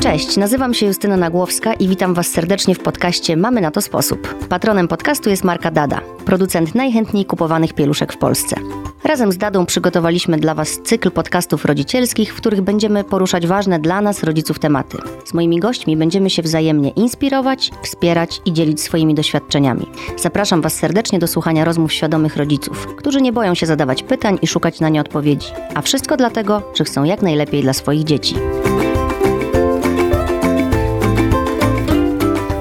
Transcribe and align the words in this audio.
Cześć, 0.00 0.36
nazywam 0.36 0.74
się 0.74 0.86
Justyna 0.86 1.16
Nagłowska 1.16 1.74
i 1.74 1.88
witam 1.88 2.14
Was 2.14 2.26
serdecznie 2.26 2.74
w 2.74 2.78
podcaście 2.78 3.36
Mamy 3.36 3.60
na 3.60 3.70
to 3.70 3.80
sposób. 3.80 4.46
Patronem 4.48 4.88
podcastu 4.88 5.30
jest 5.30 5.44
Marka 5.44 5.70
Dada, 5.70 6.00
producent 6.24 6.74
najchętniej 6.74 7.24
kupowanych 7.24 7.72
pieluszek 7.72 8.12
w 8.12 8.18
Polsce. 8.18 8.56
Razem 9.04 9.32
z 9.32 9.38
Dadą 9.38 9.66
przygotowaliśmy 9.66 10.38
dla 10.38 10.54
Was 10.54 10.80
cykl 10.84 11.10
podcastów 11.10 11.64
rodzicielskich, 11.64 12.34
w 12.34 12.36
których 12.36 12.60
będziemy 12.60 13.04
poruszać 13.04 13.46
ważne 13.46 13.78
dla 13.78 14.00
nas, 14.00 14.22
rodziców, 14.22 14.58
tematy. 14.58 14.98
Z 15.24 15.34
moimi 15.34 15.60
gośćmi 15.60 15.96
będziemy 15.96 16.30
się 16.30 16.42
wzajemnie 16.42 16.90
inspirować, 16.90 17.70
wspierać 17.82 18.40
i 18.44 18.52
dzielić 18.52 18.80
swoimi 18.80 19.14
doświadczeniami. 19.14 19.86
Zapraszam 20.16 20.62
Was 20.62 20.74
serdecznie 20.74 21.18
do 21.18 21.26
słuchania 21.26 21.64
rozmów 21.64 21.92
świadomych 21.92 22.36
rodziców, 22.36 22.86
którzy 22.96 23.20
nie 23.20 23.32
boją 23.32 23.54
się 23.54 23.66
zadawać 23.66 24.02
pytań 24.02 24.38
i 24.42 24.46
szukać 24.46 24.80
na 24.80 24.88
nie 24.88 25.00
odpowiedzi. 25.00 25.48
A 25.74 25.82
wszystko 25.82 26.16
dlatego, 26.16 26.62
że 26.74 26.84
chcą 26.84 27.04
jak 27.04 27.22
najlepiej 27.22 27.62
dla 27.62 27.72
swoich 27.72 28.04
dzieci. 28.04 28.34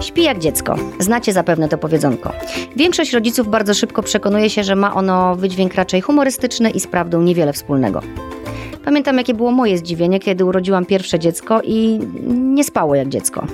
Śpi 0.09 0.23
jak 0.23 0.39
dziecko. 0.39 0.75
Znacie 0.99 1.33
zapewne 1.33 1.69
to 1.69 1.77
powiedzonko. 1.77 2.31
Większość 2.75 3.13
rodziców 3.13 3.47
bardzo 3.47 3.73
szybko 3.73 4.03
przekonuje 4.03 4.49
się, 4.49 4.63
że 4.63 4.75
ma 4.75 4.93
ono 4.93 5.35
wydźwięk 5.35 5.75
raczej 5.75 6.01
humorystyczny 6.01 6.69
i 6.69 6.79
z 6.79 6.87
prawdą 6.87 7.21
niewiele 7.21 7.53
wspólnego. 7.53 8.01
Pamiętam, 8.85 9.17
jakie 9.17 9.33
było 9.33 9.51
moje 9.51 9.77
zdziwienie, 9.77 10.19
kiedy 10.19 10.45
urodziłam 10.45 10.85
pierwsze 10.85 11.19
dziecko 11.19 11.61
i 11.63 11.99
nie 12.27 12.63
spało 12.63 12.95
jak 12.95 13.09
dziecko. 13.09 13.47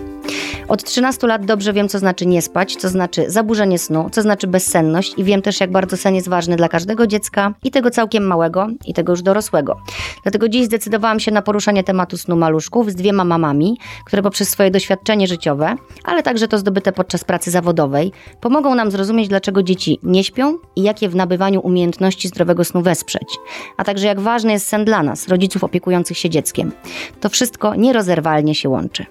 Od 0.67 0.83
13 0.83 1.27
lat 1.27 1.45
dobrze 1.45 1.73
wiem, 1.73 1.89
co 1.89 1.99
znaczy 1.99 2.25
nie 2.25 2.41
spać, 2.41 2.75
co 2.75 2.89
znaczy 2.89 3.25
zaburzenie 3.27 3.79
snu, 3.79 4.09
co 4.11 4.21
znaczy 4.21 4.47
bezsenność 4.47 5.13
i 5.17 5.23
wiem 5.23 5.41
też, 5.41 5.59
jak 5.59 5.71
bardzo 5.71 5.97
sen 5.97 6.15
jest 6.15 6.29
ważny 6.29 6.55
dla 6.55 6.69
każdego 6.69 7.07
dziecka 7.07 7.53
i 7.63 7.71
tego 7.71 7.91
całkiem 7.91 8.27
małego, 8.27 8.67
i 8.85 8.93
tego 8.93 9.13
już 9.13 9.21
dorosłego. 9.21 9.77
Dlatego 10.23 10.49
dziś 10.49 10.65
zdecydowałam 10.65 11.19
się 11.19 11.31
na 11.31 11.41
poruszanie 11.41 11.83
tematu 11.83 12.17
snu 12.17 12.35
maluszków 12.35 12.91
z 12.91 12.95
dwiema 12.95 13.23
mamami, 13.23 13.77
które 14.05 14.21
poprzez 14.21 14.49
swoje 14.49 14.71
doświadczenie 14.71 15.27
życiowe, 15.27 15.75
ale 16.03 16.23
także 16.23 16.47
to 16.47 16.57
zdobyte 16.57 16.91
podczas 16.91 17.23
pracy 17.23 17.51
zawodowej, 17.51 18.11
pomogą 18.41 18.75
nam 18.75 18.91
zrozumieć, 18.91 19.27
dlaczego 19.27 19.63
dzieci 19.63 19.99
nie 20.03 20.23
śpią 20.23 20.57
i 20.75 20.83
jak 20.83 21.01
je 21.01 21.09
w 21.09 21.15
nabywaniu 21.15 21.61
umiejętności 21.61 22.27
zdrowego 22.27 22.63
snu 22.63 22.81
wesprzeć, 22.81 23.37
a 23.77 23.83
także 23.83 24.07
jak 24.07 24.19
ważny 24.19 24.51
jest 24.51 24.67
sen 24.67 24.85
dla 24.85 25.03
nas, 25.03 25.27
rodziców 25.27 25.63
opiekujących 25.63 26.17
się 26.17 26.29
dzieckiem. 26.29 26.71
To 27.21 27.29
wszystko 27.29 27.75
nierozerwalnie 27.75 28.55
się 28.55 28.69
łączy. 28.69 29.05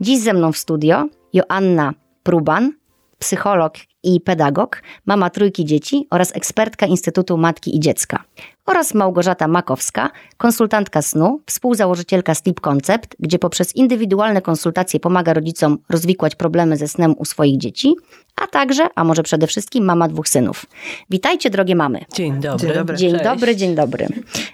Dziś 0.00 0.18
ze 0.20 0.32
mną 0.32 0.52
w 0.52 0.57
studio 0.58 1.08
Joanna 1.32 1.94
Pruban, 2.22 2.72
psycholog 3.18 3.72
i 4.02 4.20
pedagog, 4.20 4.82
mama 5.06 5.30
trójki 5.30 5.64
dzieci 5.64 6.06
oraz 6.10 6.36
ekspertka 6.36 6.86
Instytutu 6.86 7.36
Matki 7.36 7.76
i 7.76 7.80
Dziecka. 7.80 8.24
Oraz 8.66 8.94
Małgorzata 8.94 9.48
Makowska, 9.48 10.10
konsultantka 10.36 11.02
snu, 11.02 11.40
współzałożycielka 11.46 12.34
Sleep 12.34 12.60
Concept, 12.60 13.16
gdzie 13.18 13.38
poprzez 13.38 13.76
indywidualne 13.76 14.42
konsultacje 14.42 15.00
pomaga 15.00 15.34
rodzicom 15.34 15.78
rozwikłać 15.88 16.34
problemy 16.34 16.76
ze 16.76 16.88
snem 16.88 17.14
u 17.18 17.24
swoich 17.24 17.58
dzieci, 17.58 17.94
a 18.36 18.46
także, 18.46 18.88
a 18.94 19.04
może 19.04 19.22
przede 19.22 19.46
wszystkim 19.46 19.84
mama 19.84 20.08
dwóch 20.08 20.28
synów. 20.28 20.66
Witajcie 21.10 21.50
drogie 21.50 21.74
mamy. 21.76 22.04
Dzień 22.14 22.40
dobry. 22.40 22.66
Dzień 22.68 22.74
dobry. 22.76 22.96
Dzień 22.96 23.18
dobry, 23.24 23.56
dzień 23.56 23.74
dobry. 23.74 24.06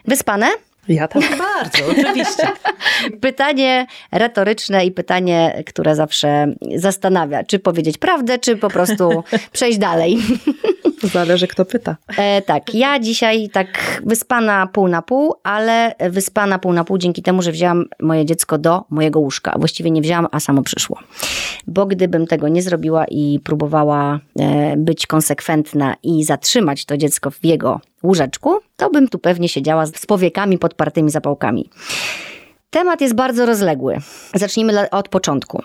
Wyspane? 0.05 0.47
Ja 0.89 1.09
tak. 1.09 1.23
Bardzo, 1.23 1.79
oczywiście. 1.91 2.49
Pytanie 3.21 3.87
retoryczne 4.13 4.87
i 4.87 4.91
pytanie, 4.91 5.63
które 5.67 5.97
zawsze 5.97 6.55
zastanawia, 6.77 7.45
czy 7.45 7.59
powiedzieć 7.59 7.99
prawdę, 7.99 8.39
czy 8.39 8.57
po 8.57 8.71
prostu 8.71 9.25
przejść 9.53 9.79
dalej. 9.79 10.19
Zależy, 11.03 11.47
kto 11.47 11.65
pyta. 11.65 11.97
E, 12.17 12.43
tak, 12.43 12.75
ja 12.75 12.99
dzisiaj 12.99 13.49
tak 13.53 14.01
wyspana 14.07 14.67
pół 14.67 14.89
na 14.89 15.03
pół, 15.03 15.35
ale 15.43 15.95
wyspana 16.11 16.59
pół 16.59 16.73
na 16.73 16.85
pół 16.85 16.99
dzięki 16.99 17.23
temu, 17.23 17.43
że 17.43 17.53
wzięłam 17.53 17.85
moje 18.01 18.25
dziecko 18.25 18.59
do 18.59 18.85
mojego 18.91 19.21
łóżka. 19.21 19.55
Właściwie 19.59 19.91
nie 19.91 20.03
wzięłam, 20.03 20.27
a 20.33 20.41
samo 20.41 20.63
przyszło. 20.63 20.99
Bo 21.67 21.87
gdybym 21.87 22.27
tego 22.27 22.49
nie 22.49 22.63
zrobiła 22.63 23.05
i 23.05 23.41
próbowała 23.45 24.21
e, 24.39 24.77
być 24.77 25.07
konsekwentna 25.07 25.97
i 26.03 26.25
zatrzymać 26.25 26.85
to 26.85 26.97
dziecko 26.97 27.31
w 27.31 27.45
jego 27.45 27.81
łóżeczku, 28.05 28.59
to 28.77 28.91
bym 28.91 29.09
tu 29.09 29.19
pewnie 29.19 29.49
siedziała 29.49 29.87
z 29.87 30.07
powiekami 30.07 30.59
podpartymi 30.59 31.11
zapałkami. 31.11 31.71
Temat 32.71 33.01
jest 33.01 33.15
bardzo 33.15 33.47
rozległy. 33.47 33.99
Zacznijmy 34.35 34.91
od 34.91 35.09
początku. 35.09 35.63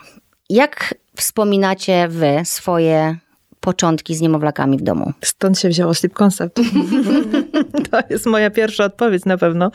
Jak 0.50 0.94
wspominacie 1.16 2.08
wy 2.08 2.40
swoje 2.44 3.16
początki 3.60 4.14
z 4.16 4.20
niemowlakami 4.20 4.78
w 4.78 4.82
domu? 4.82 5.12
Stąd 5.22 5.58
się 5.58 5.68
wzięło 5.68 5.94
Sleep 5.94 6.12
Concept. 6.12 6.60
to 7.90 8.00
jest 8.10 8.26
moja 8.26 8.50
pierwsza 8.50 8.84
odpowiedź 8.84 9.24
na 9.24 9.38
pewno. 9.38 9.70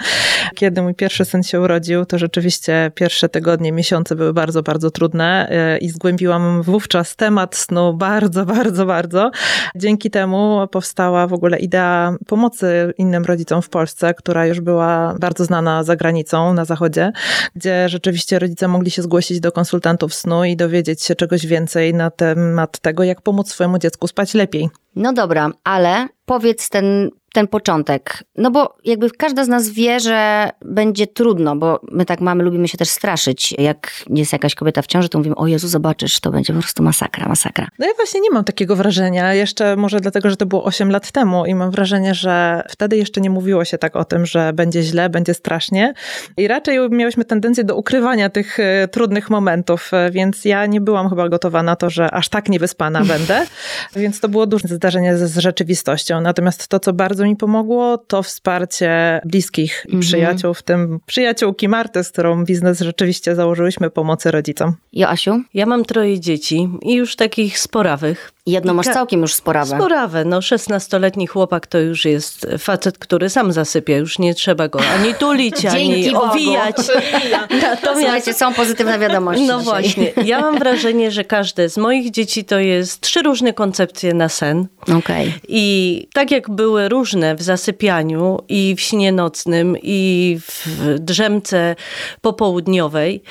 Kiedy 0.56 0.82
mój 0.82 0.96
pierwszy 0.96 1.26
syn 1.26 1.44
się 1.44 1.62
urodził, 1.62 2.06
to 2.06 2.18
rzeczywiście 2.18 2.92
pierwsze 2.96 3.30
tygodnie, 3.30 3.72
miesiące 3.72 4.16
były 4.16 4.34
bardzo, 4.34 4.64
bardzo 4.64 4.92
trudne 4.92 5.50
e, 5.50 5.78
i 5.78 5.90
zgłębiłam 5.90 6.62
wówczas 6.62 7.16
temat 7.16 7.56
snu 7.56 7.94
bardzo, 7.94 8.46
bardzo, 8.56 8.86
bardzo. 8.86 9.32
Dzięki 9.76 10.10
temu 10.12 10.68
powstała 10.72 11.28
w 11.28 11.34
ogóle 11.34 11.60
idea 11.60 12.16
pomocy 12.28 12.94
innym 12.98 13.26
rodzicom 13.26 13.62
w 13.62 13.70
Polsce, 13.70 14.14
która 14.14 14.46
już 14.46 14.62
była 14.62 15.16
bardzo 15.20 15.46
znana 15.46 15.84
za 15.84 15.96
granicą, 15.96 16.54
na 16.54 16.66
zachodzie, 16.66 17.12
gdzie 17.56 17.90
rzeczywiście 17.90 18.40
rodzice 18.40 18.68
mogli 18.68 18.92
się 18.92 19.02
zgłosić 19.02 19.40
do 19.40 19.52
konsultantów 19.52 20.14
snu 20.14 20.44
i 20.44 20.56
dowiedzieć 20.56 21.04
się 21.04 21.16
czegoś 21.16 21.46
więcej 21.46 21.94
na 21.94 22.12
temat 22.12 22.80
tego, 22.80 23.04
jak 23.04 23.22
pomóc 23.22 23.50
swojemu 23.52 23.78
dziecku 23.78 24.08
spać 24.08 24.34
lepiej. 24.34 24.85
No 24.96 25.14
dobra, 25.14 25.52
ale 25.64 26.08
powiedz 26.26 26.70
ten, 26.70 27.10
ten 27.36 27.48
początek. 27.48 28.24
No 28.38 28.52
bo 28.52 28.78
jakby 28.86 29.12
każda 29.12 29.46
z 29.46 29.48
nas 29.48 29.70
wie, 29.70 30.00
że 30.00 30.50
będzie 30.62 31.08
trudno, 31.08 31.56
bo 31.56 31.80
my 31.92 32.06
tak 32.06 32.22
mamy, 32.22 32.44
lubimy 32.44 32.68
się 32.68 32.78
też 32.78 32.90
straszyć. 32.90 33.56
Jak 33.58 33.92
jest 34.10 34.34
jakaś 34.34 34.56
kobieta 34.56 34.82
w 34.82 34.88
ciąży, 34.88 35.10
to 35.10 35.18
mówimy, 35.18 35.36
o 35.36 35.48
Jezu, 35.48 35.68
zobaczysz, 35.68 36.20
to 36.20 36.32
będzie 36.32 36.54
po 36.54 36.60
prostu 36.60 36.84
masakra, 36.84 37.28
masakra. 37.28 37.68
No 37.80 37.86
ja 37.86 37.94
właśnie 37.96 38.22
nie 38.22 38.30
mam 38.32 38.44
takiego 38.44 38.76
wrażenia, 38.76 39.34
jeszcze 39.34 39.76
może 39.76 40.00
dlatego, 40.00 40.30
że 40.30 40.38
to 40.38 40.46
było 40.46 40.64
8 40.64 40.92
lat 40.92 41.12
temu 41.12 41.46
i 41.46 41.56
mam 41.56 41.72
wrażenie, 41.72 42.14
że 42.14 42.64
wtedy 42.70 42.98
jeszcze 42.98 43.22
nie 43.22 43.30
mówiło 43.30 43.66
się 43.66 43.78
tak 43.78 43.96
o 43.96 44.06
tym, 44.06 44.26
że 44.26 44.54
będzie 44.54 44.84
źle, 44.84 45.10
będzie 45.10 45.34
strasznie 45.34 45.94
i 46.38 46.48
raczej 46.48 46.90
miałyśmy 46.90 47.26
tendencję 47.26 47.64
do 47.64 47.76
ukrywania 47.76 48.30
tych 48.30 48.60
e, 48.60 48.88
trudnych 48.88 49.30
momentów, 49.30 49.94
e, 49.94 50.12
więc 50.12 50.46
ja 50.46 50.66
nie 50.66 50.82
byłam 50.82 51.10
chyba 51.10 51.30
gotowa 51.30 51.64
na 51.64 51.76
to, 51.76 51.90
że 51.90 52.12
aż 52.12 52.30
tak 52.30 52.50
niewyspana 52.50 53.06
będę, 53.06 53.46
więc 53.96 54.20
to 54.20 54.30
było 54.30 54.48
duże 54.48 54.68
zdarzenie 54.86 55.18
z, 55.18 55.32
z 55.32 55.38
rzeczywistością. 55.38 56.22
Natomiast 56.22 56.68
to, 56.68 56.80
co 56.80 56.94
bardzo 56.94 57.26
mi 57.26 57.36
pomogło, 57.36 57.98
to 57.98 58.24
wsparcie 58.24 59.22
bliskich 59.26 59.86
i 59.90 59.98
przyjaciół, 59.98 60.54
w 60.54 60.64
tym 60.64 61.00
przyjaciółki 61.06 61.68
Marty, 61.70 62.04
z 62.04 62.12
którą 62.12 62.46
biznes 62.46 62.80
rzeczywiście 62.80 63.36
założyłyśmy 63.36 63.90
pomocy 63.90 64.32
rodzicom. 64.32 64.76
Joasiu, 64.94 65.42
Ja 65.54 65.66
mam 65.66 65.86
troje 65.86 66.20
dzieci 66.20 66.70
i 66.82 66.94
już 66.94 67.16
takich 67.16 67.60
sporawych. 67.60 68.32
Jedno 68.46 68.74
masz 68.74 68.86
całkiem 68.86 69.22
już 69.22 69.34
sporawe. 69.34 69.76
Sporawe, 69.76 70.26
no 70.26 70.40
16-letni 70.40 71.28
chłopak 71.28 71.68
to 71.68 71.80
już 71.80 72.06
jest 72.06 72.48
facet, 72.58 72.98
który 72.98 73.30
sam 73.30 73.52
zasypia, 73.52 73.98
już 73.98 74.20
nie 74.20 74.36
trzeba 74.36 74.68
go 74.68 74.80
ani 75.00 75.14
tulić, 75.14 75.66
ani 75.76 76.12
Bogu. 76.12 76.26
owijać. 76.26 76.76
Natomiast 77.62 78.00
Słuchajcie, 78.02 78.34
są 78.34 78.54
pozytywne 78.54 79.00
wiadomości 79.00 79.46
No 79.48 79.60
dzisiaj. 79.60 79.74
właśnie, 79.84 80.12
ja 80.26 80.42
mam 80.42 80.60
wrażenie, 80.60 81.12
że 81.12 81.24
każde 81.24 81.70
z 81.70 81.78
moich 81.78 82.12
dzieci 82.12 82.46
to 82.46 82.60
jest 82.60 83.02
trzy 83.02 83.22
różne 83.22 83.54
koncepcje 83.54 84.14
na 84.14 84.30
sen. 84.30 84.68
Okej. 84.98 85.34
I 85.48 86.08
tak 86.14 86.32
jak 86.32 86.50
były 86.50 86.90
różne 86.90 87.36
w 87.36 87.42
zasypianiu 87.42 88.40
i 88.50 88.76
w 88.78 88.82
śnie 88.82 89.12
nocnym 89.12 89.78
i 89.84 90.40
w 90.48 90.96
drzemce 91.00 91.76
popołudniowej, 92.22 93.22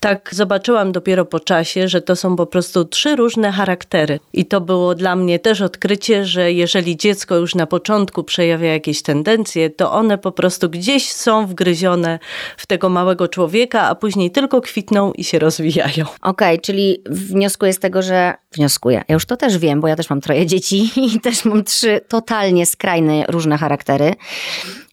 tak 0.00 0.28
zobaczyłam 0.32 0.92
dopiero 0.92 1.24
po 1.24 1.40
czasie, 1.40 1.88
że 1.88 2.02
to 2.02 2.16
są 2.16 2.36
po 2.36 2.46
prostu 2.46 2.84
trzy 2.84 3.16
różne 3.16 3.52
charaktery. 3.52 4.20
I 4.32 4.44
to 4.44 4.55
było 4.60 4.94
dla 4.94 5.16
mnie 5.16 5.38
też 5.38 5.60
odkrycie, 5.60 6.24
że 6.24 6.52
jeżeli 6.52 6.96
dziecko 6.96 7.36
już 7.36 7.54
na 7.54 7.66
początku 7.66 8.24
przejawia 8.24 8.72
jakieś 8.72 9.02
tendencje, 9.02 9.70
to 9.70 9.92
one 9.92 10.18
po 10.18 10.32
prostu 10.32 10.70
gdzieś 10.70 11.12
są 11.12 11.46
wgryzione 11.46 12.18
w 12.56 12.66
tego 12.66 12.88
małego 12.88 13.28
człowieka, 13.28 13.82
a 13.82 13.94
później 13.94 14.30
tylko 14.30 14.60
kwitną 14.60 15.12
i 15.12 15.24
się 15.24 15.38
rozwijają. 15.38 16.04
Okej, 16.22 16.60
czyli 16.60 17.02
wnioskuję 17.10 17.72
z 17.72 17.78
tego, 17.78 18.02
że. 18.02 18.34
Wnioskuję. 18.52 19.04
Ja 19.08 19.12
już 19.12 19.26
to 19.26 19.36
też 19.36 19.58
wiem, 19.58 19.80
bo 19.80 19.88
ja 19.88 19.96
też 19.96 20.10
mam 20.10 20.20
troje 20.20 20.46
dzieci 20.46 20.90
i 21.14 21.20
też 21.20 21.44
mam 21.44 21.64
trzy 21.64 22.00
totalnie 22.08 22.66
skrajne, 22.66 23.24
różne 23.28 23.58
charaktery, 23.58 24.14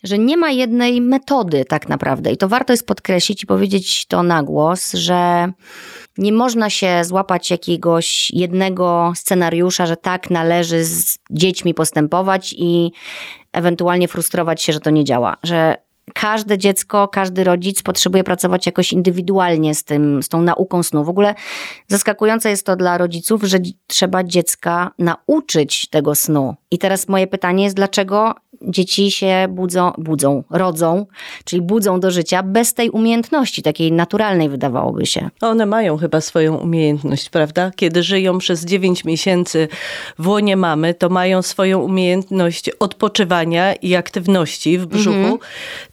że 0.03 0.17
nie 0.17 0.37
ma 0.37 0.51
jednej 0.51 1.01
metody 1.01 1.65
tak 1.65 1.89
naprawdę. 1.89 2.31
I 2.31 2.37
to 2.37 2.47
warto 2.47 2.73
jest 2.73 2.87
podkreślić 2.87 3.43
i 3.43 3.47
powiedzieć 3.47 4.05
to 4.05 4.23
na 4.23 4.43
głos, 4.43 4.93
że 4.93 5.51
nie 6.17 6.33
można 6.33 6.69
się 6.69 7.03
złapać 7.03 7.51
jakiegoś 7.51 8.31
jednego 8.31 9.13
scenariusza, 9.15 9.85
że 9.85 9.97
tak 9.97 10.29
należy 10.29 10.83
z 10.83 11.17
dziećmi 11.31 11.73
postępować 11.73 12.55
i 12.57 12.91
ewentualnie 13.53 14.07
frustrować 14.07 14.61
się, 14.61 14.73
że 14.73 14.79
to 14.79 14.89
nie 14.89 15.03
działa. 15.03 15.37
Że 15.43 15.77
każde 16.13 16.57
dziecko, 16.57 17.07
każdy 17.07 17.43
rodzic 17.43 17.83
potrzebuje 17.83 18.23
pracować 18.23 18.65
jakoś 18.65 18.93
indywidualnie 18.93 19.75
z 19.75 19.83
tym, 19.83 20.23
z 20.23 20.29
tą 20.29 20.41
nauką 20.41 20.83
snu. 20.83 21.03
W 21.03 21.09
ogóle 21.09 21.35
zaskakujące 21.87 22.49
jest 22.49 22.65
to 22.65 22.75
dla 22.75 22.97
rodziców, 22.97 23.43
że 23.43 23.57
trzeba 23.87 24.23
dziecka 24.23 24.91
nauczyć 24.99 25.89
tego 25.89 26.15
snu. 26.15 26.55
I 26.71 26.77
teraz 26.77 27.07
moje 27.07 27.27
pytanie 27.27 27.63
jest, 27.63 27.75
dlaczego 27.75 28.35
dzieci 28.63 29.11
się 29.11 29.45
budzą, 29.49 29.91
budzą, 29.97 30.43
rodzą, 30.49 31.05
czyli 31.45 31.61
budzą 31.61 31.99
do 31.99 32.11
życia 32.11 32.43
bez 32.43 32.73
tej 32.73 32.89
umiejętności, 32.89 33.61
takiej 33.61 33.91
naturalnej 33.91 34.49
wydawałoby 34.49 35.05
się. 35.05 35.29
One 35.41 35.65
mają 35.65 35.97
chyba 35.97 36.21
swoją 36.21 36.55
umiejętność, 36.55 37.29
prawda? 37.29 37.71
Kiedy 37.75 38.03
żyją 38.03 38.37
przez 38.37 38.65
9 38.65 39.05
miesięcy 39.05 39.67
w 40.19 40.27
łonie 40.27 40.57
mamy, 40.57 40.93
to 40.93 41.09
mają 41.09 41.41
swoją 41.41 41.79
umiejętność 41.79 42.69
odpoczywania 42.69 43.73
i 43.73 43.95
aktywności 43.95 44.77
w 44.77 44.85
brzuchu, 44.85 45.17
mhm. 45.17 45.37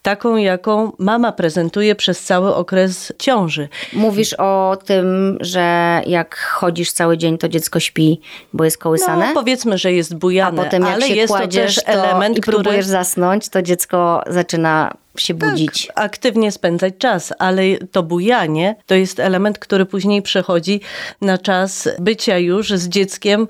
taką 0.02 0.37
jaką 0.37 0.93
mama 0.99 1.32
prezentuje 1.32 1.94
przez 1.94 2.25
cały 2.25 2.55
okres 2.55 3.12
ciąży. 3.19 3.69
Mówisz 3.93 4.34
o 4.38 4.78
tym, 4.84 5.38
że 5.40 6.00
jak 6.06 6.37
chodzisz 6.38 6.93
cały 6.93 7.19
dzień, 7.19 7.38
to 7.38 7.49
dziecko 7.49 7.81
śpi, 7.81 8.20
bo 8.52 8.64
jest 8.64 8.78
kołysane? 8.78 9.28
No, 9.28 9.34
powiedzmy, 9.34 9.78
że 9.78 9.93
jest 9.93 10.14
bujane, 10.14 10.62
A 10.62 10.64
potem 10.64 10.82
jak 10.82 10.94
ale 10.94 11.06
się 11.06 11.14
jest 11.14 11.32
kładziesz, 11.32 11.75
to 11.75 11.82
też 11.82 11.94
element, 11.96 12.38
i 12.38 12.40
próbujesz 12.62 12.87
zasnąć, 12.87 13.49
to 13.49 13.62
dziecko 13.62 14.23
zaczyna 14.27 14.95
się 15.19 15.35
tak, 15.35 15.51
budzić. 15.51 15.89
aktywnie 15.95 16.53
spędzać 16.53 16.95
czas, 16.99 17.33
ale 17.39 17.62
to 17.93 18.03
bujanie 18.03 18.77
to 18.87 18.95
jest 18.95 19.21
element, 19.21 19.59
który 19.59 19.87
później 19.87 20.23
przechodzi 20.23 20.81
na 21.21 21.39
czas 21.39 21.89
bycia 21.99 22.39
już 22.39 22.71
z 22.71 22.89
dzieckiem 22.89 23.49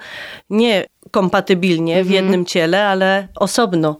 nie 0.50 0.86
kompatybilnie 1.10 1.94
w 1.94 2.06
mhm. 2.06 2.14
jednym 2.14 2.46
ciele, 2.46 2.86
ale 2.86 3.28
osobno. 3.36 3.96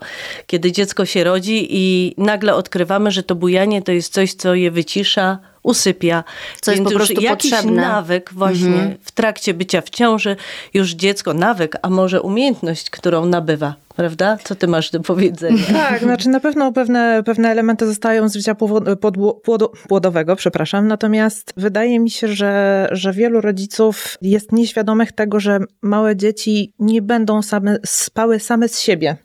Kiedy 0.47 0.73
dziecko 0.73 1.05
się 1.05 1.25
rodzi 1.25 1.67
i 1.71 2.15
nagle 2.19 2.55
odkrywamy, 2.55 3.11
że 3.11 3.23
to 3.23 3.35
bujanie 3.35 3.83
to 3.83 3.93
jest 3.93 4.13
coś, 4.13 4.35
co 4.35 4.55
je 4.55 4.71
wycisza, 4.71 5.39
usypia. 5.63 6.25
Co 6.61 6.71
jest 6.71 6.85
po 6.85 6.91
prostu 6.91 7.21
jakiś 7.21 7.51
potrzebne. 7.51 7.83
nawyk 7.83 8.31
właśnie 8.33 8.67
mhm. 8.67 8.97
w 9.03 9.11
trakcie 9.11 9.55
bycia 9.55 9.81
w 9.81 9.91
ciąży, 9.91 10.37
już 10.75 10.91
dziecko 10.91 11.35
nawyk, 11.35 11.77
a 11.83 11.91
może 11.91 12.23
umiejętność, 12.23 12.91
którą 12.91 13.27
nabywa 13.27 13.75
prawda? 14.01 14.39
Co 14.45 14.55
ty 14.55 14.67
masz 14.67 14.91
do 14.91 15.01
powiedzenia? 15.01 15.65
Tak, 15.91 16.03
znaczy 16.03 16.29
na 16.29 16.41
pewno 16.41 16.73
pewne, 16.73 17.23
pewne 17.27 17.51
elementy 17.51 17.87
zostają 17.87 18.29
z 18.29 18.35
życia 18.35 18.57
płodowego, 19.89 20.37
przepraszam, 20.37 20.89
natomiast 20.89 21.53
wydaje 21.57 22.01
mi 22.01 22.11
się, 22.11 22.29
że, 22.29 22.89
że 22.93 23.13
wielu 23.13 23.41
rodziców 23.41 24.19
jest 24.23 24.53
nieświadomych 24.53 25.13
tego, 25.13 25.41
że 25.41 25.59
małe 25.83 26.17
dzieci 26.17 26.73
nie 26.79 27.03
będą 27.03 27.43
same, 27.43 27.77
spały 27.87 28.41
same 28.41 28.69
z 28.69 28.81
siebie, 28.81 29.17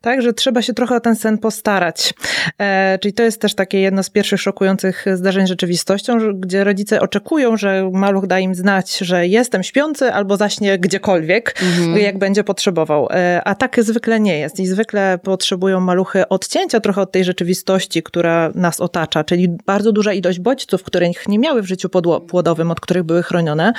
tak, 0.00 0.22
że 0.22 0.32
trzeba 0.32 0.62
się 0.62 0.74
trochę 0.74 0.94
o 0.94 1.00
ten 1.00 1.16
sen 1.16 1.38
postarać. 1.38 2.14
E, 2.58 2.98
czyli 2.98 3.14
to 3.14 3.22
jest 3.22 3.40
też 3.40 3.54
takie 3.54 3.80
jedno 3.80 4.02
z 4.02 4.10
pierwszych 4.10 4.40
szokujących 4.40 5.04
zdarzeń 5.14 5.46
rzeczywistością, 5.78 6.40
gdzie 6.40 6.64
rodzice 6.64 7.00
oczekują, 7.00 7.56
że 7.56 7.90
maluch 7.92 8.26
da 8.26 8.38
im 8.38 8.54
znać, 8.54 8.98
że 8.98 9.26
jestem 9.26 9.62
śpiący 9.62 10.12
albo 10.12 10.36
zaśnie 10.36 10.78
gdziekolwiek, 10.78 11.54
mhm. 11.62 11.98
jak 11.98 12.18
będzie 12.18 12.44
potrzebował. 12.44 13.08
E, 13.10 13.42
a 13.44 13.54
tak 13.54 13.84
zwykle 13.84 14.20
nie 14.20 14.38
jest 14.38 14.60
i 14.60 14.66
zwykle 14.66 15.18
potrzebują 15.22 15.80
maluchy 15.80 16.28
odcięcia 16.28 16.80
trochę 16.80 17.00
od 17.00 17.12
tej 17.12 17.24
rzeczywistości, 17.24 18.02
która 18.02 18.50
nas 18.54 18.80
otacza, 18.80 19.24
czyli 19.24 19.48
bardzo 19.66 19.92
duża 19.92 20.12
ilość 20.12 20.40
bodźców, 20.40 20.82
których 20.82 21.28
nie 21.28 21.38
miały 21.38 21.62
w 21.62 21.66
życiu 21.66 21.88
płodowym, 22.28 22.70
od 22.70 22.80
których 22.80 23.02
były 23.02 23.22
chronione 23.22 23.72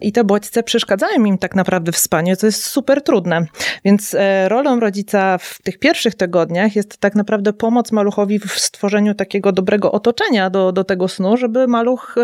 i 0.00 0.12
te 0.12 0.24
bodźce 0.24 0.62
przeszkadzają 0.62 1.24
im 1.24 1.38
tak 1.38 1.54
naprawdę 1.54 1.92
w 1.92 1.98
spaniu, 1.98 2.36
co 2.36 2.46
jest 2.46 2.64
super 2.64 3.02
trudne. 3.02 3.46
Więc 3.84 4.14
e, 4.14 4.48
rolą 4.48 4.80
rodzica 4.80 5.38
w 5.38 5.62
tych 5.62 5.78
pierwszych 5.78 6.14
tygodniach 6.14 6.76
jest 6.76 6.96
tak 6.98 7.14
naprawdę 7.14 7.52
pomoc 7.52 7.92
maluchowi 7.92 8.38
w 8.38 8.58
stworzeniu 8.58 9.14
takiego 9.14 9.52
dobrego 9.52 9.92
otoczenia 9.92 10.50
do, 10.50 10.72
do 10.72 10.84
tego 10.84 11.08
snu, 11.08 11.33
żeby 11.36 11.68
maluch 11.68 12.14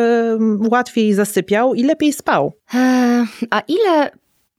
łatwiej 0.70 1.14
zasypiał 1.14 1.74
i 1.74 1.82
lepiej 1.82 2.12
spał. 2.12 2.52
A 3.50 3.60
ile 3.68 4.10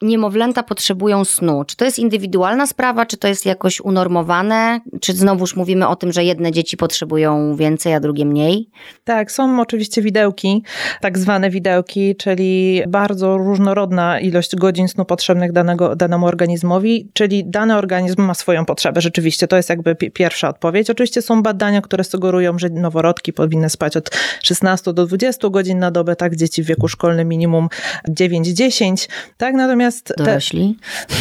niemowlęta 0.01 0.63
potrzebują 0.63 1.25
snu? 1.25 1.63
Czy 1.68 1.75
to 1.75 1.86
jest 1.86 2.00
indywidualna 2.00 2.68
sprawa, 2.68 3.06
czy 3.06 3.18
to 3.18 3.27
jest 3.27 3.45
jakoś 3.45 3.81
unormowane? 3.81 4.80
Czy 5.01 5.13
znowuż 5.13 5.56
mówimy 5.56 5.88
o 5.88 5.95
tym, 5.95 6.12
że 6.12 6.24
jedne 6.24 6.51
dzieci 6.51 6.77
potrzebują 6.77 7.56
więcej, 7.56 7.94
a 7.94 8.00
drugie 8.00 8.25
mniej? 8.25 8.69
Tak, 9.03 9.31
są 9.31 9.62
oczywiście 9.62 10.01
widełki, 10.01 10.63
tak 11.01 11.18
zwane 11.18 11.50
widełki, 11.50 12.15
czyli 12.15 12.81
bardzo 12.88 13.38
różnorodna 13.38 14.19
ilość 14.19 14.56
godzin 14.56 14.88
snu 14.88 15.06
potrzebnych 15.06 15.51
danego, 15.51 15.95
danemu 15.95 16.25
organizmowi, 16.25 17.09
czyli 17.13 17.44
dany 17.45 17.75
organizm 17.77 18.21
ma 18.21 18.33
swoją 18.33 18.65
potrzebę. 18.65 19.01
Rzeczywiście, 19.01 19.48
to 19.48 19.57
jest 19.57 19.69
jakby 19.69 19.95
pierwsza 19.95 20.50
odpowiedź. 20.50 20.89
Oczywiście 20.89 21.21
są 21.21 21.44
badania, 21.44 21.81
które 21.81 22.03
sugerują, 22.03 22.59
że 22.59 22.69
noworodki 22.69 23.33
powinny 23.33 23.69
spać 23.69 23.98
od 23.98 24.09
16 24.44 24.94
do 24.94 25.06
20 25.06 25.50
godzin 25.50 25.80
na 25.80 25.92
dobę, 25.92 26.15
tak, 26.15 26.36
dzieci 26.36 26.63
w 26.63 26.65
wieku 26.65 26.88
szkolnym 26.88 27.27
minimum 27.27 27.68
9-10, 28.09 29.09
tak, 29.38 29.56
natomiast 29.56 29.91
Natomiast 29.92 30.14
dorośli? 30.18 30.78
Te, 31.08 31.16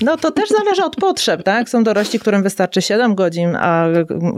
no 0.00 0.16
to 0.16 0.30
też 0.30 0.48
zależy 0.48 0.84
od 0.84 0.96
potrzeb, 0.96 1.42
tak? 1.42 1.68
Są 1.68 1.84
dorośli, 1.84 2.18
którym 2.18 2.42
wystarczy 2.42 2.82
7 2.82 3.14
godzin, 3.14 3.56
a 3.56 3.86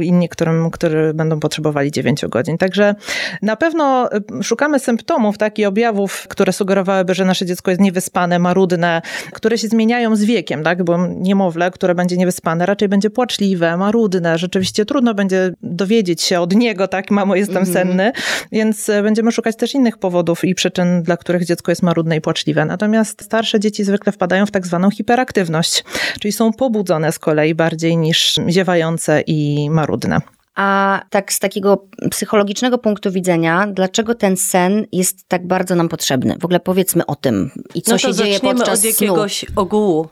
inni, 0.01 0.29
którym, 0.29 0.71
którzy 0.71 1.13
będą 1.15 1.41
potrzebowali 1.41 1.91
9 1.91 2.25
godzin. 2.29 2.59
Także 2.59 2.95
na 3.43 3.57
pewno 3.57 4.09
y, 4.41 4.43
szukamy 4.43 4.79
symptomów, 4.79 5.39
tak, 5.39 5.59
i 5.59 5.65
objawów, 5.65 6.27
które 6.29 6.53
sugerowałyby, 6.53 7.15
że 7.15 7.25
nasze 7.25 7.47
dziecko 7.47 7.71
jest 7.71 7.81
niewyspane, 7.81 8.39
marudne, 8.39 9.03
które 9.33 9.59
się 9.59 9.69
zmieniają 9.69 10.17
z 10.17 10.25
wiekiem, 10.25 10.63
tak? 10.63 10.85
Bo 10.85 11.07
niemowlę, 11.07 11.71
które 11.71 11.95
będzie 11.95 12.17
niewyspane, 12.17 12.67
raczej 12.67 12.89
będzie 12.89 13.11
płaczliwe, 13.11 13.77
marudne. 13.77 14.39
Rzeczywiście 14.39 14.85
trudno 14.85 15.15
będzie 15.15 15.53
dowiedzieć 15.63 16.23
się 16.23 16.41
od 16.41 16.55
niego, 16.55 16.89
tak, 16.89 17.11
mamo, 17.11 17.35
jestem 17.35 17.57
mm 17.57 17.69
-hmm. 17.69 17.73
senny, 17.73 18.13
więc 18.53 18.89
y, 18.89 19.03
będziemy 19.03 19.33
szukać 19.33 19.57
też 19.57 19.75
innych 19.75 19.99
powodów 19.99 20.45
i 20.45 20.55
przyczyn, 20.55 21.03
dla 21.03 21.17
których 21.17 21.45
dziecko 21.45 21.73
jest 21.73 21.83
marudne 21.83 22.17
i 22.17 22.21
płaczliwe. 22.21 22.65
Natomiast 22.65 23.25
starsze 23.25 23.61
dzieci 23.61 23.85
zwykle 23.85 24.13
wpadają 24.13 24.47
w 24.47 24.51
tak 24.51 24.67
zwaną 24.67 24.91
hiperaktywność, 24.91 25.48
czyli 26.21 26.33
są 26.33 26.53
pobudzone 26.53 27.13
z 27.13 27.19
kolei 27.19 27.55
bardziej 27.55 27.97
niż 27.97 28.37
ziewające 28.49 29.23
i 29.27 29.71
marudne. 29.71 30.21
A 30.59 31.01
tak 31.11 31.33
z 31.33 31.39
takiego 31.39 31.85
psychologicznego 32.11 32.79
punktu 32.79 33.13
widzenia, 33.13 33.67
dlaczego 33.73 34.15
ten 34.15 34.37
sen 34.37 34.87
jest 34.93 35.29
tak 35.29 35.47
bardzo 35.47 35.75
nam 35.75 35.89
potrzebny? 35.89 36.37
W 36.41 36.45
ogóle 36.45 36.61
powiedzmy 36.61 37.07
o 37.07 37.15
tym 37.15 37.51
i 37.75 37.83
co 37.83 37.93
no 37.93 37.99
się 37.99 38.15
dzieje 38.15 38.41
podczas 38.41 38.79
od 38.79 38.85
jakiegoś 38.85 39.39
snu. 39.39 39.49
ogółu. 39.57 40.09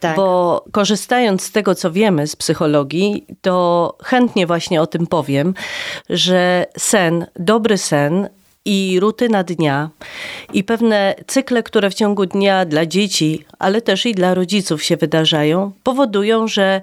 Tak. 0.00 0.16
Bo 0.16 0.64
korzystając 0.72 1.42
z 1.42 1.52
tego, 1.52 1.74
co 1.74 1.92
wiemy 1.92 2.26
z 2.26 2.36
psychologii, 2.36 3.26
to 3.40 3.96
chętnie 4.04 4.46
właśnie 4.46 4.82
o 4.82 4.86
tym 4.86 5.06
powiem, 5.06 5.54
że 6.10 6.66
sen, 6.76 7.26
dobry 7.38 7.78
sen 7.78 8.28
i 8.64 9.00
rutyna 9.00 9.44
dnia 9.44 9.90
i 10.52 10.64
pewne 10.64 11.14
cykle, 11.26 11.62
które 11.62 11.90
w 11.90 11.94
ciągu 11.94 12.26
dnia 12.26 12.64
dla 12.64 12.86
dzieci, 12.86 13.44
ale 13.58 13.82
też 13.82 14.06
i 14.06 14.14
dla 14.14 14.34
rodziców 14.34 14.82
się 14.82 14.96
wydarzają, 14.96 15.72
powodują, 15.82 16.48
że 16.48 16.80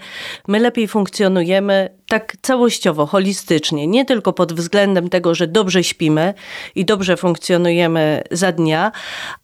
my 0.48 0.60
lepiej 0.60 0.88
funkcjonujemy 0.88 1.90
tak 2.08 2.38
całościowo, 2.42 3.06
holistycznie, 3.06 3.88
nie 3.88 4.06
tylko 4.06 4.34
pod 4.34 4.54
względem 4.54 5.10
tego, 5.10 5.36
że 5.36 5.48
dobrze 5.48 5.84
śpimy 5.84 6.34
i 6.76 6.86
dobrze 6.86 7.18
funkcjonujemy 7.18 8.24
za 8.32 8.52
dnia, 8.52 8.92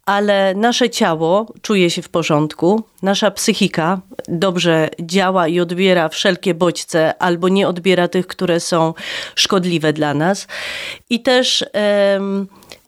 ale 0.06 0.54
nasze 0.54 0.90
ciało 0.90 1.46
czuje 1.62 1.90
się 1.90 2.02
w 2.02 2.08
porządku, 2.08 2.82
nasza 3.02 3.30
psychika 3.30 4.00
dobrze 4.28 4.88
działa 5.00 5.48
i 5.48 5.60
odbiera 5.60 6.08
wszelkie 6.08 6.54
bodźce, 6.54 7.18
albo 7.18 7.48
nie 7.48 7.68
odbiera 7.68 8.08
tych, 8.08 8.26
które 8.26 8.60
są 8.60 8.94
szkodliwe 9.34 9.92
dla 9.92 10.14
nas. 10.14 10.46
I 11.10 11.20
też. 11.20 11.64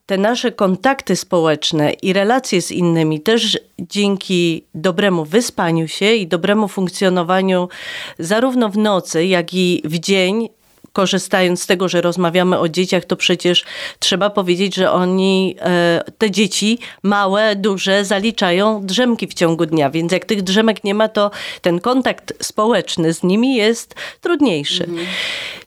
Te 0.06 0.18
nasze 0.18 0.52
kontakty 0.52 1.16
społeczne 1.16 1.92
i 1.92 2.12
relacje 2.12 2.62
z 2.62 2.70
innymi 2.70 3.20
też 3.20 3.58
dzięki 3.78 4.64
dobremu 4.74 5.24
wyspaniu 5.24 5.88
się 5.88 6.14
i 6.14 6.26
dobremu 6.26 6.68
funkcjonowaniu 6.68 7.68
zarówno 8.18 8.68
w 8.68 8.76
nocy, 8.76 9.26
jak 9.26 9.54
i 9.54 9.82
w 9.84 9.98
dzień 9.98 10.48
korzystając 10.94 11.62
z 11.62 11.66
tego, 11.66 11.88
że 11.88 12.00
rozmawiamy 12.00 12.58
o 12.58 12.68
dzieciach, 12.68 13.04
to 13.04 13.16
przecież 13.16 13.64
trzeba 13.98 14.30
powiedzieć, 14.30 14.74
że 14.74 14.92
oni, 14.92 15.56
e, 15.60 16.02
te 16.18 16.30
dzieci, 16.30 16.78
małe, 17.02 17.56
duże, 17.56 18.04
zaliczają 18.04 18.86
drzemki 18.86 19.26
w 19.26 19.34
ciągu 19.34 19.66
dnia, 19.66 19.90
więc 19.90 20.12
jak 20.12 20.24
tych 20.24 20.42
drzemek 20.42 20.84
nie 20.84 20.94
ma, 20.94 21.08
to 21.08 21.30
ten 21.62 21.80
kontakt 21.80 22.32
społeczny 22.44 23.14
z 23.14 23.22
nimi 23.22 23.54
jest 23.54 23.94
trudniejszy. 24.20 24.84
Mhm. 24.84 25.06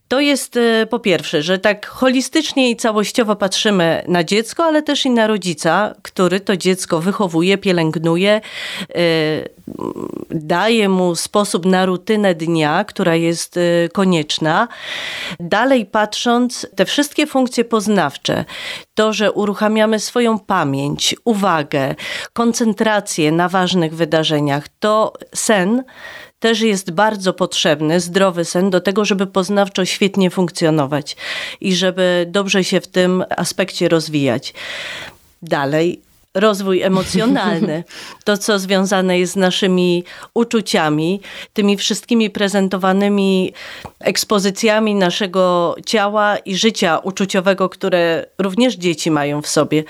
To 0.08 0.20
jest 0.20 0.58
e, 0.58 0.86
po 0.86 1.00
pierwsze, 1.00 1.42
że 1.42 1.60
tak 1.60 1.88
holistycznie 1.88 2.70
i 2.70 2.76
całościowo 2.76 3.36
patrzymy 3.36 4.04
na 4.08 4.24
dziecko, 4.24 4.64
ale 4.64 4.84
też 4.84 5.06
i 5.06 5.10
na 5.10 5.28
rodzica, 5.28 5.96
który 6.02 6.40
to 6.40 6.58
dziecko 6.58 7.00
wychowuje, 7.00 7.58
pielęgnuje, 7.58 8.42
e, 8.96 9.02
daje 10.30 10.90
mu 10.90 11.16
sposób 11.16 11.66
na 11.66 11.86
rutynę 11.86 12.36
dnia, 12.36 12.84
która 12.84 13.16
jest 13.16 13.58
e, 13.58 13.90
konieczna. 13.90 14.68
Dalej 15.40 15.86
patrząc, 15.86 16.68
te 16.76 16.86
wszystkie 16.86 17.28
funkcje 17.28 17.66
poznawcze, 17.66 18.46
to, 18.96 19.14
że 19.14 19.32
uruchamiamy 19.32 20.00
swoją 20.00 20.40
pamięć, 20.40 21.16
uwagę, 21.26 21.96
koncentrację 22.34 23.32
na 23.32 23.50
ważnych 23.50 23.96
wydarzeniach, 23.96 24.68
to 24.80 25.14
sen 25.34 25.84
też 26.40 26.62
jest 26.62 26.92
bardzo 26.92 27.34
potrzebny, 27.34 28.00
zdrowy 28.00 28.46
sen, 28.46 28.70
do 28.70 28.82
tego, 28.82 29.06
żeby 29.06 29.28
poznawczo 29.28 29.86
świetnie 29.86 30.30
funkcjonować 30.30 31.16
i 31.62 31.76
żeby 31.76 32.26
dobrze 32.30 32.64
się 32.64 32.82
w 32.82 32.88
tym 32.88 33.24
aspekcie 33.30 33.90
rozwijać. 33.90 34.54
Dalej, 35.42 36.02
rozwój 36.34 36.82
emocjonalny. 36.82 37.84
To, 38.26 38.38
co 38.38 38.60
związane 38.60 39.20
jest 39.20 39.34
z 39.34 39.36
naszymi 39.36 40.04
uczuciami, 40.34 41.22
tymi 41.54 41.78
wszystkimi 41.78 42.30
prezentowanymi 42.30 43.54
ekspozycjami 44.00 44.96
naszego 44.96 45.76
ciała 45.86 46.38
i 46.38 46.56
życia 46.56 46.98
uczuciowego, 46.98 47.70
które 47.70 48.26
również 48.38 48.76
dzieci 48.76 49.12
mają 49.12 49.42
w 49.42 49.48
sobie. 49.48 49.84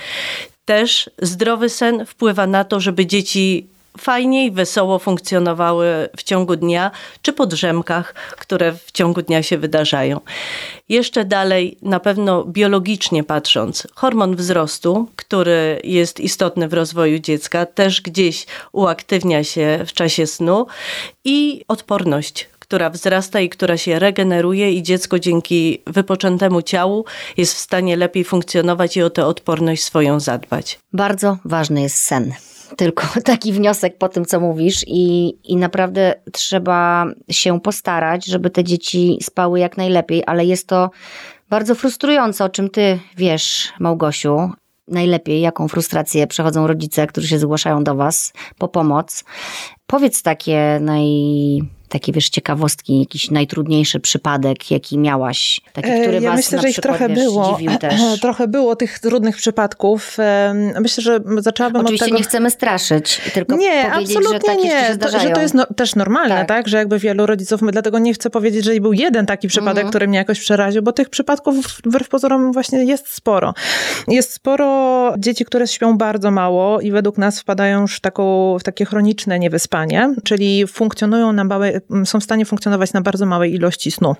Też 0.65 1.09
zdrowy 1.21 1.69
sen 1.69 2.05
wpływa 2.05 2.47
na 2.47 2.63
to, 2.63 2.79
żeby 2.79 3.05
dzieci 3.05 3.67
fajnie 3.97 4.45
i 4.45 4.51
wesoło 4.51 4.99
funkcjonowały 4.99 6.09
w 6.17 6.23
ciągu 6.23 6.55
dnia, 6.55 6.91
czy 7.21 7.33
po 7.33 7.45
drzemkach, 7.45 8.13
które 8.13 8.73
w 8.73 8.91
ciągu 8.91 9.21
dnia 9.21 9.43
się 9.43 9.57
wydarzają. 9.57 10.19
Jeszcze 10.89 11.25
dalej, 11.25 11.77
na 11.81 11.99
pewno 11.99 12.43
biologicznie 12.43 13.23
patrząc, 13.23 13.87
hormon 13.95 14.35
wzrostu, 14.35 15.09
który 15.15 15.81
jest 15.83 16.19
istotny 16.19 16.67
w 16.67 16.73
rozwoju 16.73 17.19
dziecka, 17.19 17.65
też 17.65 18.01
gdzieś 18.01 18.45
uaktywnia 18.71 19.43
się 19.43 19.79
w 19.87 19.93
czasie 19.93 20.27
snu 20.27 20.67
i 21.25 21.65
odporność, 21.67 22.49
która 22.59 22.89
wzrasta 22.89 23.39
i 23.39 23.49
która 23.49 23.77
się 23.77 23.99
regeneruje, 23.99 24.71
i 24.71 24.83
dziecko 24.83 25.19
dzięki 25.19 25.81
wypoczętemu 25.87 26.61
ciału 26.61 27.05
jest 27.37 27.53
w 27.53 27.57
stanie 27.57 27.97
lepiej 27.97 28.23
funkcjonować 28.23 28.97
i 28.97 29.01
o 29.01 29.09
tę 29.09 29.25
odporność 29.25 29.83
swoją 29.83 30.19
zadbać. 30.19 30.79
Bardzo 30.93 31.37
ważny 31.45 31.81
jest 31.81 31.97
sen. 31.97 32.33
Tylko 32.75 33.07
taki 33.23 33.53
wniosek 33.53 33.97
po 33.97 34.09
tym, 34.09 34.25
co 34.25 34.39
mówisz, 34.39 34.83
i, 34.87 35.37
i 35.43 35.55
naprawdę 35.55 36.13
trzeba 36.31 37.05
się 37.29 37.59
postarać, 37.59 38.25
żeby 38.25 38.49
te 38.49 38.63
dzieci 38.63 39.17
spały 39.21 39.59
jak 39.59 39.77
najlepiej, 39.77 40.23
ale 40.25 40.45
jest 40.45 40.67
to 40.67 40.89
bardzo 41.49 41.75
frustrujące, 41.75 42.45
o 42.45 42.49
czym 42.49 42.69
ty 42.69 42.99
wiesz, 43.17 43.73
Małgosiu. 43.79 44.51
Najlepiej, 44.87 45.41
jaką 45.41 45.67
frustrację 45.67 46.27
przechodzą 46.27 46.67
rodzice, 46.67 47.07
którzy 47.07 47.27
się 47.27 47.39
zgłaszają 47.39 47.83
do 47.83 47.95
Was 47.95 48.33
po 48.57 48.67
pomoc. 48.67 49.23
Powiedz 49.87 50.23
takie 50.23 50.79
naj 50.81 51.07
takie, 51.89 52.11
wiesz, 52.11 52.29
ciekawostki, 52.29 52.99
jakiś 52.99 53.31
najtrudniejszy 53.31 53.99
przypadek, 53.99 54.71
jaki 54.71 54.97
miałaś, 54.97 55.61
taki, 55.73 55.89
E, 55.89 56.01
który 56.01 56.21
ja 56.21 56.29
was 56.31 56.37
myślę, 56.37 56.55
na 56.55 56.61
że 56.61 56.67
ich 56.69 56.73
przykład, 56.75 56.97
trochę 56.97 57.13
wiesz, 57.13 57.23
było. 57.23 57.55
dziwił 57.59 57.77
też. 57.77 58.01
Trochę 58.21 58.47
było 58.47 58.75
tych 58.75 58.99
trudnych 58.99 59.35
przypadków. 59.37 60.17
Myślę, 60.81 61.03
że 61.03 61.19
zaczęłabym 61.37 61.81
Oczywiście 61.81 62.05
od 62.05 62.09
tego... 62.09 62.17
nie 62.17 62.23
chcemy 62.23 62.51
straszyć, 62.51 63.21
tylko 63.33 63.55
Nie, 63.55 63.85
powiedzieć, 63.91 64.15
absolutnie 64.17 64.39
że 64.39 64.55
takie 64.55 64.63
nie. 64.63 64.87
się 64.87 64.97
To, 64.97 65.09
że 65.19 65.29
to 65.29 65.41
jest 65.41 65.53
no, 65.53 65.65
też 65.75 65.95
normalne, 65.95 66.35
Tak. 66.35 66.47
tak. 66.47 66.67
Że 66.67 66.77
jakby 66.77 66.99
wielu 66.99 67.25
rodziców, 67.25 67.61
my 67.61 67.71
dlatego 67.71 67.99
nie 67.99 68.13
chcę 68.13 68.29
powiedzieć, 68.29 68.65
że 68.65 68.79
był 68.79 68.93
jeden 68.93 69.25
taki 69.25 69.47
przypadek, 69.47 69.77
Mhm. 69.77 69.89
który 69.89 70.07
mnie 70.07 70.17
jakoś 70.17 70.39
przeraził, 70.39 70.81
bo 70.83 70.91
tych 70.91 71.09
przypadków 71.09 71.55
wbrew 71.85 72.09
pozorom 72.09 72.51
właśnie 72.53 72.83
jest 72.83 73.13
sporo. 73.13 73.53
Jest 74.07 74.33
sporo 74.33 75.13
dzieci, 75.17 75.45
które 75.45 75.67
śpią 75.67 75.97
bardzo 75.97 76.31
mało 76.31 76.81
i 76.81 76.91
według 76.91 77.17
nas 77.17 77.39
wpadają 77.39 77.81
już 77.81 77.95
w, 77.95 77.99
taką, 77.99 78.57
w 78.59 78.63
takie 78.63 78.85
chroniczne 78.85 79.39
niewyspanie, 79.39 80.13
czyli 80.23 80.67
funkcjonują 80.67 81.33
na 81.33 81.43
małe, 81.43 81.76
są 82.05 82.19
w 82.19 82.23
stanie 82.23 82.45
funkcjonować 82.45 82.93
na 82.93 83.01
bardzo 83.01 83.25
małej 83.25 83.53
ilości 83.53 83.91
snu. 83.91 84.15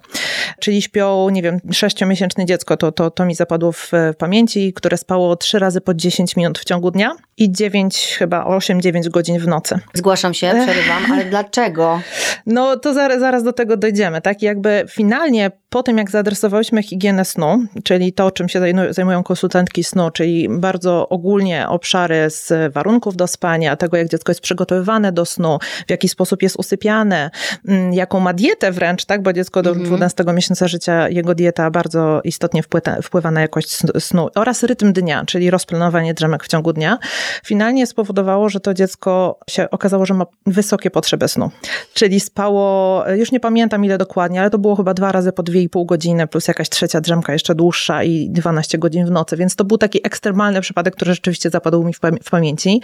Czyli 0.60 0.82
śpią, 0.82 1.30
nie 1.30 1.42
wiem, 1.42 1.60
sześciomiesięczne 1.72 2.46
dziecko, 2.46 2.78
to, 2.78 2.92
to, 2.92 3.12
to 3.12 3.26
mi 3.26 3.36
zapadło 3.36 3.72
w, 3.72 3.92
pamięci, 4.18 4.74
które 4.74 4.98
spało 4.98 5.36
trzy 5.36 5.60
razy 5.60 5.82
po 5.82 5.94
10 5.94 6.36
minut 6.36 6.60
w 6.60 6.64
ciągu 6.64 6.92
dnia 6.92 7.16
i 7.38 7.52
9, 7.52 8.16
chyba 8.20 8.46
8-9 8.46 9.10
godzin 9.10 9.40
w 9.40 9.48
nocy. 9.48 9.80
Zgłaszam 9.94 10.34
się, 10.34 10.54
przerywam, 10.64 11.12
ale 11.12 11.26
dlaczego? 11.26 12.02
No 12.46 12.78
to 12.78 12.94
zaraz, 12.94 13.20
zaraz 13.20 13.44
do 13.44 13.54
tego 13.54 13.78
dojdziemy, 13.78 14.22
tak? 14.22 14.42
I 14.42 14.46
jakby 14.46 14.86
finalnie 14.90 15.52
po 15.70 15.84
tym, 15.84 15.98
jak 15.98 16.12
zaadresowałyśmy 16.12 16.84
higienę 16.84 17.26
snu, 17.26 17.66
czyli 17.84 18.14
to, 18.14 18.32
czym 18.32 18.50
się 18.50 18.60
zajmują- 18.90 19.24
konsultantki 19.24 19.84
snu, 19.84 20.12
czyli 20.12 20.50
bardzo 20.50 21.10
ogólnie 21.10 21.68
obszary 21.70 22.30
z 22.30 22.74
warunków 22.74 23.16
do 23.16 23.28
spania, 23.28 23.76
tego, 23.76 23.98
jak 23.98 24.08
dziecko 24.10 24.32
jest 24.32 24.42
przygotowywane 24.42 25.12
do 25.12 25.26
snu, 25.26 25.60
w 25.88 25.92
jaki 25.92 26.10
sposób 26.10 26.42
jest 26.44 26.56
usypiane, 26.60 27.30
mm, 27.68 27.94
jaką 27.94 28.20
ma 28.20 28.34
dietę 28.34 28.72
wręcz, 28.72 29.06
tak? 29.06 29.22
Bo 29.24 29.34
dziecko 29.34 29.62
do 29.62 29.76
12 29.76 30.34
miesiąca 30.34 30.68
życia, 30.68 31.10
jego 31.10 31.36
dieta 31.36 31.72
bardzo 31.72 32.22
istotnie 32.24 32.64
wpływa, 32.64 33.02
wpływa 33.02 33.32
na 33.32 33.42
jakość 33.42 33.74
sn- 33.74 34.00
snu 34.00 34.28
oraz 34.36 34.64
rytm 34.64 34.94
dnia, 34.94 35.24
czyli 35.26 35.50
rozplanowanie 35.52 36.14
drzemek 36.14 36.44
w 36.44 36.48
ciągu 36.48 36.74
dnia, 36.74 36.98
finalnie 37.46 37.88
spowodowało, 37.88 38.50
że 38.50 38.60
to 38.60 38.74
dziecko 38.74 39.40
się 39.50 39.70
okazało, 39.70 40.06
że 40.06 40.14
ma 40.14 40.26
wysokie 40.46 40.92
potrzeby 40.92 41.28
snu. 41.28 41.52
Czyli 41.94 42.20
spało, 42.20 43.04
już 43.16 43.32
nie 43.32 43.40
pamiętam 43.40 43.86
ile 43.86 43.98
dokładnie, 43.98 44.42
ale 44.42 44.50
to 44.50 44.58
było 44.58 44.76
chyba 44.76 44.94
dwa 44.94 45.12
razy 45.12 45.32
po 45.32 45.44
2,5 45.58 45.86
godziny, 45.86 46.28
plus 46.28 46.48
jakaś 46.48 46.70
trzecia 46.70 47.02
drzemka 47.02 47.34
jeszcze 47.34 47.56
dłuższa 47.56 48.04
i 48.04 48.30
12 48.30 48.78
godzin 48.78 49.06
w 49.06 49.12
nocy, 49.12 49.38
więc 49.38 49.56
to 49.56 49.64
był 49.64 49.78
taki 49.78 50.08
ekstremalny 50.08 50.62
przypadek, 50.62 50.96
który 50.96 51.14
rzeczywiście 51.14 51.50
zapadł 51.50 51.84
mi 51.84 51.94
w, 51.94 52.00
pamię- 52.00 52.24
w 52.24 52.30
pamięci. 52.30 52.82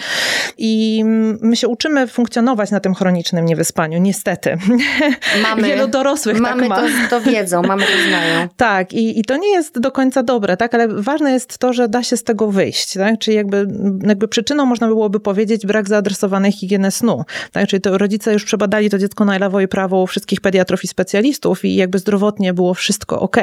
I 0.58 1.04
my 1.42 1.56
się 1.56 1.68
uczymy 1.68 2.08
funkcjonować 2.08 2.72
na 2.72 2.80
tym 2.80 2.94
chronicznym 2.94 3.46
niewyspaniu, 3.46 4.00
niestety. 4.00 4.58
Mamy, 5.44 5.68
Wielu 5.68 5.88
dorosłych 5.88 6.40
mamy 6.40 6.62
tak 6.62 6.70
ma. 6.70 6.76
to, 6.76 6.88
to 7.10 7.22
wiedzą, 7.22 7.64
mamy 7.64 7.84
to 7.84 8.10
znają. 8.10 8.48
Tak, 8.58 8.94
i, 8.94 9.20
i 9.20 9.24
to 9.26 9.38
nie 9.38 9.52
jest 9.52 9.80
do 9.80 9.92
końca 9.92 10.24
dobre, 10.24 10.58
tak, 10.58 10.74
ale 10.74 10.88
ważne 10.88 11.32
jest 11.32 11.58
to, 11.58 11.74
że 11.74 11.90
da 11.90 12.04
się 12.04 12.18
z 12.18 12.24
tego 12.24 12.52
wyjść, 12.52 12.94
tak, 12.94 13.20
czyli 13.20 13.38
jakby, 13.38 13.68
jakby 14.08 14.28
przyczyną 14.28 14.66
można 14.66 14.88
byłoby 14.88 15.20
powiedzieć 15.20 15.66
brak 15.66 15.90
zaadresowanej 15.90 16.52
higieny 16.52 16.92
snu, 16.92 17.24
tak, 17.52 17.68
czyli 17.68 17.82
to 17.82 17.98
rodzice 17.98 18.34
już 18.34 18.46
przebadali 18.46 18.90
to 18.90 18.98
dziecko 18.98 19.26
na 19.26 19.38
lewo 19.38 19.62
i 19.62 19.68
prawo 19.68 20.08
wszystkich 20.08 20.42
pediatrów 20.42 20.84
i 20.84 20.88
specjalistów 20.88 21.66
i 21.66 21.76
jakby 21.76 22.00
zdrowotnie 22.00 22.54
było 22.54 22.63
wszystko 22.74 23.20
ok. 23.20 23.38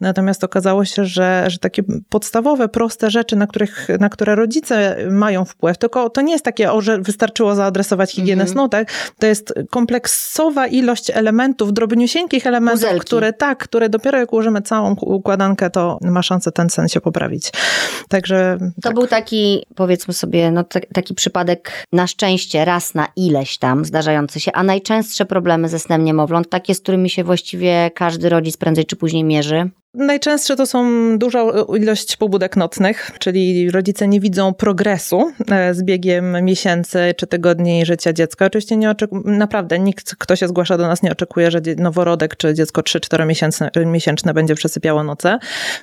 Natomiast 0.00 0.44
okazało 0.44 0.84
się, 0.84 1.04
że, 1.04 1.44
że 1.48 1.58
takie 1.58 1.82
podstawowe, 2.08 2.68
proste 2.68 3.10
rzeczy, 3.10 3.36
na, 3.36 3.46
których, 3.46 3.88
na 4.00 4.08
które 4.08 4.34
rodzice 4.34 4.96
mają 5.10 5.44
wpływ, 5.44 5.78
tylko 5.78 6.10
to 6.10 6.20
nie 6.20 6.32
jest 6.32 6.44
takie, 6.44 6.72
o, 6.72 6.80
że 6.80 6.98
wystarczyło 6.98 7.54
zaadresować 7.54 8.12
higienę 8.12 8.42
Mhm. 8.42 8.52
snu, 8.52 8.68
tak, 8.68 8.92
to 9.18 9.26
jest 9.26 9.54
kompleksowa 9.70 10.66
ilość 10.66 11.10
elementów, 11.10 11.72
drobniusieńkich 11.72 12.46
elementów, 12.46 12.80
Puzelki. 12.82 13.06
które 13.06 13.32
tak, 13.32 13.58
które 13.58 13.88
dopiero 13.88 14.18
jak 14.18 14.32
ułożymy 14.32 14.62
całą 14.62 14.94
układankę, 15.00 15.70
to 15.70 15.98
ma 16.02 16.22
szansę 16.22 16.52
ten 16.52 16.70
sen 16.70 16.88
się 16.88 17.00
poprawić. 17.00 17.50
Także 18.08 18.58
To 18.60 18.80
tak. 18.82 18.94
był 18.94 19.06
taki, 19.06 19.66
powiedzmy 19.74 20.14
sobie, 20.14 20.50
no, 20.50 20.64
ta- 20.64 20.80
taki 20.94 21.14
przypadek 21.14 21.72
na 21.92 22.06
szczęście 22.06 22.64
raz 22.64 22.94
na 22.94 23.06
ileś 23.16 23.58
tam 23.58 23.84
zdarzający 23.84 24.40
się, 24.40 24.52
a 24.52 24.62
najczęstsze 24.62 25.24
problemy 25.26 25.68
ze 25.68 25.78
snem 25.78 26.04
niemowląt, 26.04 26.48
takie, 26.50 26.74
z 26.74 26.80
którymi 26.80 27.10
się 27.10 27.24
właściwie 27.24 27.90
każdy 27.94 28.28
rodzic 28.28 28.56
prędzej 28.58 28.86
czy 28.86 28.96
później 28.96 29.24
mierzy. 29.24 29.70
Najczęstsze 29.94 30.56
to 30.56 30.66
są 30.66 30.88
duża 31.18 31.44
ilość 31.78 32.16
pobudek 32.16 32.56
nocnych, 32.56 33.10
czyli 33.18 33.70
rodzice 33.70 34.08
nie 34.08 34.20
widzą 34.20 34.54
progresu 34.54 35.32
e, 35.50 35.74
z 35.74 35.82
biegiem 35.82 36.44
miesięcy 36.44 37.14
czy 37.16 37.26
tygodni 37.26 37.86
życia 37.86 38.12
dziecka. 38.12 38.46
Oczywiście 38.46 38.76
nie 38.76 38.90
oczek- 38.90 39.24
naprawdę 39.24 39.78
nikt, 39.78 40.14
kto 40.18 40.36
się 40.36 40.48
zgłasza 40.48 40.78
do 40.78 40.86
nas, 40.86 41.02
nie 41.02 41.12
oczekuje, 41.12 41.50
że 41.50 41.60
noworodek 41.76 42.36
czy 42.36 42.54
dziecko 42.54 42.80
3-4 42.80 43.26
miesięczne, 43.26 43.70
miesięczne 43.86 44.34
będzie 44.34 44.54
przesypiało 44.54 45.04
noce. 45.04 45.38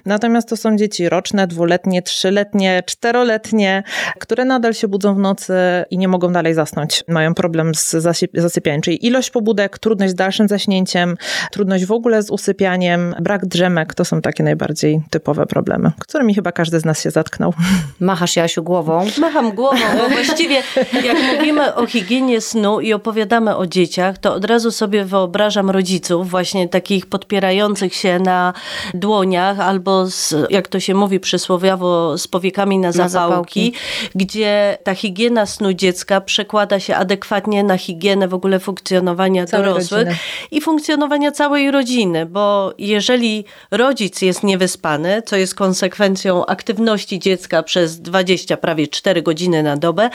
Natomiast 0.06 0.50
to 0.50 0.58
są 0.58 0.78
dzieci 0.78 1.10
roczne, 1.10 1.48
dwuletnie, 1.48 2.02
trzyletnie, 2.02 2.84
czteroletnie, 2.86 3.84
które 4.20 4.46
nadal 4.46 4.74
się 4.74 4.88
budzą 4.88 5.16
w 5.16 5.20
nocy 5.20 5.54
i 5.90 5.98
nie 5.98 6.08
mogą 6.08 6.34
dalej 6.34 6.54
zasnąć. 6.54 7.04
Mają 7.08 7.34
problem 7.34 7.76
z 7.76 7.94
zasyp- 7.94 8.42
zasypianiem, 8.42 8.82
czyli 8.82 9.06
ilość 9.06 9.30
pobudek, 9.30 9.80
trudność 9.80 10.12
z 10.12 10.16
dalszym 10.16 10.48
zaśnięciem, 10.48 11.16
trudność 11.52 11.86
w 11.86 11.92
ogóle 11.92 12.24
z 12.24 12.30
usypianiem, 12.30 13.16
brak 13.22 13.46
drzemek, 13.46 13.95
to 13.96 14.06
są 14.06 14.22
takie 14.22 14.44
najbardziej 14.44 15.02
typowe 15.10 15.46
problemy, 15.46 15.92
którymi 16.00 16.36
chyba 16.36 16.52
każdy 16.52 16.80
z 16.80 16.86
nas 16.86 17.02
się 17.02 17.12
zatknął. 17.12 17.54
Machasz 18.00 18.36
Jasiu 18.36 18.64
głową. 18.64 19.08
Macham 19.18 19.52
głową, 19.52 19.78
bo 19.98 20.10
właściwie 20.10 20.64
jak 21.04 21.18
mówimy 21.34 21.75
o 21.75 21.88
higienie 21.88 22.42
snu 22.42 22.80
i 22.80 22.94
opowiadamy 22.94 23.56
o 23.56 23.68
dzieciach, 23.68 24.18
to 24.18 24.34
od 24.34 24.46
razu 24.46 24.72
sobie 24.72 25.06
wyobrażam 25.06 25.70
rodziców, 25.70 26.30
właśnie 26.30 26.70
takich 26.70 27.06
podpierających 27.06 27.96
się 27.96 28.20
na 28.20 28.54
dłoniach 28.94 29.60
albo 29.60 30.06
z, 30.06 30.34
jak 30.50 30.68
to 30.68 30.80
się 30.80 30.94
mówi 30.94 31.20
przysłowiowo, 31.20 32.18
z 32.18 32.28
powiekami 32.28 32.80
na 32.80 32.92
zapałki, 32.92 33.12
zapałki. 33.12 33.74
gdzie 34.16 34.78
ta 34.84 34.96
higiena 34.96 35.46
snu 35.46 35.74
dziecka 35.74 36.22
przekłada 36.22 36.80
się 36.80 36.96
adekwatnie 36.96 37.64
na 37.64 37.78
higienę 37.78 38.28
w 38.28 38.34
ogóle 38.34 38.60
funkcjonowania 38.60 39.46
Całej 39.46 39.66
dorosłych 39.66 40.00
rodziny. 40.00 40.18
i 40.52 40.62
funkcjonowania 40.62 41.32
całej 41.32 41.72
rodziny, 41.72 42.25
bo 42.25 42.74
jeżeli 42.78 43.46
rodzic 43.72 43.85
jest 44.22 44.44
niewyspany, 44.44 45.22
co 45.25 45.36
jest 45.36 45.56
konsekwencją 45.56 46.46
aktywności 46.46 47.20
dziecka 47.20 47.63
przez 47.63 48.01
20, 48.01 48.58
prawie 48.58 48.88
4 48.88 49.22
godziny 49.22 49.63
na 49.63 49.77
dobę, 49.77 50.10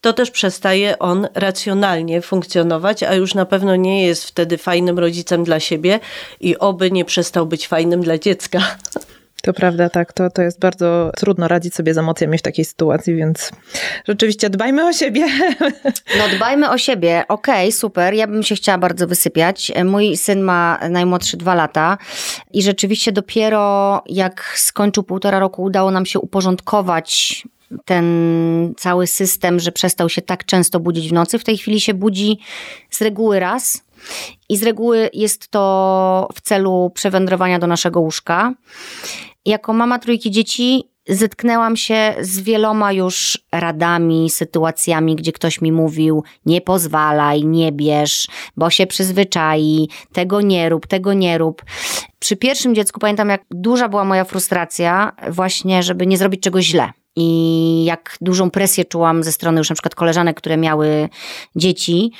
to 0.00 0.12
też 0.12 0.30
przestaje 0.30 0.98
on 0.98 1.28
racjonalnie 1.34 2.22
funkcjonować, 2.22 3.02
a 3.02 3.14
już 3.14 3.34
na 3.34 3.46
pewno 3.46 3.76
nie 3.76 4.06
jest 4.06 4.24
wtedy 4.24 4.58
fajnym 4.58 4.98
rodzicem 4.98 5.44
dla 5.44 5.60
siebie 5.60 6.00
i 6.40 6.58
oby 6.58 6.90
nie 6.90 7.04
przestał 7.04 7.46
być 7.46 7.68
fajnym 7.68 8.00
dla 8.00 8.18
dziecka. 8.18 8.76
To 9.42 9.52
prawda, 9.52 9.90
tak, 9.90 10.12
to, 10.12 10.30
to 10.30 10.42
jest 10.42 10.60
bardzo 10.60 11.10
trudno 11.16 11.48
radzić 11.48 11.74
sobie 11.74 11.94
z 11.94 11.98
emocjami 11.98 12.38
w 12.38 12.42
takiej 12.42 12.64
sytuacji, 12.64 13.14
więc 13.14 13.50
rzeczywiście 14.08 14.50
dbajmy 14.50 14.88
o 14.88 14.92
siebie. 14.92 15.26
No 16.18 16.36
dbajmy 16.36 16.70
o 16.70 16.78
siebie. 16.78 17.24
Okej, 17.28 17.72
super. 17.72 18.14
Ja 18.14 18.26
bym 18.26 18.42
się 18.42 18.54
chciała 18.54 18.78
bardzo 18.78 19.06
wysypiać. 19.06 19.72
Mój 19.84 20.16
syn 20.16 20.40
ma 20.40 20.78
najmłodszy 20.90 21.36
dwa 21.36 21.54
lata 21.54 21.98
i 22.52 22.62
rzeczywiście 22.62 23.12
dopiero 23.12 24.02
jak 24.06 24.52
skończył 24.56 25.02
półtora 25.02 25.38
roku 25.38 25.62
udało 25.62 25.90
nam 25.90 26.06
się 26.06 26.20
uporządkować 26.20 27.42
ten 27.84 28.74
cały 28.76 29.06
system, 29.06 29.60
że 29.60 29.72
przestał 29.72 30.08
się 30.08 30.22
tak 30.22 30.44
często 30.44 30.80
budzić 30.80 31.08
w 31.08 31.12
nocy. 31.12 31.38
W 31.38 31.44
tej 31.44 31.58
chwili 31.58 31.80
się 31.80 31.94
budzi 31.94 32.38
z 32.90 33.02
reguły 33.02 33.40
raz. 33.40 33.85
I 34.48 34.56
z 34.56 34.62
reguły 34.62 35.10
jest 35.12 35.48
to 35.48 36.28
w 36.34 36.40
celu 36.40 36.90
przewędrowania 36.94 37.58
do 37.58 37.66
naszego 37.66 38.00
łóżka. 38.00 38.54
Jako 39.44 39.72
mama 39.72 39.98
trójki 39.98 40.30
dzieci 40.30 40.90
zetknęłam 41.08 41.76
się 41.76 42.14
z 42.20 42.40
wieloma 42.40 42.92
już 42.92 43.38
radami, 43.52 44.30
sytuacjami, 44.30 45.16
gdzie 45.16 45.32
ktoś 45.32 45.60
mi 45.60 45.72
mówił: 45.72 46.24
nie 46.46 46.60
pozwalaj, 46.60 47.44
nie 47.44 47.72
bierz, 47.72 48.26
bo 48.56 48.70
się 48.70 48.86
przyzwyczai, 48.86 49.88
tego 50.12 50.40
nie 50.40 50.68
rób, 50.68 50.86
tego 50.86 51.12
nie 51.12 51.38
rób. 51.38 51.64
Przy 52.18 52.36
pierwszym 52.36 52.74
dziecku 52.74 53.00
pamiętam, 53.00 53.28
jak 53.28 53.44
duża 53.50 53.88
była 53.88 54.04
moja 54.04 54.24
frustracja, 54.24 55.12
właśnie, 55.28 55.82
żeby 55.82 56.06
nie 56.06 56.18
zrobić 56.18 56.42
czegoś 56.42 56.64
źle. 56.64 56.90
I 57.16 57.84
jak 57.84 58.16
dużą 58.20 58.50
presję 58.50 58.84
czułam 58.84 59.22
ze 59.22 59.32
strony 59.32 59.58
już 59.58 59.70
na 59.70 59.74
przykład 59.74 59.94
koleżanek, 59.94 60.36
które 60.36 60.56
miały 60.56 61.08
dzieci, 61.56 62.12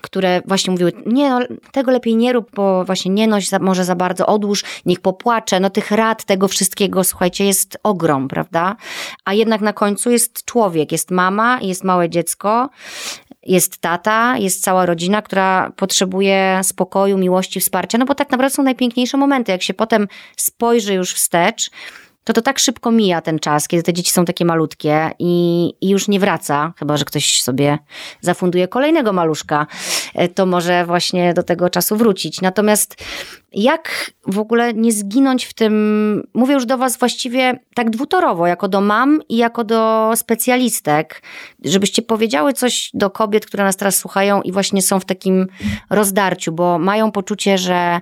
które 0.00 0.42
właśnie 0.44 0.70
mówiły, 0.70 0.92
nie 1.06 1.30
no, 1.30 1.40
tego 1.72 1.90
lepiej 1.90 2.16
nie 2.16 2.32
rób, 2.32 2.50
bo 2.54 2.84
właśnie 2.84 3.10
nie 3.10 3.26
noś 3.26 3.48
za, 3.48 3.58
może 3.58 3.84
za 3.84 3.94
bardzo, 3.94 4.26
odłóż, 4.26 4.64
niech 4.86 5.00
popłacze. 5.00 5.60
No 5.60 5.70
tych 5.70 5.90
rad, 5.90 6.24
tego 6.24 6.48
wszystkiego, 6.48 7.04
słuchajcie, 7.04 7.44
jest 7.44 7.78
ogrom, 7.82 8.28
prawda? 8.28 8.76
A 9.24 9.34
jednak 9.34 9.60
na 9.60 9.72
końcu 9.72 10.10
jest 10.10 10.44
człowiek, 10.44 10.92
jest 10.92 11.10
mama, 11.10 11.58
jest 11.62 11.84
małe 11.84 12.10
dziecko, 12.10 12.70
jest 13.42 13.78
tata, 13.78 14.36
jest 14.38 14.64
cała 14.64 14.86
rodzina, 14.86 15.22
która 15.22 15.72
potrzebuje 15.76 16.60
spokoju, 16.62 17.18
miłości, 17.18 17.60
wsparcia, 17.60 17.98
no 17.98 18.04
bo 18.04 18.14
tak 18.14 18.30
naprawdę 18.30 18.54
są 18.54 18.62
najpiękniejsze 18.62 19.16
momenty. 19.16 19.52
Jak 19.52 19.62
się 19.62 19.74
potem 19.74 20.08
spojrzy 20.36 20.94
już 20.94 21.14
wstecz, 21.14 21.70
to 22.24 22.32
to 22.32 22.42
tak 22.42 22.58
szybko 22.58 22.90
mija 22.90 23.20
ten 23.20 23.38
czas, 23.38 23.68
kiedy 23.68 23.82
te 23.82 23.92
dzieci 23.92 24.10
są 24.10 24.24
takie 24.24 24.44
malutkie 24.44 25.10
i, 25.18 25.72
i 25.80 25.88
już 25.88 26.08
nie 26.08 26.20
wraca, 26.20 26.72
chyba 26.78 26.96
że 26.96 27.04
ktoś 27.04 27.42
sobie 27.42 27.78
zafunduje 28.20 28.68
kolejnego 28.68 29.12
maluszka, 29.12 29.66
e, 30.14 30.28
to 30.28 30.46
może 30.46 30.86
właśnie 30.86 31.34
do 31.34 31.42
tego 31.42 31.70
czasu 31.70 31.96
wrócić. 31.96 32.40
Natomiast 32.40 32.96
jak 33.54 34.10
w 34.26 34.38
ogóle 34.38 34.74
nie 34.74 34.92
zginąć 34.92 35.44
w 35.44 35.54
tym, 35.54 36.26
mówię 36.34 36.54
już 36.54 36.66
do 36.66 36.78
Was 36.78 36.96
właściwie 36.96 37.58
tak 37.74 37.90
dwutorowo, 37.90 38.46
jako 38.46 38.68
do 38.68 38.80
mam 38.80 39.20
i 39.28 39.36
jako 39.36 39.64
do 39.64 40.12
specjalistek, 40.16 41.22
żebyście 41.64 42.02
powiedziały 42.02 42.52
coś 42.52 42.90
do 42.94 43.10
kobiet, 43.10 43.46
które 43.46 43.64
nas 43.64 43.76
teraz 43.76 43.96
słuchają 43.96 44.42
i 44.42 44.52
właśnie 44.52 44.82
są 44.82 45.00
w 45.00 45.04
takim 45.04 45.46
rozdarciu, 45.90 46.52
bo 46.52 46.78
mają 46.78 47.12
poczucie, 47.12 47.58
że 47.58 48.00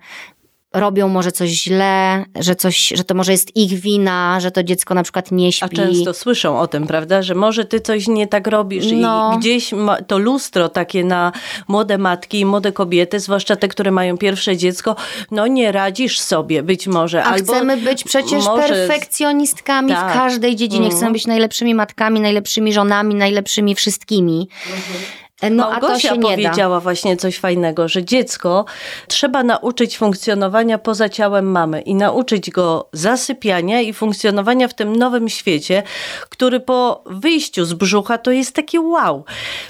robią 0.73 1.09
może 1.09 1.33
coś 1.33 1.50
źle, 1.50 2.25
że, 2.41 2.57
coś, 2.57 2.93
że 2.97 3.05
to 3.05 3.15
może 3.15 3.33
jest 3.33 3.57
ich 3.57 3.81
wina, 3.81 4.41
że 4.41 4.50
to 4.50 4.62
dziecko 4.62 4.95
na 4.95 5.03
przykład 5.03 5.33
nie 5.33 5.53
śpi. 5.53 5.65
A 5.65 5.69
często 5.69 6.15
słyszą 6.15 6.61
o 6.61 6.67
tym, 6.67 6.87
prawda, 6.87 7.23
że 7.23 7.35
może 7.35 7.65
ty 7.65 7.81
coś 7.81 8.09
nie 8.09 8.27
tak 8.27 8.47
robisz 8.47 8.87
no. 8.93 9.33
i 9.35 9.39
gdzieś 9.39 9.71
to 10.07 10.19
lustro 10.19 10.69
takie 10.69 11.05
na 11.05 11.33
młode 11.69 11.99
matki 11.99 12.41
i 12.41 12.45
młode 12.45 12.73
kobiety, 12.73 13.21
zwłaszcza 13.21 13.57
te, 13.57 13.69
które 13.69 13.91
mają 13.91 14.19
pierwsze 14.19 14.57
dziecko, 14.57 14.97
no 15.31 15.47
nie 15.47 15.73
radzisz 15.73 16.21
sobie 16.21 16.62
być 16.62 16.87
może. 16.87 17.25
A 17.25 17.27
albo 17.27 17.53
chcemy 17.53 17.77
być 17.77 18.05
przecież 18.05 18.45
może... 18.45 18.69
perfekcjonistkami 18.69 19.89
tak. 19.93 20.11
w 20.11 20.15
każdej 20.15 20.57
dziedzinie. 20.57 20.87
Mm. 20.87 20.97
Chcemy 20.97 21.12
być 21.12 21.27
najlepszymi 21.27 21.75
matkami, 21.75 22.21
najlepszymi 22.21 22.73
żonami, 22.73 23.15
najlepszymi 23.15 23.75
wszystkimi. 23.75 24.49
Mhm. 24.67 25.05
No, 25.50 25.70
Małgosia 25.70 26.16
powiedziała 26.16 26.80
właśnie 26.80 27.16
coś 27.16 27.38
fajnego, 27.38 27.88
że 27.88 28.04
dziecko 28.04 28.64
trzeba 29.09 29.42
nauczyć 29.42 29.99
funkcjonowania 29.99 30.78
poza 30.78 31.09
ciałem 31.09 31.50
mamy 31.50 31.80
i 31.80 31.94
nauczyć 31.94 32.50
go 32.50 32.88
zasypiania 32.92 33.80
i 33.80 33.92
funkcjonowania 33.92 34.68
w 34.68 34.75
tym 34.75 34.97
nowym 34.97 35.28
świecie, 35.28 35.82
który 36.28 36.61
po 36.61 37.02
wyjściu 37.06 37.64
z 37.64 37.73
brzucha 37.73 38.18
to 38.18 38.30
jest 38.30 38.54
takie 38.54 38.80
wow. 38.80 39.25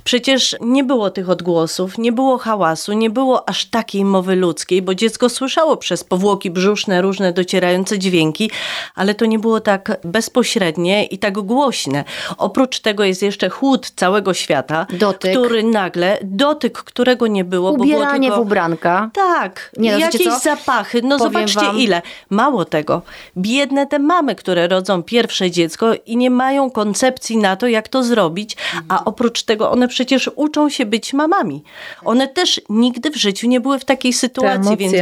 Przecież 0.05 0.57
nie 0.61 0.85
było 0.85 1.11
tych 1.11 1.31
odgłosów, 1.31 1.99
nie 1.99 2.13
było 2.13 2.39
hałasu, 2.39 2.93
nie 2.93 3.11
było 3.11 3.49
aż 3.49 3.65
takiej 3.65 4.05
mowy 4.05 4.37
ludzkiej, 4.37 4.83
bo 4.83 4.95
dziecko 4.95 5.29
słyszało 5.29 5.77
przez 5.77 6.05
powłoki 6.05 6.51
brzuszne 6.51 7.03
różne 7.03 7.33
docierające 7.33 7.99
dźwięki, 7.99 8.51
ale 8.95 9.15
to 9.15 9.27
nie 9.27 9.39
było 9.39 9.61
tak 9.61 10.01
bezpośrednie 10.05 11.05
i 11.05 11.19
tak 11.19 11.35
głośne. 11.35 12.05
Oprócz 12.39 12.81
tego 12.81 13.05
jest 13.05 13.23
jeszcze 13.23 13.49
chłód 13.49 13.91
całego 13.97 14.35
świata, 14.35 14.87
Dotyk. 14.91 15.31
który 15.31 15.60
nagle 15.63 16.19
dotyk, 16.23 16.79
którego 16.79 17.27
nie 17.27 17.45
było. 17.45 17.71
Ubieranie 17.71 17.99
bo 17.99 18.07
było 18.07 18.21
tylko... 18.21 18.37
w 18.37 18.41
ubranka. 18.41 19.11
Tak, 19.15 19.73
nie, 19.77 19.93
no, 19.93 19.99
jakieś 19.99 20.25
co? 20.25 20.39
zapachy. 20.39 21.03
No 21.03 21.19
Powiem 21.19 21.33
zobaczcie 21.33 21.67
wam. 21.67 21.79
ile. 21.79 22.03
Mało 22.31 22.65
tego. 22.65 23.03
Biedne 23.37 23.87
te 23.87 23.99
mamy, 23.99 24.35
które 24.35 24.69
rodzą 24.69 25.03
pierwsze 25.03 25.51
dziecko 25.51 25.93
i 26.07 26.17
nie 26.17 26.31
mają 26.31 26.71
koncepcji 26.71 27.37
na 27.37 27.57
to, 27.57 27.69
jak 27.69 27.89
to 27.89 28.03
zrobić, 28.03 28.57
a 28.89 29.05
oprócz 29.05 29.43
tego 29.43 29.71
one 29.71 29.89
przecież 29.89 30.31
uczą 30.37 30.69
się 30.69 30.87
być 30.87 31.13
mamami. 31.13 31.65
One 32.05 32.29
też 32.29 32.61
nigdy 32.69 33.11
w 33.11 33.17
życiu 33.17 33.49
nie 33.49 33.61
były 33.61 33.79
w 33.79 33.85
takiej 33.85 34.13
sytuacji. 34.13 34.77
Więc, 34.77 34.95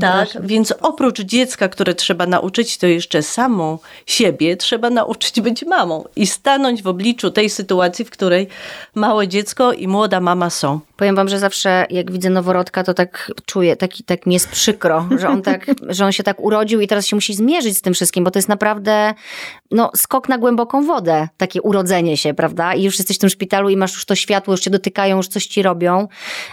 tak, 0.00 0.28
więc 0.40 0.74
oprócz 0.80 1.20
dziecka, 1.20 1.68
które 1.68 1.94
trzeba 1.94 2.26
nauczyć, 2.26 2.78
to 2.78 2.86
jeszcze 2.86 3.22
samą 3.22 3.78
siebie 4.06 4.56
trzeba 4.56 4.90
nauczyć 4.90 5.40
być 5.40 5.64
mamą 5.64 6.04
i 6.16 6.26
stanąć 6.26 6.82
w 6.82 6.86
obliczu 6.86 7.30
tej 7.30 7.50
sytuacji, 7.50 8.04
w 8.04 8.10
której 8.10 8.48
małe 8.94 9.28
dziecko 9.28 9.72
i 9.72 9.88
młoda 9.88 10.05
młoda 10.06 10.20
mama 10.20 10.50
są. 10.50 10.80
Powiem 10.96 11.16
wam, 11.16 11.28
że 11.28 11.38
zawsze 11.38 11.86
jak 11.90 12.12
widzę 12.12 12.30
noworodka, 12.30 12.84
to 12.84 12.94
tak 12.94 13.32
czuję, 13.46 13.76
taki, 13.76 14.04
tak 14.04 14.26
mi 14.26 14.34
jest 14.34 14.48
przykro, 14.48 15.08
że 15.18 15.28
on, 15.28 15.42
tak, 15.42 15.66
że 15.96 16.04
on 16.04 16.12
się 16.12 16.22
tak 16.22 16.40
urodził 16.40 16.80
i 16.80 16.86
teraz 16.86 17.06
się 17.06 17.16
musi 17.16 17.34
zmierzyć 17.34 17.78
z 17.78 17.82
tym 17.82 17.94
wszystkim, 17.94 18.24
bo 18.24 18.30
to 18.30 18.38
jest 18.38 18.48
naprawdę 18.48 19.14
no, 19.70 19.90
skok 19.96 20.28
na 20.28 20.38
głęboką 20.38 20.86
wodę, 20.86 21.28
takie 21.36 21.62
urodzenie 21.62 22.16
się, 22.16 22.34
prawda? 22.34 22.74
I 22.74 22.82
już 22.82 22.98
jesteś 22.98 23.16
w 23.16 23.20
tym 23.20 23.30
szpitalu 23.30 23.68
i 23.68 23.76
masz 23.76 23.92
już 23.92 24.04
to 24.04 24.14
światło, 24.14 24.54
już 24.54 24.60
cię 24.60 24.70
dotykają, 24.70 25.16
już 25.16 25.28
coś 25.28 25.46
ci 25.46 25.62
robią. 25.62 26.08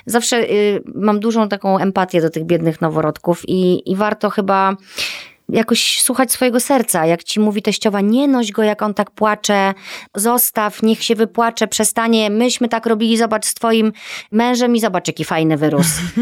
Zawsze 0.06 0.38
y, 0.38 0.84
mam 0.96 1.20
dużą 1.20 1.50
taką 1.50 1.78
empatię 1.78 2.22
do 2.22 2.30
tych 2.30 2.46
biednych 2.46 2.82
noworodków 2.82 3.42
i, 3.48 3.92
i 3.92 3.96
warto 3.96 4.30
chyba 4.30 4.76
jakoś 5.50 6.02
słuchać 6.02 6.32
swojego 6.32 6.60
serca. 6.60 7.06
Jak 7.06 7.24
ci 7.24 7.40
mówi 7.40 7.62
teściowa, 7.62 8.02
nie 8.02 8.28
noś 8.28 8.52
go, 8.52 8.64
jak 8.64 8.82
on 8.82 8.94
tak 8.94 9.12
płacze, 9.12 9.74
zostaw, 10.16 10.84
niech 10.84 11.04
się 11.04 11.16
wypłacze, 11.16 11.68
przestanie. 11.68 12.30
Myśmy 12.30 12.70
tak 12.70 12.86
robili, 12.86 13.18
zobacz 13.18 13.46
z 13.46 13.54
twoim 13.54 13.94
mężem 14.32 14.76
i 14.76 14.80
zobacz, 14.80 15.08
jaki 15.08 15.26
fajny 15.26 15.58
wyrósł. 15.58 16.02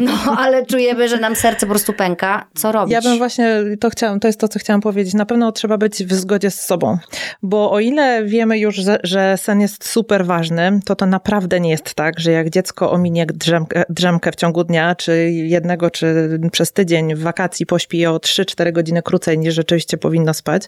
No, 0.00 0.36
ale 0.38 0.66
czujemy, 0.66 1.08
że 1.08 1.16
nam 1.16 1.36
serce 1.36 1.66
po 1.66 1.70
prostu 1.70 1.92
pęka. 1.92 2.46
Co 2.54 2.72
robić? 2.72 2.92
Ja 2.92 3.02
bym 3.02 3.18
właśnie, 3.18 3.62
to 3.80 3.90
chciałam, 3.90 4.20
to 4.20 4.28
jest 4.28 4.40
to, 4.40 4.48
co 4.48 4.58
chciałam 4.58 4.80
powiedzieć. 4.80 5.14
Na 5.14 5.26
pewno 5.26 5.52
trzeba 5.52 5.78
być 5.78 6.04
w 6.04 6.12
zgodzie 6.12 6.50
z 6.50 6.60
sobą, 6.60 6.98
bo 7.42 7.72
o 7.72 7.80
ile 7.80 8.24
wiemy 8.24 8.58
już, 8.58 8.74
że, 8.74 8.98
że 9.02 9.36
sen 9.36 9.60
jest 9.60 9.88
super 9.88 10.26
ważny, 10.26 10.80
to 10.84 10.96
to 10.96 11.06
naprawdę 11.06 11.60
nie 11.60 11.70
jest 11.70 11.94
tak, 11.94 12.20
że 12.20 12.32
jak 12.32 12.50
dziecko 12.50 12.90
ominie 12.90 13.26
drzemkę, 13.26 13.82
drzemkę 13.88 14.32
w 14.32 14.36
ciągu 14.36 14.64
dnia, 14.64 14.94
czy 14.94 15.30
jednego, 15.30 15.90
czy 15.90 16.38
przez 16.52 16.72
tydzień 16.72 17.14
w 17.14 17.22
wakacji 17.22 17.66
pośpi 17.66 18.06
o 18.06 18.16
3-4 18.16 18.69
godziny 18.72 19.02
krócej 19.02 19.38
niż 19.38 19.54
rzeczywiście 19.54 19.96
powinno 19.96 20.34
spać, 20.34 20.62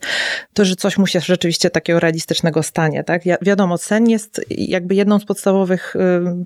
to 0.55 0.65
że 0.65 0.77
coś 0.77 0.99
mu 0.99 1.07
się 1.07 1.21
rzeczywiście 1.21 1.71
takiego 1.71 2.01
realistycznego 2.01 2.63
stanie. 2.63 3.05
Tak? 3.05 3.27
Ja, 3.27 3.37
wiadomo, 3.43 3.79
sen 3.79 4.09
jest 4.09 4.41
jakby 4.51 4.95
jedną 4.95 5.19
z 5.19 5.25
podstawowych 5.25 5.97
y, 5.97 5.99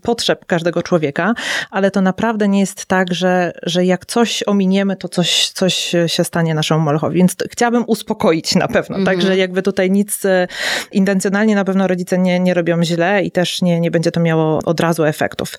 potrzeb 0.02 0.46
każdego 0.46 0.82
człowieka, 0.82 1.34
ale 1.70 1.90
to 1.90 2.00
naprawdę 2.00 2.48
nie 2.48 2.60
jest 2.60 2.86
tak, 2.86 3.14
że, 3.14 3.52
że 3.62 3.84
jak 3.84 4.06
coś 4.06 4.42
ominiemy, 4.46 4.96
to 4.96 5.08
coś, 5.08 5.48
coś 5.48 5.94
się 6.06 6.24
stanie 6.24 6.54
naszemu 6.54 6.80
molochowi. 6.80 7.18
Więc 7.18 7.36
chciałabym 7.50 7.84
uspokoić 7.86 8.54
na 8.54 8.68
pewno, 8.68 8.96
mm 8.96 9.04
-hmm. 9.04 9.10
tak, 9.10 9.22
że 9.22 9.36
jakby 9.36 9.62
tutaj 9.62 9.90
nic 9.90 10.24
y, 10.24 10.48
intencjonalnie 10.92 11.54
na 11.54 11.64
pewno 11.64 11.86
rodzice 11.86 12.18
nie, 12.18 12.40
nie 12.40 12.54
robią 12.54 12.84
źle 12.84 13.24
i 13.24 13.30
też 13.30 13.62
nie, 13.62 13.80
nie 13.80 13.90
będzie 13.90 14.10
to 14.10 14.20
miało 14.20 14.60
od 14.64 14.80
razu 14.80 15.04
efektów. 15.04 15.58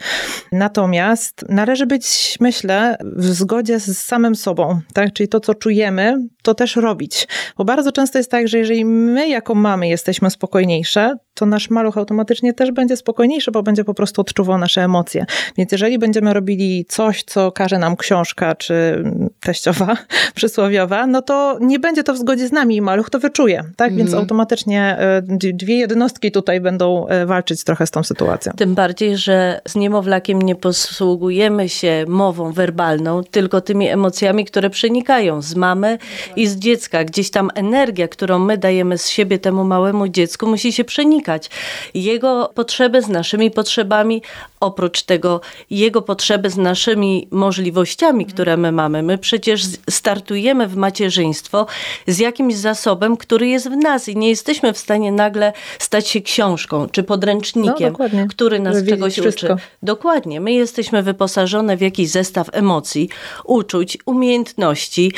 Natomiast 0.52 1.46
należy 1.50 1.86
być, 1.86 2.38
myślę, 2.40 2.98
w 3.16 3.26
zgodzie 3.26 3.80
z 3.80 3.98
samym 3.98 4.36
sobą, 4.36 4.80
tak? 4.94 5.14
czyli 5.14 5.30
to, 5.30 5.40
co 5.40 5.54
czujemy, 5.54 5.87
chcemy 5.88 6.28
to 6.41 6.54
też 6.56 6.76
robić. 6.76 7.28
Bo 7.58 7.65
bardzo 7.65 7.91
często 7.91 8.17
jest 8.17 8.32
tak, 8.32 8.47
że 8.47 8.58
jeżeli 8.58 8.86
my 8.86 9.30
jako 9.30 9.56
mamy 9.56 9.88
jesteśmy 9.88 10.30
spokojniejsze, 10.30 11.15
to 11.34 11.45
nasz 11.45 11.69
maluch 11.69 11.97
automatycznie 11.97 12.54
też 12.54 12.71
będzie 12.71 12.97
spokojniejszy, 12.97 13.52
bo 13.52 13.63
będzie 13.63 13.84
po 13.84 13.93
prostu 13.93 14.21
odczuwał 14.21 14.58
nasze 14.58 14.84
emocje. 14.84 15.26
Więc 15.58 15.71
jeżeli 15.71 16.00
będziemy 16.00 16.34
robili 16.34 16.86
coś, 16.86 17.23
co 17.23 17.52
każe 17.52 17.80
nam 17.80 17.95
książka 17.95 18.56
czy 18.56 19.04
teściowa 19.39 19.97
przysłowiowa, 20.36 21.08
no 21.08 21.21
to 21.21 21.58
nie 21.62 21.80
będzie 21.80 22.04
to 22.04 22.13
w 22.13 22.17
zgodzie 22.17 22.47
z 22.47 22.52
nami 22.52 22.76
i 22.76 22.82
maluch 22.82 23.10
to 23.10 23.19
wyczuje. 23.19 23.63
Tak? 23.76 23.88
Mm. 23.88 23.97
Więc 23.97 24.10
mhm. 24.10 24.23
automatycznie 24.23 24.97
e, 25.00 25.21
dwie 25.54 25.78
jednostki 25.78 26.32
tutaj 26.32 26.62
będą 26.62 27.08
e, 27.08 27.26
walczyć 27.26 27.63
trochę 27.63 27.88
z 27.88 27.91
tą 27.91 28.04
sytuacją. 28.04 28.54
Tym 28.54 28.76
bardziej, 28.76 29.17
że 29.17 29.62
z 29.67 29.76
niemowlakiem 29.76 30.41
nie 30.41 30.56
posługujemy 30.56 31.69
się 31.69 32.06
mową 32.08 32.52
werbalną, 32.52 33.21
tylko 33.32 33.62
tymi 33.62 33.88
emocjami, 33.88 34.45
które 34.45 34.69
przenikają 34.69 35.41
z 35.41 35.56
mamy 35.56 35.77
mamy 35.78 35.98
i 36.36 36.48
z 36.48 36.56
dziecka. 36.56 37.04
Gdzieś 37.04 37.30
tam 37.30 37.50
energia, 37.56 38.08
którą 38.08 38.40
my 38.40 38.58
dajemy 38.58 38.98
z 38.98 39.10
siebie 39.10 39.40
temu 39.40 39.63
małemu 39.63 40.08
dziecku, 40.08 40.48
musi 40.48 40.74
się 40.74 40.84
przenikać. 40.84 41.50
Jego 41.94 42.52
potrzeby 42.56 43.02
z 43.02 43.08
naszymi 43.08 43.52
potrzebami, 43.52 44.22
oprócz 44.60 45.02
tego 45.04 45.42
jego 45.70 46.02
potrzeby 46.02 46.50
z 46.50 46.58
naszymi 46.58 47.28
możliwościami, 47.32 48.26
które 48.26 48.58
my 48.58 48.72
mamy. 48.72 49.04
My 49.04 49.18
przecież 49.18 49.62
startujemy 49.90 50.68
w 50.68 50.76
macierzyństwo 50.76 51.68
z 52.08 52.20
jakimś 52.20 52.56
zasobem, 52.56 53.18
który 53.18 53.48
jest 53.48 53.70
w 53.70 53.76
nas 53.76 54.10
i 54.10 54.18
nie 54.18 54.30
jesteśmy 54.30 54.74
w 54.74 54.78
stanie 54.78 55.12
nagle 55.12 55.54
stać 55.80 56.08
się 56.08 56.22
książką 56.22 56.88
czy 56.90 57.04
podręcznikiem, 57.04 57.94
no, 58.13 58.28
który 58.30 58.60
nas 58.60 58.86
czegoś 58.90 59.13
wszystko. 59.13 59.54
uczy. 59.54 59.63
Dokładnie. 59.84 60.42
My 60.42 60.54
jesteśmy 60.54 61.04
wyposażone 61.04 61.78
w 61.78 61.82
jakiś 61.82 62.10
zestaw 62.10 62.50
emocji, 62.52 63.10
uczuć, 63.46 63.98
umiejętności, 64.06 65.12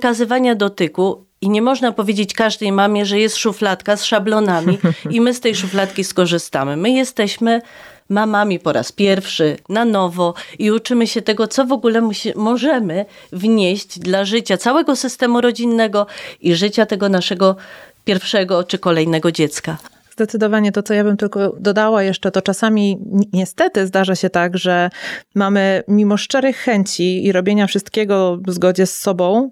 przekazywania 0.00 0.54
dotyku 0.54 1.24
i 1.40 1.50
nie 1.50 1.62
można 1.62 1.92
powiedzieć 1.92 2.34
każdej 2.34 2.72
mamie, 2.72 3.06
że 3.06 3.18
jest 3.18 3.36
szufladka 3.36 3.96
z 3.96 4.04
szablonami 4.04 4.78
i 5.10 5.20
my 5.20 5.34
z 5.34 5.40
tej 5.40 5.54
szufladki 5.54 6.04
skorzystamy. 6.04 6.76
My 6.76 6.90
jesteśmy 6.90 7.62
mamami 8.08 8.58
po 8.58 8.72
raz 8.72 8.92
pierwszy, 8.92 9.56
na 9.68 9.84
nowo 9.84 10.34
i 10.58 10.70
uczymy 10.70 11.06
się 11.06 11.22
tego, 11.22 11.48
co 11.48 11.64
w 11.64 11.72
ogóle 11.72 12.00
musi, 12.00 12.32
możemy 12.36 13.04
wnieść 13.32 13.98
dla 13.98 14.24
życia 14.24 14.56
całego 14.56 14.96
systemu 14.96 15.40
rodzinnego 15.40 16.06
i 16.40 16.54
życia 16.54 16.86
tego 16.86 17.08
naszego 17.08 17.56
pierwszego 18.04 18.64
czy 18.64 18.78
kolejnego 18.78 19.32
dziecka. 19.32 19.76
Zdecydowanie 20.20 20.72
to, 20.72 20.82
co 20.82 20.94
ja 20.94 21.04
bym 21.04 21.16
tylko 21.16 21.56
dodała 21.60 22.02
jeszcze, 22.02 22.30
to 22.30 22.42
czasami 22.42 22.98
niestety 23.32 23.86
zdarza 23.86 24.14
się 24.14 24.30
tak, 24.30 24.58
że 24.58 24.90
mamy 25.34 25.82
mimo 25.88 26.16
szczerych 26.16 26.56
chęci 26.56 27.26
i 27.26 27.32
robienia 27.32 27.66
wszystkiego 27.66 28.38
w 28.46 28.52
zgodzie 28.52 28.86
z 28.86 28.96
sobą, 28.96 29.50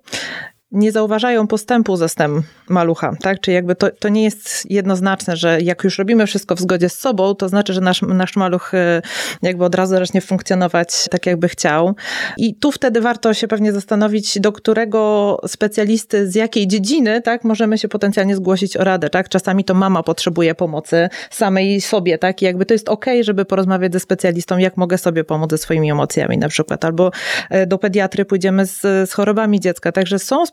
nie 0.72 0.92
zauważają 0.92 1.46
postępu 1.46 1.96
ze 1.96 2.08
STEM 2.08 2.42
malucha, 2.68 3.12
tak? 3.22 3.40
Czyli 3.40 3.54
jakby 3.54 3.74
to, 3.74 3.90
to 3.90 4.08
nie 4.08 4.24
jest 4.24 4.70
jednoznaczne, 4.70 5.36
że 5.36 5.60
jak 5.60 5.84
już 5.84 5.98
robimy 5.98 6.26
wszystko 6.26 6.54
w 6.54 6.60
zgodzie 6.60 6.88
z 6.88 6.98
sobą, 6.98 7.34
to 7.34 7.48
znaczy, 7.48 7.72
że 7.72 7.80
nasz, 7.80 8.02
nasz 8.02 8.36
maluch 8.36 8.74
e, 8.74 9.02
jakby 9.42 9.64
od 9.64 9.74
razu 9.74 9.94
zacznie 9.94 10.20
funkcjonować 10.20 11.08
tak, 11.10 11.26
jakby 11.26 11.48
chciał. 11.48 11.94
I 12.36 12.54
tu 12.54 12.72
wtedy 12.72 13.00
warto 13.00 13.34
się 13.34 13.48
pewnie 13.48 13.72
zastanowić, 13.72 14.40
do 14.40 14.52
którego 14.52 15.40
specjalisty 15.46 16.30
z 16.30 16.34
jakiej 16.34 16.66
dziedziny, 16.66 17.22
tak, 17.22 17.44
możemy 17.44 17.78
się 17.78 17.88
potencjalnie 17.88 18.36
zgłosić 18.36 18.76
o 18.76 18.84
radę, 18.84 19.10
tak? 19.10 19.28
Czasami 19.28 19.64
to 19.64 19.74
mama 19.74 20.02
potrzebuje 20.02 20.54
pomocy 20.54 21.08
samej 21.30 21.80
sobie, 21.80 22.18
tak? 22.18 22.42
I 22.42 22.44
jakby 22.44 22.66
to 22.66 22.74
jest 22.74 22.88
ok, 22.88 23.06
żeby 23.20 23.44
porozmawiać 23.44 23.92
ze 23.92 24.00
specjalistą, 24.00 24.58
jak 24.58 24.76
mogę 24.76 24.98
sobie 24.98 25.24
pomóc 25.24 25.50
ze 25.50 25.58
swoimi 25.58 25.90
emocjami 25.90 26.38
na 26.38 26.48
przykład, 26.48 26.84
albo 26.84 27.10
e, 27.50 27.66
do 27.66 27.78
pediatry 27.78 28.24
pójdziemy 28.24 28.66
z, 28.66 28.80
z 28.80 29.12
chorobami 29.12 29.60
dziecka. 29.60 29.92
Także 29.92 30.18
są 30.18 30.46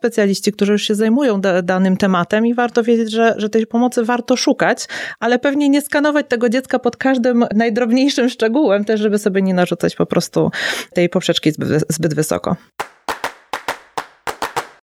którzy 0.52 0.72
już 0.72 0.84
się 0.84 0.96
zajmują 0.96 1.42
da, 1.42 1.62
danym 1.62 1.98
tematem 1.98 2.46
i 2.46 2.54
warto 2.54 2.84
wiedzieć, 2.84 3.12
że, 3.12 3.36
że 3.38 3.50
tej 3.50 3.68
pomocy 3.68 4.04
warto 4.04 4.38
szukać, 4.38 4.88
ale 5.20 5.40
pewnie 5.40 5.70
nie 5.70 5.82
skanować 5.82 6.26
tego 6.30 6.50
dziecka 6.50 6.80
pod 6.80 6.98
każdym 6.98 7.46
najdrobniejszym 7.56 8.30
szczegółem, 8.30 8.86
też 8.86 9.02
żeby 9.02 9.20
sobie 9.20 9.42
nie 9.42 9.54
narzucać 9.54 9.96
po 9.96 10.06
prostu 10.06 10.52
tej 10.94 11.10
poprzeczki 11.10 11.52
zbyt, 11.52 11.84
zbyt 11.90 12.14
wysoko. 12.14 12.56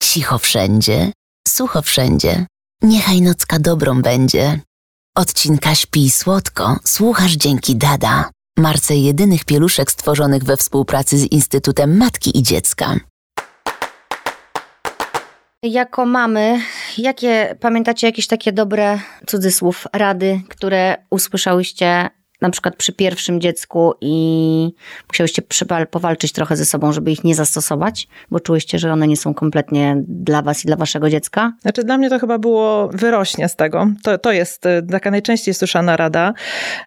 Cicho 0.02 0.38
wszędzie, 0.38 1.12
sucho 1.48 1.83
wszędzie, 1.83 2.46
niechaj 2.83 3.22
nocka 3.22 3.59
dobrą 3.59 4.02
będzie. 4.02 4.61
Odcinka 5.16 5.74
Śpi 5.74 6.11
słodko, 6.11 6.76
słuchasz 6.85 7.33
dzięki 7.33 7.76
Dada, 7.76 8.30
marce 8.59 8.96
jedynych 8.96 9.44
pieluszek 9.44 9.90
stworzonych 9.90 10.44
we 10.44 10.56
współpracy 10.56 11.18
z 11.18 11.33
Instytutem 11.33 11.96
Matki 11.96 12.38
i 12.38 12.42
Dziecka. 12.42 12.96
Jako 15.62 16.06
mamy, 16.06 16.60
jakie 16.98 17.56
pamiętacie 17.60 18.06
jakieś 18.06 18.26
takie 18.26 18.52
dobre 18.52 18.98
cudzysłów, 19.26 19.86
rady, 19.92 20.40
które 20.48 20.96
usłyszałyście 21.10 22.10
na 22.40 22.50
przykład 22.50 22.76
przy 22.76 22.92
pierwszym 22.92 23.40
dziecku 23.40 23.94
i 24.00 24.74
musiałyście 25.09 25.42
powalczyć 25.90 26.33
trochę 26.33 26.57
ze 26.57 26.64
sobą, 26.64 26.92
żeby 26.92 27.11
ich 27.11 27.24
nie 27.24 27.35
zastosować, 27.35 28.09
bo 28.31 28.40
czułyście, 28.40 28.79
że 28.79 28.92
one 28.92 29.09
nie 29.09 29.16
są 29.16 29.35
kompletnie 29.35 29.96
dla 30.09 30.42
was 30.42 30.64
i 30.64 30.66
dla 30.66 30.76
waszego 30.76 31.11
dziecka? 31.11 31.53
Znaczy 31.62 31.85
dla 31.85 31.98
mnie 31.98 32.11
to 32.11 32.18
chyba 32.18 32.38
było 32.38 32.88
wyrośnie 32.88 33.48
z 33.48 33.57
tego. 33.57 33.88
To, 34.03 34.18
to 34.18 34.33
jest 34.33 34.66
y, 34.66 34.83
taka 34.90 35.11
najczęściej 35.11 35.55
słyszana 35.55 35.96
rada, 35.96 36.35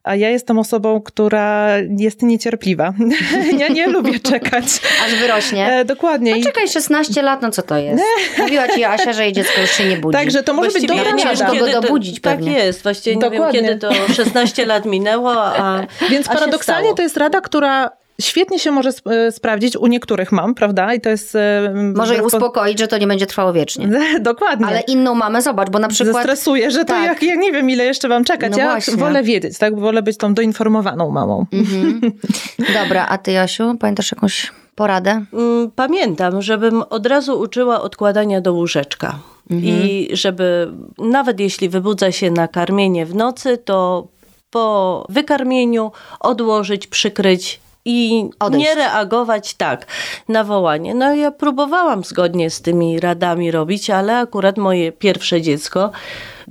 a 0.03 0.15
ja 0.15 0.29
jestem 0.29 0.59
osobą, 0.59 1.01
która 1.01 1.67
jest 1.97 2.21
niecierpliwa. 2.21 2.93
ja 3.59 3.67
nie 3.67 3.87
lubię 3.87 4.19
czekać. 4.19 4.65
Aż 5.05 5.15
wyrośnie? 5.15 5.67
E, 5.73 5.85
dokładnie. 5.85 6.35
No 6.35 6.43
czekaj, 6.43 6.69
16 6.69 7.21
lat, 7.21 7.41
no 7.41 7.51
co 7.51 7.61
to 7.61 7.77
jest? 7.77 8.03
Mówiła 8.37 8.67
ci 8.67 8.83
Asia, 8.83 9.13
że 9.13 9.23
jej 9.23 9.33
dziecko 9.33 9.61
już 9.61 9.71
się 9.71 9.85
nie 9.85 9.97
budzi. 9.97 10.17
Także 10.17 10.43
to 10.43 10.53
może 10.53 10.69
Właściwie 10.69 10.93
być 10.93 11.03
dobra 11.03 11.33
rada. 11.33 11.59
go 11.59 11.81
dobudzić 11.81 12.15
to, 12.21 12.29
pewnie. 12.29 12.53
Tak 12.53 12.63
jest, 12.63 12.83
właściwie 12.83 13.15
nie 13.15 13.21
Dokładnie. 13.21 13.61
wiem, 13.61 13.79
kiedy 13.79 13.79
to 14.07 14.13
16 14.13 14.65
lat 14.65 14.85
minęło, 14.85 15.42
a 15.43 15.79
Więc 16.09 16.27
a 16.29 16.31
się 16.33 16.39
paradoksalnie 16.39 16.83
stało. 16.83 16.95
to 16.95 17.01
jest 17.03 17.17
rada, 17.17 17.41
która 17.41 17.89
świetnie 18.21 18.59
się 18.59 18.71
może 18.71 18.89
sp- 18.97 19.09
e, 19.11 19.31
sprawdzić 19.31 19.77
u 19.77 19.87
niektórych 19.87 20.31
mam, 20.31 20.55
prawda? 20.55 20.93
I 20.93 21.01
to 21.01 21.09
jest... 21.09 21.35
e, 21.35 21.73
Może 21.95 22.15
po- 22.15 22.23
uspokoić, 22.23 22.79
że 22.79 22.87
to 22.87 22.97
nie 22.97 23.07
będzie 23.07 23.25
trwało 23.25 23.53
wiecznie. 23.53 23.89
Dokładnie. 24.19 24.65
Ale 24.65 24.79
inną 24.79 25.15
mamę 25.15 25.41
zobacz, 25.41 25.69
bo 25.69 25.79
na 25.79 25.87
przykład... 25.87 26.15
Zestresuje, 26.15 26.71
że 26.71 26.79
to 26.79 26.93
Tak. 26.93 27.05
jak, 27.05 27.23
ja 27.23 27.35
nie 27.35 27.51
wiem, 27.51 27.69
ile 27.69 27.85
jeszcze 27.85 28.07
mam 28.07 28.23
czekać. 28.23 28.51
No 28.51 28.57
ja 28.57 28.71
właśnie. 28.71 28.95
wolę 28.97 29.23
wiedzieć, 29.23 29.57
tak? 29.57 29.79
Wolę 29.79 30.01
być 30.01 30.17
tą 30.17 30.33
doinformowaną 30.33 31.11
mamą. 31.11 31.45
Mhm. 31.53 32.01
Dobra, 32.83 33.05
a 33.09 33.17
ty 33.17 33.31
Jasiu, 33.31 33.75
pamiętasz 33.79 34.11
jakąś 34.11 34.51
poradę? 34.75 35.25
Mm, 35.33 35.71
Pamiętam, 35.75 36.41
żebym 36.41 36.81
od 36.89 37.05
razu 37.07 37.39
uczyła 37.39 37.81
odkładania 37.81 38.41
do 38.41 38.53
łóżeczka. 38.53 39.19
I 39.49 40.09
żeby 40.13 40.71
nawet 40.97 41.39
jeśli 41.39 41.69
wybudza 41.69 42.11
się 42.11 42.31
na 42.31 42.47
karmienie 42.47 43.05
w 43.05 43.15
nocy, 43.15 43.57
to 43.57 44.07
po 44.53 45.05
wykarmieniu 45.09 45.91
odłożyć, 46.19 46.87
przykryć 46.87 47.59
i 47.85 48.29
Odejść. 48.39 48.65
nie 48.65 48.75
reagować 48.75 49.53
tak 49.53 49.87
na 50.27 50.43
wołanie. 50.43 50.95
No 50.95 51.15
ja 51.15 51.31
próbowałam 51.31 52.03
zgodnie 52.03 52.49
z 52.49 52.61
tymi 52.61 52.99
radami 52.99 53.51
robić, 53.51 53.89
ale 53.89 54.17
akurat 54.17 54.57
moje 54.57 54.91
pierwsze 54.91 55.41
dziecko, 55.41 55.91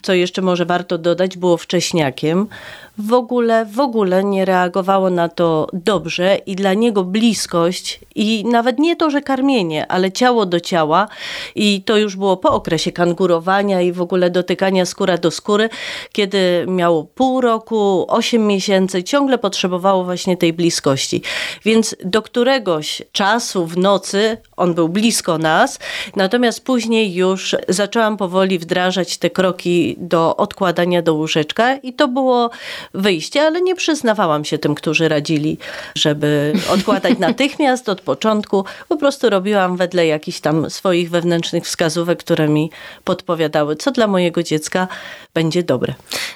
co 0.02 0.12
jeszcze 0.12 0.42
może 0.42 0.66
warto 0.66 0.98
dodać, 0.98 1.36
było 1.36 1.56
wcześniakiem. 1.56 2.48
W 2.98 3.12
ogóle, 3.12 3.66
w 3.66 3.80
ogóle 3.80 4.24
nie 4.24 4.44
reagowało 4.44 5.10
na 5.10 5.28
to 5.28 5.66
dobrze 5.72 6.36
i 6.46 6.56
dla 6.56 6.74
niego 6.74 7.04
bliskość 7.04 8.00
i 8.14 8.44
nawet 8.44 8.78
nie 8.78 8.96
to, 8.96 9.10
że 9.10 9.22
karmienie, 9.22 9.86
ale 9.86 10.12
ciało 10.12 10.46
do 10.46 10.60
ciała 10.60 11.08
i 11.54 11.82
to 11.82 11.96
już 11.96 12.16
było 12.16 12.36
po 12.36 12.50
okresie 12.50 12.92
kangurowania 12.92 13.80
i 13.80 13.92
w 13.92 14.02
ogóle 14.02 14.30
dotykania 14.30 14.86
skóra 14.86 15.18
do 15.18 15.30
skóry, 15.30 15.68
kiedy 16.12 16.64
miało 16.68 17.04
pół 17.04 17.40
roku, 17.40 18.04
osiem 18.08 18.46
miesięcy, 18.46 19.04
ciągle 19.04 19.38
potrzebowało 19.38 20.04
właśnie 20.04 20.36
tej 20.36 20.52
bliskości. 20.52 21.22
Więc 21.64 21.96
do 22.04 22.22
któregoś 22.22 23.02
czasu 23.12 23.66
w 23.66 23.76
nocy 23.76 24.36
on 24.56 24.74
był 24.74 24.88
blisko 24.88 25.38
nas, 25.38 25.78
natomiast 26.16 26.64
później 26.64 27.14
już 27.14 27.56
zaczęłam 27.68 28.16
powoli 28.16 28.58
wdrażać 28.58 29.18
te 29.18 29.30
kroki 29.30 29.96
do 29.98 30.36
odkładania 30.36 31.02
do 31.02 31.14
łóżeczka 31.14 31.76
i 31.76 31.92
to 31.92 32.08
było 32.08 32.50
wyjście, 32.94 33.42
ale 33.42 33.62
nie 33.62 33.74
przyznawałam 33.74 34.44
się 34.44 34.58
tym, 34.58 34.74
którzy 34.74 35.08
radzili, 35.08 35.58
żeby 35.94 36.52
odkładać 36.70 37.18
natychmiast 37.28 37.88
od 37.88 38.00
początku. 38.00 38.64
Po 38.88 38.96
prostu 38.96 39.30
robiłam 39.30 39.76
wedle 39.76 40.06
jakichś 40.06 40.40
tam 40.40 40.70
swoich 40.70 41.10
wewnętrznych 41.10 41.64
wskazówek, 41.64 42.18
które 42.18 42.48
mi 42.48 42.70
podpowiadały, 43.04 43.76
co 43.76 43.90
dla 43.90 44.06
mojego 44.06 44.42
dziecka 44.42 44.88
będzie 45.34 45.62
dobre. 45.62 45.94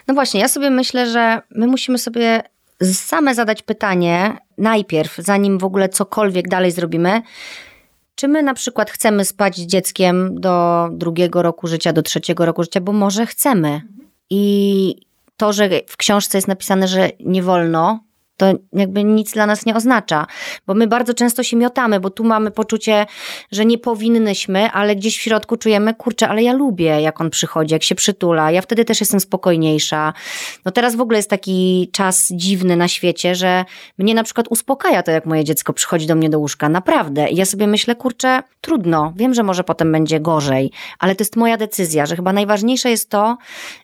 No 0.08 0.14
właśnie, 0.14 0.40
ja 0.40 0.48
sobie 0.48 0.70
myślę, 0.70 1.10
że 1.10 1.42
my 1.50 1.66
musimy 1.66 1.98
sobie 1.98 2.42
same 2.82 3.34
zadać 3.34 3.62
pytanie 3.62 4.38
najpierw, 4.58 5.16
zanim 5.16 5.58
w 5.58 5.64
ogóle 5.64 5.88
cokolwiek 5.88 6.48
dalej 6.48 6.72
zrobimy. 6.72 7.22
Czy 8.14 8.28
my 8.28 8.42
na 8.42 8.54
przykład 8.54 8.90
chcemy 8.90 9.24
spać 9.24 9.56
z 9.56 9.66
dzieckiem 9.66 10.40
do 10.40 10.88
drugiego 10.92 11.42
roku 11.42 11.66
życia, 11.66 11.92
do 11.92 12.02
trzeciego 12.02 12.46
roku 12.46 12.62
życia, 12.62 12.80
bo 12.80 12.92
może 12.92 13.26
chcemy. 13.26 13.82
I 14.30 14.94
to, 15.36 15.52
że 15.52 15.68
w 15.88 15.96
książce 15.96 16.38
jest 16.38 16.48
napisane, 16.48 16.88
że 16.88 17.10
nie 17.20 17.42
wolno, 17.42 18.05
to 18.36 18.46
jakby 18.72 19.04
nic 19.04 19.32
dla 19.32 19.46
nas 19.46 19.66
nie 19.66 19.74
oznacza, 19.74 20.26
bo 20.66 20.74
my 20.74 20.86
bardzo 20.86 21.14
często 21.14 21.42
się 21.42 21.56
miotamy, 21.56 22.00
bo 22.00 22.10
tu 22.10 22.24
mamy 22.24 22.50
poczucie, 22.50 23.06
że 23.52 23.64
nie 23.64 23.78
powinnyśmy, 23.78 24.70
ale 24.70 24.96
gdzieś 24.96 25.18
w 25.18 25.20
środku 25.20 25.56
czujemy, 25.56 25.94
kurczę, 25.94 26.28
ale 26.28 26.42
ja 26.42 26.52
lubię, 26.52 27.00
jak 27.00 27.20
on 27.20 27.30
przychodzi, 27.30 27.74
jak 27.74 27.82
się 27.82 27.94
przytula, 27.94 28.50
ja 28.50 28.62
wtedy 28.62 28.84
też 28.84 29.00
jestem 29.00 29.20
spokojniejsza. 29.20 30.12
No 30.64 30.72
teraz 30.72 30.96
w 30.96 31.00
ogóle 31.00 31.18
jest 31.18 31.30
taki 31.30 31.90
czas 31.92 32.28
dziwny 32.30 32.76
na 32.76 32.88
świecie, 32.88 33.34
że 33.34 33.64
mnie 33.98 34.14
na 34.14 34.24
przykład 34.24 34.46
uspokaja 34.50 35.02
to, 35.02 35.10
jak 35.10 35.26
moje 35.26 35.44
dziecko 35.44 35.72
przychodzi 35.72 36.06
do 36.06 36.14
mnie 36.14 36.30
do 36.30 36.38
łóżka, 36.38 36.68
naprawdę. 36.68 37.28
I 37.28 37.36
ja 37.36 37.44
sobie 37.44 37.66
myślę, 37.66 37.94
kurczę, 37.94 38.42
trudno, 38.60 39.12
wiem, 39.16 39.34
że 39.34 39.42
może 39.42 39.64
potem 39.64 39.92
będzie 39.92 40.20
gorzej, 40.20 40.70
ale 40.98 41.14
to 41.14 41.22
jest 41.22 41.36
moja 41.36 41.56
decyzja, 41.56 42.06
że 42.06 42.16
chyba 42.16 42.32
najważniejsze 42.32 42.90
jest 42.90 43.10
to, 43.10 43.36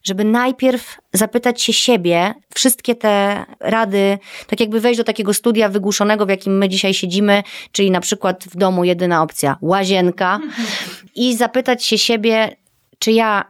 żeby 0.02 0.24
najpierw 0.24 0.98
zapytać 1.12 1.62
się 1.62 1.72
siebie, 1.72 2.34
wszystkie 2.54 2.94
te 2.94 3.44
rady, 3.60 4.18
tak 4.46 4.60
jakby 4.60 4.80
wejść 4.80 4.98
do 4.98 5.04
takiego 5.04 5.34
studia 5.34 5.68
wygłuszonego, 5.68 6.26
w 6.26 6.28
jakim 6.28 6.58
my 6.58 6.68
dzisiaj 6.68 6.94
siedzimy, 6.94 7.42
czyli 7.72 7.90
na 7.90 8.00
przykład 8.00 8.44
w 8.44 8.56
domu 8.56 8.84
jedyna 8.84 9.22
opcja 9.22 9.56
łazienka. 9.60 10.40
i 11.14 11.36
zapytać 11.36 11.84
się 11.84 11.98
siebie, 11.98 12.56
czy 12.98 13.12
ja, 13.12 13.44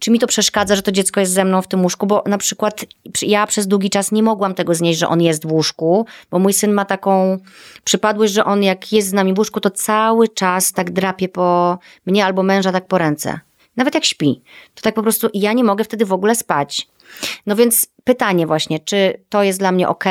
czy 0.00 0.10
mi 0.10 0.18
to 0.18 0.26
przeszkadza, 0.26 0.76
że 0.76 0.82
to 0.82 0.92
dziecko 0.92 1.20
jest 1.20 1.32
ze 1.32 1.44
mną 1.44 1.62
w 1.62 1.68
tym 1.68 1.82
łóżku, 1.82 2.06
bo 2.06 2.22
na 2.26 2.38
przykład 2.38 2.84
ja 3.22 3.46
przez 3.46 3.66
długi 3.66 3.90
czas 3.90 4.12
nie 4.12 4.22
mogłam 4.22 4.54
tego 4.54 4.74
znieść, 4.74 4.98
że 4.98 5.08
on 5.08 5.22
jest 5.22 5.46
w 5.46 5.52
łóżku, 5.52 6.06
bo 6.30 6.38
mój 6.38 6.52
syn 6.52 6.72
ma 6.72 6.84
taką 6.84 7.38
przypadłość, 7.84 8.32
że 8.32 8.44
on 8.44 8.62
jak 8.62 8.92
jest 8.92 9.08
z 9.08 9.12
nami 9.12 9.34
w 9.34 9.38
łóżku, 9.38 9.60
to 9.60 9.70
cały 9.70 10.28
czas 10.28 10.72
tak 10.72 10.90
drapie 10.90 11.28
po 11.28 11.78
mnie 12.06 12.24
albo 12.24 12.42
męża 12.42 12.72
tak 12.72 12.86
po 12.86 12.98
ręce. 12.98 13.40
Nawet 13.76 13.94
jak 13.94 14.04
śpi. 14.04 14.42
To 14.74 14.82
tak 14.82 14.94
po 14.94 15.02
prostu 15.02 15.28
ja 15.34 15.52
nie 15.52 15.64
mogę 15.64 15.84
wtedy 15.84 16.04
w 16.04 16.12
ogóle 16.12 16.34
spać. 16.34 16.88
No 17.46 17.56
więc 17.56 17.88
pytanie 18.04 18.46
właśnie, 18.46 18.78
czy 18.80 19.24
to 19.28 19.42
jest 19.42 19.58
dla 19.58 19.72
mnie 19.72 19.88
ok, 19.88 20.04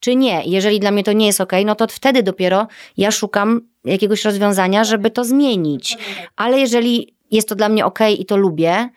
czy 0.00 0.16
nie. 0.16 0.42
Jeżeli 0.44 0.80
dla 0.80 0.90
mnie 0.90 1.04
to 1.04 1.12
nie 1.12 1.26
jest 1.26 1.40
ok, 1.40 1.52
no 1.64 1.74
to 1.74 1.86
wtedy 1.86 2.22
dopiero 2.22 2.66
ja 2.96 3.10
szukam 3.10 3.60
jakiegoś 3.84 4.24
rozwiązania, 4.24 4.84
żeby 4.84 5.10
to 5.10 5.24
zmienić. 5.24 5.98
Ale 6.36 6.58
jeżeli 6.58 7.14
jest 7.30 7.48
to 7.48 7.54
dla 7.54 7.68
mnie 7.68 7.86
ok 7.86 7.98
i 8.18 8.26
to 8.26 8.36
lubię, 8.36 8.88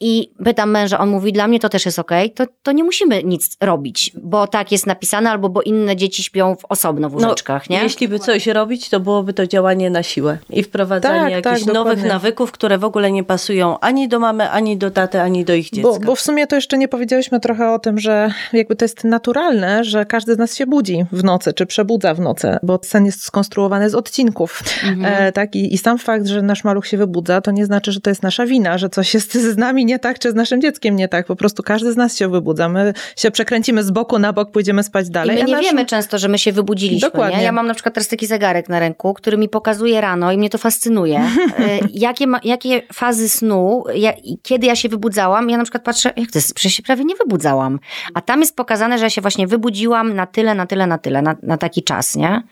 i 0.00 0.32
pytam 0.44 0.70
męża, 0.70 0.98
on 0.98 1.08
mówi, 1.08 1.32
dla 1.32 1.48
mnie 1.48 1.60
to 1.60 1.68
też 1.68 1.86
jest 1.86 1.98
okej, 1.98 2.32
okay, 2.32 2.46
to, 2.46 2.52
to 2.62 2.72
nie 2.72 2.84
musimy 2.84 3.22
nic 3.22 3.56
robić, 3.60 4.12
bo 4.22 4.46
tak 4.46 4.72
jest 4.72 4.86
napisane, 4.86 5.30
albo 5.30 5.48
bo 5.48 5.62
inne 5.62 5.96
dzieci 5.96 6.22
śpią 6.22 6.56
w 6.56 6.64
osobno 6.68 7.10
w 7.10 7.12
no, 7.12 7.18
łóżeczkach, 7.18 7.70
no, 7.70 7.76
nie? 7.76 7.82
Jeśli 7.82 8.08
by 8.08 8.18
coś 8.18 8.46
robić, 8.46 8.88
to 8.88 9.00
byłoby 9.00 9.32
to 9.32 9.46
działanie 9.46 9.90
na 9.90 10.02
siłę 10.02 10.38
i 10.50 10.62
wprowadzanie 10.62 11.20
tak, 11.20 11.44
jakichś 11.44 11.64
tak, 11.64 11.74
nowych 11.74 12.04
nawyków, 12.04 12.52
które 12.52 12.78
w 12.78 12.84
ogóle 12.84 13.12
nie 13.12 13.24
pasują 13.24 13.80
ani 13.80 14.08
do 14.08 14.18
mamy, 14.18 14.50
ani 14.50 14.76
do 14.76 14.90
taty, 14.90 15.20
ani 15.20 15.44
do 15.44 15.54
ich 15.54 15.70
dziecka. 15.70 15.90
Bo, 15.90 15.98
bo 16.00 16.14
w 16.14 16.20
sumie 16.20 16.46
to 16.46 16.56
jeszcze 16.56 16.78
nie 16.78 16.88
powiedziałyśmy 16.88 17.40
trochę 17.40 17.72
o 17.72 17.78
tym, 17.78 17.98
że 17.98 18.30
jakby 18.52 18.76
to 18.76 18.84
jest 18.84 19.04
naturalne, 19.04 19.84
że 19.84 20.06
każdy 20.06 20.34
z 20.34 20.38
nas 20.38 20.54
się 20.54 20.66
budzi 20.66 21.04
w 21.12 21.24
nocy, 21.24 21.52
czy 21.52 21.66
przebudza 21.66 22.14
w 22.14 22.20
nocy, 22.20 22.56
bo 22.62 22.80
sen 22.82 23.06
jest 23.06 23.22
skonstruowany 23.22 23.90
z 23.90 23.94
odcinków, 23.94 24.62
mhm. 24.84 25.22
e, 25.22 25.32
tak? 25.32 25.56
I, 25.56 25.74
I 25.74 25.78
sam 25.78 25.98
fakt, 25.98 26.26
że 26.26 26.42
nasz 26.42 26.64
maluch 26.64 26.86
się 26.86 26.96
wybudza, 26.96 27.40
to 27.40 27.50
nie 27.50 27.66
znaczy, 27.66 27.92
że 27.92 28.00
to 28.00 28.10
jest 28.10 28.22
nasza 28.22 28.46
wina, 28.46 28.78
że 28.78 28.88
coś 28.88 29.14
jest 29.14 29.34
z 29.34 29.56
nami 29.56 29.87
nie 29.88 29.98
tak, 29.98 30.18
czy 30.18 30.30
z 30.30 30.34
naszym 30.34 30.60
dzieckiem 30.60 30.96
nie 30.96 31.08
tak. 31.08 31.26
Po 31.26 31.36
prostu 31.36 31.62
każdy 31.62 31.92
z 31.92 31.96
nas 31.96 32.16
się 32.16 32.28
wybudza. 32.28 32.68
My 32.68 32.92
się 33.16 33.30
przekręcimy 33.30 33.84
z 33.84 33.90
boku 33.90 34.18
na 34.18 34.32
bok, 34.32 34.50
pójdziemy 34.50 34.82
spać 34.82 35.10
dalej. 35.10 35.36
I 35.36 35.40
my 35.40 35.46
nie 35.46 35.52
naszym... 35.52 35.70
wiemy 35.70 35.86
często, 35.86 36.18
że 36.18 36.28
my 36.28 36.38
się 36.38 36.52
wybudziliśmy. 36.52 37.10
Dokładnie. 37.10 37.38
Nie? 37.38 37.44
Ja 37.44 37.52
mam 37.52 37.66
na 37.66 37.74
przykład 37.74 37.94
teraz 37.94 38.08
taki 38.08 38.26
zegarek 38.26 38.68
na 38.68 38.78
ręku, 38.78 39.14
który 39.14 39.36
mi 39.38 39.48
pokazuje 39.48 40.00
rano 40.00 40.32
i 40.32 40.38
mnie 40.38 40.50
to 40.50 40.58
fascynuje. 40.58 41.20
Y, 41.20 41.88
jakie, 42.06 42.26
ma, 42.26 42.40
jakie 42.44 42.82
fazy 42.92 43.28
snu, 43.28 43.84
ja, 43.94 44.12
kiedy 44.42 44.66
ja 44.66 44.76
się 44.76 44.88
wybudzałam. 44.88 45.50
Ja 45.50 45.56
na 45.56 45.64
przykład 45.64 45.84
patrzę, 45.84 46.12
jak 46.16 46.30
to 46.30 46.38
jest, 46.38 46.54
przecież 46.54 46.76
się 46.76 46.82
prawie 46.82 47.04
nie 47.04 47.14
wybudzałam. 47.16 47.78
A 48.14 48.20
tam 48.20 48.40
jest 48.40 48.56
pokazane, 48.56 48.98
że 48.98 49.04
ja 49.04 49.10
się 49.10 49.20
właśnie 49.20 49.46
wybudziłam 49.46 50.14
na 50.14 50.26
tyle, 50.26 50.54
na 50.54 50.66
tyle, 50.66 50.86
na 50.86 50.98
tyle, 50.98 51.22
na, 51.22 51.36
na 51.42 51.56
taki 51.56 51.82
czas, 51.82 52.16
nie? 52.16 52.42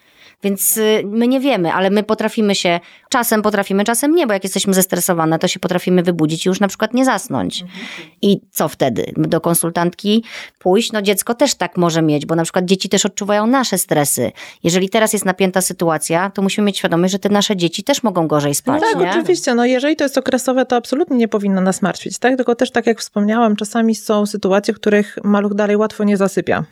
Więc 0.42 0.76
y, 0.76 1.02
my 1.04 1.28
nie 1.28 1.40
wiemy, 1.40 1.72
ale 1.72 1.90
my 1.90 2.02
potrafimy 2.02 2.54
się, 2.54 2.80
czasem 3.08 3.42
potrafimy, 3.42 3.84
czasem 3.84 4.14
nie, 4.14 4.26
bo 4.26 4.32
jak 4.32 4.44
jesteśmy 4.44 4.74
zestresowane, 4.74 5.38
to 5.38 5.48
się 5.48 5.60
potrafimy 5.60 6.02
wybudzić 6.02 6.46
i 6.46 6.48
już 6.48 6.60
na 6.60 6.68
przykład 6.68 6.94
nie 6.94 7.04
zasnąć. 7.04 7.64
I 8.22 8.40
co 8.50 8.68
wtedy? 8.68 9.12
Do 9.16 9.40
konsultantki 9.40 10.24
pójść? 10.58 10.92
No 10.92 11.02
dziecko 11.02 11.34
też 11.34 11.54
tak 11.54 11.76
może 11.76 12.02
mieć, 12.02 12.26
bo 12.26 12.34
na 12.34 12.42
przykład 12.42 12.64
dzieci 12.64 12.88
też 12.88 13.06
odczuwają 13.06 13.46
nasze 13.46 13.78
stresy. 13.78 14.32
Jeżeli 14.62 14.88
teraz 14.88 15.12
jest 15.12 15.24
napięta 15.24 15.60
sytuacja, 15.60 16.30
to 16.30 16.42
musimy 16.42 16.66
mieć 16.66 16.78
świadomość, 16.78 17.12
że 17.12 17.18
te 17.18 17.28
nasze 17.28 17.56
dzieci 17.56 17.84
też 17.84 18.02
mogą 18.02 18.28
gorzej 18.28 18.54
spać. 18.54 18.82
No 18.82 18.88
tak, 18.92 19.00
nie? 19.00 19.10
oczywiście. 19.10 19.54
No 19.54 19.64
jeżeli 19.64 19.96
to 19.96 20.04
jest 20.04 20.18
okresowe, 20.18 20.66
to 20.66 20.76
absolutnie 20.76 21.16
nie 21.16 21.28
powinno 21.28 21.60
nas 21.60 21.82
martwić, 21.82 22.18
tak? 22.18 22.36
Tylko 22.36 22.54
też 22.54 22.70
tak 22.70 22.86
jak 22.86 23.00
wspomniałam, 23.00 23.56
czasami 23.56 23.94
są 23.94 24.26
sytuacje, 24.26 24.74
w 24.74 24.76
których 24.76 25.18
maluch 25.24 25.54
dalej 25.54 25.76
łatwo 25.76 26.04
nie 26.04 26.16
zasypia. 26.16 26.64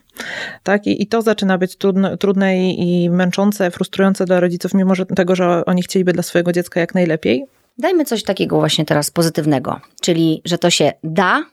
Tak? 0.62 0.86
I, 0.86 1.02
I 1.02 1.06
to 1.06 1.22
zaczyna 1.22 1.58
być 1.58 1.76
trudne, 1.76 2.18
trudne 2.18 2.58
i, 2.58 3.04
i 3.04 3.10
męczące, 3.10 3.53
frustrujące 3.70 4.24
dla 4.24 4.40
rodziców, 4.40 4.74
mimo 4.74 4.94
że 4.94 5.06
tego, 5.06 5.36
że 5.36 5.64
oni 5.64 5.82
chcieliby 5.82 6.12
dla 6.12 6.22
swojego 6.22 6.52
dziecka 6.52 6.80
jak 6.80 6.94
najlepiej. 6.94 7.44
Dajmy 7.78 8.04
coś 8.04 8.22
takiego 8.22 8.58
właśnie 8.58 8.84
teraz 8.84 9.10
pozytywnego, 9.10 9.80
czyli 10.00 10.42
że 10.44 10.58
to 10.58 10.70
się 10.70 10.92
da. 11.04 11.44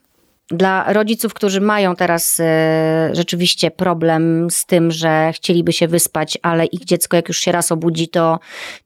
Dla 0.49 0.93
rodziców, 0.93 1.33
którzy 1.33 1.61
mają 1.61 1.95
teraz 1.95 2.39
e, 2.39 3.09
rzeczywiście 3.13 3.71
problem 3.71 4.47
z 4.49 4.65
tym, 4.65 4.91
że 4.91 5.31
chcieliby 5.33 5.73
się 5.73 5.87
wyspać, 5.87 6.37
ale 6.41 6.65
ich 6.65 6.85
dziecko, 6.85 7.15
jak 7.17 7.27
już 7.27 7.37
się 7.37 7.51
raz 7.51 7.71
obudzi, 7.71 8.07
to 8.07 8.39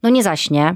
no 0.04 0.10
nie 0.10 0.24
zaśnie. 0.24 0.76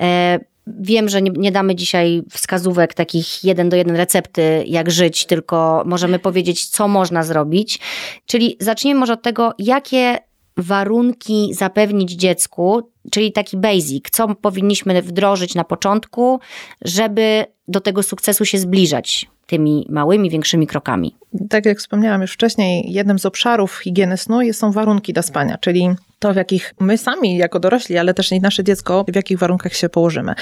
E, 0.00 0.38
Wiem, 0.80 1.08
że 1.08 1.22
nie, 1.22 1.30
nie, 1.30 1.52
damy 1.52 1.74
dzisiaj 1.74 2.22
wskazówek 2.30 2.94
takich 2.94 3.44
jeden 3.44 3.68
do 3.68 3.76
jeden 3.76 3.96
recepty, 3.96 4.64
jak 4.66 4.90
żyć, 4.90 5.26
tylko 5.26 5.82
możemy 5.86 6.18
powiedzieć, 6.18 6.66
co 6.66 6.88
można 6.88 7.22
zrobić. 7.22 7.78
Czyli 8.26 8.56
zacznijmy 8.60 9.00
może 9.00 9.12
od 9.12 9.22
tego, 9.22 9.54
jakie 9.58 10.18
warunki 10.58 11.54
zapewnić 11.54 12.12
dziecku, 12.12 12.90
czyli 13.10 13.32
taki 13.32 13.56
basic, 13.56 14.04
co 14.10 14.34
powinniśmy 14.34 15.02
wdrożyć 15.02 15.54
na 15.54 15.64
początku, 15.64 16.40
żeby 16.82 17.44
do 17.68 17.80
tego 17.80 18.02
sukcesu 18.02 18.44
się 18.44 18.58
zbliżać 18.58 19.26
tymi 19.46 19.86
małymi, 19.88 20.30
większymi 20.30 20.66
krokami. 20.66 21.14
Tak 21.50 21.66
jak 21.66 21.78
wspomniałam 21.78 22.22
już 22.22 22.32
wcześniej, 22.32 22.92
jednym 22.92 23.18
z 23.18 23.26
obszarów 23.26 23.78
higieny 23.78 24.16
snu 24.16 24.52
są 24.52 24.72
warunki 24.72 25.12
do 25.12 25.22
spania, 25.22 25.58
czyli 25.58 25.88
to, 26.18 26.32
w 26.32 26.36
jakich 26.36 26.74
my 26.80 26.98
sami 26.98 27.36
jako 27.36 27.60
dorośli, 27.60 27.98
ale 27.98 28.14
też 28.14 28.32
i 28.32 28.40
nasze 28.40 28.64
dziecko, 28.64 29.04
w 29.08 29.16
jakich 29.16 29.38
warunkach 29.38 29.74
się 29.74 29.88
położymy. 29.88 30.34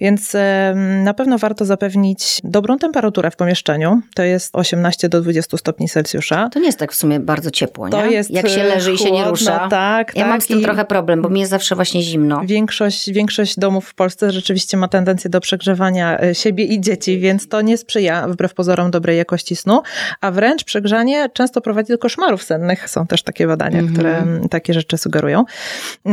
Więc 0.00 0.36
na 1.04 1.14
pewno 1.14 1.38
warto 1.38 1.64
zapewnić 1.64 2.40
dobrą 2.44 2.78
temperaturę 2.78 3.30
w 3.30 3.36
pomieszczeniu. 3.36 4.00
To 4.14 4.22
jest 4.22 4.56
18 4.56 5.08
do 5.08 5.20
20 5.20 5.56
stopni 5.56 5.88
Celsjusza. 5.88 6.48
To 6.52 6.58
nie 6.58 6.66
jest 6.66 6.78
tak 6.78 6.92
w 6.92 6.96
sumie 6.96 7.20
bardzo 7.20 7.50
ciepło, 7.50 7.88
nie? 7.88 7.92
To 7.92 8.06
jest 8.06 8.30
Jak 8.30 8.48
się 8.48 8.62
leży 8.62 8.90
chłodno, 8.90 9.06
i 9.06 9.08
się 9.08 9.14
nie 9.14 9.30
rusza. 9.30 9.68
Tak, 9.68 10.16
ja 10.16 10.22
tak. 10.22 10.30
mam 10.30 10.40
z 10.40 10.46
tym 10.46 10.62
trochę 10.62 10.84
problem, 10.84 11.22
bo 11.22 11.28
mi 11.28 11.40
jest 11.40 11.50
zawsze 11.50 11.74
właśnie 11.74 12.02
zimno. 12.02 12.40
Większość, 12.44 13.10
większość 13.10 13.58
domów 13.58 13.88
w 13.88 13.94
Polsce 13.94 14.32
rzeczywiście 14.32 14.76
ma 14.76 14.88
tendencję 14.88 15.30
do 15.30 15.40
przegrzewania 15.40 16.20
e, 16.20 16.34
siebie 16.34 16.64
i 16.64 16.80
dzieci, 16.80 17.18
więc 17.18 17.48
to 17.48 17.60
nie 17.60 17.78
sprzyja 17.78 18.28
wbrew 18.28 18.54
pozorom 18.54 18.90
dobrej 18.90 19.18
jakości 19.18 19.56
snu, 19.56 19.82
a 20.20 20.27
wręcz 20.30 20.64
przegrzanie 20.64 21.28
często 21.32 21.60
prowadzi 21.60 21.92
do 21.92 21.98
koszmarów 21.98 22.42
sennych. 22.42 22.90
Są 22.90 23.06
też 23.06 23.22
takie 23.22 23.46
badania, 23.46 23.78
mm 23.78 23.90
-hmm. 23.90 23.94
które 23.94 24.24
takie 24.50 24.74
rzeczy 24.74 24.98
sugerują. 24.98 25.44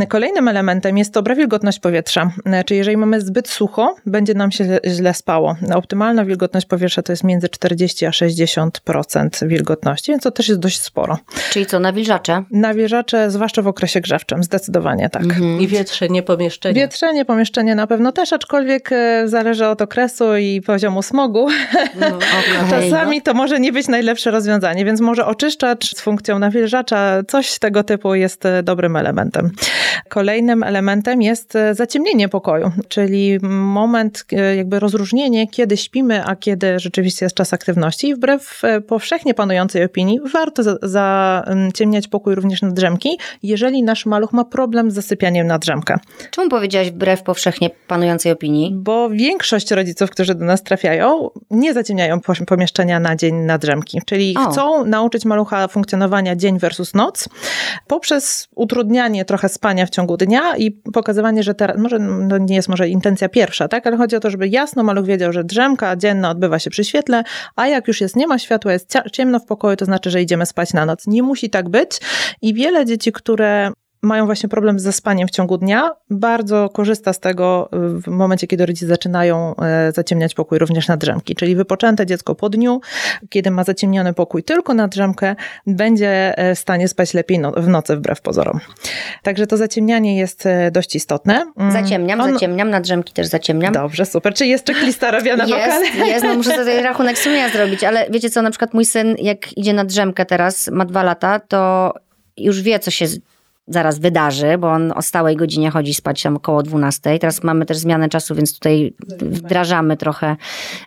Kolejnym 0.10 0.48
elementem 0.48 0.98
jest 0.98 1.12
dobra 1.12 1.36
wilgotność 1.36 1.80
powietrza. 1.80 2.32
Czyli 2.66 2.78
jeżeli 2.78 2.98
mamy 2.98 3.22
zbyt 3.22 3.50
sucho, 3.50 3.96
będzie 4.06 4.34
nam 4.34 4.52
się 4.52 4.80
źle 4.88 5.14
spało. 5.14 5.56
Optymalna 5.76 6.26
wilgotność 6.26 6.68
powietrza 6.68 7.02
to 7.02 7.12
jest 7.12 7.24
między 7.24 7.50
40 7.50 8.06
a 8.06 8.10
60% 8.10 9.48
wilgotności, 9.48 10.12
więc 10.12 10.24
to 10.24 10.32
też 10.32 10.48
jest 10.48 10.60
dość 10.60 10.82
sporo. 10.82 11.18
Czyli 11.50 11.66
co, 11.66 11.80
nawilżacze? 11.80 12.44
Nawilżacze, 12.52 13.32
zwłaszcza 13.32 13.62
w 13.62 13.68
okresie 13.68 14.02
grzewczym, 14.02 14.44
zdecydowanie 14.44 15.10
tak. 15.10 15.24
Mhm. 15.24 15.62
I 15.62 15.68
wietrzenie 15.68 16.24
pomieszczenie. 16.24 16.76
Wietrzenie 16.76 17.26
pomieszczenie 17.26 17.76
na 17.76 17.88
pewno 17.88 18.12
też, 18.12 18.34
aczkolwiek 18.34 18.92
e, 18.92 19.28
zależy 19.28 19.68
od 19.68 19.82
okresu 19.82 20.38
i 20.38 20.62
poziomu 20.62 21.02
smogu. 21.02 21.48
No, 22.00 22.08
okay, 22.08 22.70
Czasami 22.82 23.18
no. 23.18 23.24
to 23.24 23.34
może 23.34 23.60
nie 23.60 23.72
być 23.72 23.88
najlepsze 23.88 24.05
rozwiązanie, 24.26 24.86
więc 24.86 25.02
może 25.02 25.26
oczyszczacz 25.26 25.96
z 25.96 26.02
funkcją 26.02 26.40
nawilżacza, 26.40 27.24
coś 27.28 27.60
tego 27.60 27.84
typu 27.84 28.16
jest 28.16 28.46
e, 28.46 28.64
dobrym 28.64 28.96
elementem. 28.96 29.52
Kolejnym 30.10 30.64
elementem 30.64 31.22
jest 31.22 31.56
e, 31.56 31.76
zaciemnienie 31.76 32.30
pokoju, 32.30 32.72
czyli 32.88 33.40
moment, 33.50 34.26
e, 34.32 34.56
jakby 34.56 34.80
rozróżnienie, 34.80 35.48
kiedy 35.48 35.78
śpimy, 35.78 36.26
a 36.26 36.36
kiedy 36.36 36.80
rzeczywiście 36.80 37.26
jest 37.26 37.36
czas 37.36 37.54
aktywności. 37.54 38.08
I 38.08 38.16
wbrew 38.16 38.62
powszechnie 38.88 39.34
panującej 39.34 39.84
opinii, 39.84 40.20
warto 40.34 40.64
zaciemniać 40.82 42.08
pokój 42.08 42.36
również 42.36 42.62
na 42.62 42.72
drzemki, 42.72 43.18
jeżeli 43.44 43.84
nasz 43.84 44.06
maluch 44.06 44.34
ma 44.34 44.46
problem 44.46 44.92
z 44.92 44.94
zasypianiem 44.94 45.48
na 45.48 45.60
drzemkę. 45.60 45.98
Czemu 46.32 46.50
powiedziałaś 46.50 46.92
wbrew 46.92 47.24
powszechnie 47.24 47.70
panującej 47.88 48.32
opinii? 48.32 48.72
Bo 48.76 49.10
większość 49.10 49.72
rodziców, 49.72 50.10
którzy 50.10 50.36
do 50.36 50.46
nas 50.46 50.64
trafiają, 50.64 51.30
nie 51.52 51.74
zaciemniają 51.74 52.20
pomieszczenia 52.48 53.00
na 53.00 53.16
dzień 53.16 53.36
na 53.36 53.58
drzemki, 53.58 53.95
czyli 54.06 54.36
o. 54.38 54.50
chcą 54.50 54.86
nauczyć 54.86 55.26
malucha 55.26 55.68
funkcjonowania 55.68 56.36
dzień 56.36 56.60
versus 56.60 56.94
noc 56.94 57.30
poprzez 57.88 58.48
utrudnianie 58.56 59.26
trochę 59.26 59.50
spania 59.50 59.86
w 59.86 59.90
ciągu 59.90 60.18
dnia 60.18 60.58
i 60.58 60.72
pokazywanie, 60.72 61.44
że 61.44 61.54
teraz, 61.54 61.78
może 61.78 62.00
no 62.00 62.38
nie 62.38 62.56
jest 62.56 62.70
może 62.70 62.90
intencja 62.90 63.30
pierwsza, 63.30 63.68
tak, 63.68 63.88
ale 63.88 63.98
chodzi 63.98 64.16
o 64.16 64.20
to, 64.20 64.30
żeby 64.30 64.48
jasno 64.48 64.84
maluch 64.84 65.06
wiedział, 65.06 65.34
że 65.34 65.44
drzemka 65.44 65.96
dzienna 65.96 66.30
odbywa 66.30 66.60
się 66.60 66.70
przy 66.70 66.84
świetle, 66.84 67.24
a 67.56 67.68
jak 67.68 67.88
już 67.88 68.02
jest, 68.02 68.16
nie 68.16 68.28
ma 68.28 68.40
światła, 68.40 68.74
jest 68.74 68.94
ciemno 69.12 69.40
w 69.40 69.46
pokoju, 69.46 69.76
to 69.76 69.86
znaczy, 69.86 70.10
że 70.12 70.22
idziemy 70.22 70.46
spać 70.46 70.74
na 70.74 70.86
noc. 70.86 71.08
Nie 71.08 71.24
musi 71.24 71.50
tak 71.50 71.70
być 71.70 71.92
i 72.42 72.54
wiele 72.54 72.86
dzieci, 72.86 73.12
które 73.12 73.72
mają 74.06 74.26
właśnie 74.26 74.50
problem 74.50 74.80
ze 74.80 74.94
spaniem 74.94 75.28
w 75.28 75.32
ciągu 75.32 75.58
dnia, 75.58 75.92
bardzo 76.10 76.70
korzysta 76.70 77.14
z 77.14 77.20
tego 77.20 77.70
w 77.72 78.08
momencie, 78.08 78.48
kiedy 78.48 78.66
rodzice 78.66 78.88
zaczynają 78.88 79.56
e, 79.56 79.92
zaciemniać 79.92 80.34
pokój 80.34 80.60
również 80.60 80.88
na 80.88 80.98
drzemki. 80.98 81.36
Czyli 81.36 81.56
wypoczęte 81.56 82.06
dziecko 82.06 82.36
po 82.36 82.50
dniu, 82.50 82.82
kiedy 83.30 83.52
ma 83.52 83.64
zaciemniony 83.64 84.14
pokój 84.14 84.44
tylko 84.44 84.74
na 84.74 84.88
drzemkę, 84.88 85.36
będzie 85.68 86.38
e, 86.38 86.56
w 86.56 86.60
stanie 86.60 86.88
spać 86.88 87.14
lepiej 87.14 87.40
no, 87.40 87.52
w 87.52 87.68
nocy 87.68 87.96
wbrew 87.96 88.22
pozorom. 88.22 88.60
Także 89.24 89.48
to 89.48 89.58
zaciemnianie 89.58 90.18
jest 90.18 90.46
e, 90.46 90.72
dość 90.72 90.96
istotne. 90.96 91.46
Mm, 91.58 91.72
zaciemniam, 91.72 92.22
On... 92.22 92.34
zaciemniam, 92.34 92.70
na 92.70 92.82
drzemki 92.82 93.14
też 93.14 93.28
zaciemniam. 93.28 93.74
Dobrze, 93.74 94.06
super. 94.06 94.34
Czy 94.34 94.46
jest 94.46 94.68
checklista 94.68 95.12
robiona 95.12 95.46
Jest, 95.46 95.96
jest, 95.96 96.26
no 96.26 96.36
muszę 96.36 96.56
sobie 96.56 96.82
rachunek 96.82 97.18
sumienia 97.18 97.50
zrobić, 97.50 97.84
ale 97.84 98.10
wiecie 98.10 98.30
co, 98.30 98.42
na 98.42 98.50
przykład 98.50 98.74
mój 98.74 98.86
syn 98.86 99.16
jak 99.20 99.58
idzie 99.58 99.74
na 99.74 99.86
drzemkę 99.86 100.26
teraz, 100.26 100.68
ma 100.68 100.86
dwa 100.86 101.04
lata, 101.04 101.40
to 101.40 101.94
już 102.38 102.62
wie, 102.62 102.80
co 102.80 102.92
się 102.92 103.06
zaraz 103.68 104.00
wydarzy, 104.00 104.58
bo 104.58 104.72
on 104.72 104.92
o 104.96 105.02
stałej 105.02 105.36
godzinie 105.36 105.72
chodzi 105.72 105.94
spać 105.94 106.24
tam 106.24 106.36
około 106.36 106.64
12. 106.64 107.20
Teraz 107.20 107.44
mamy 107.44 107.66
też 107.66 107.78
zmianę 107.78 108.10
czasu, 108.10 108.36
więc 108.36 108.54
tutaj 108.54 108.94
wdrażamy 109.22 109.98
trochę 109.98 110.36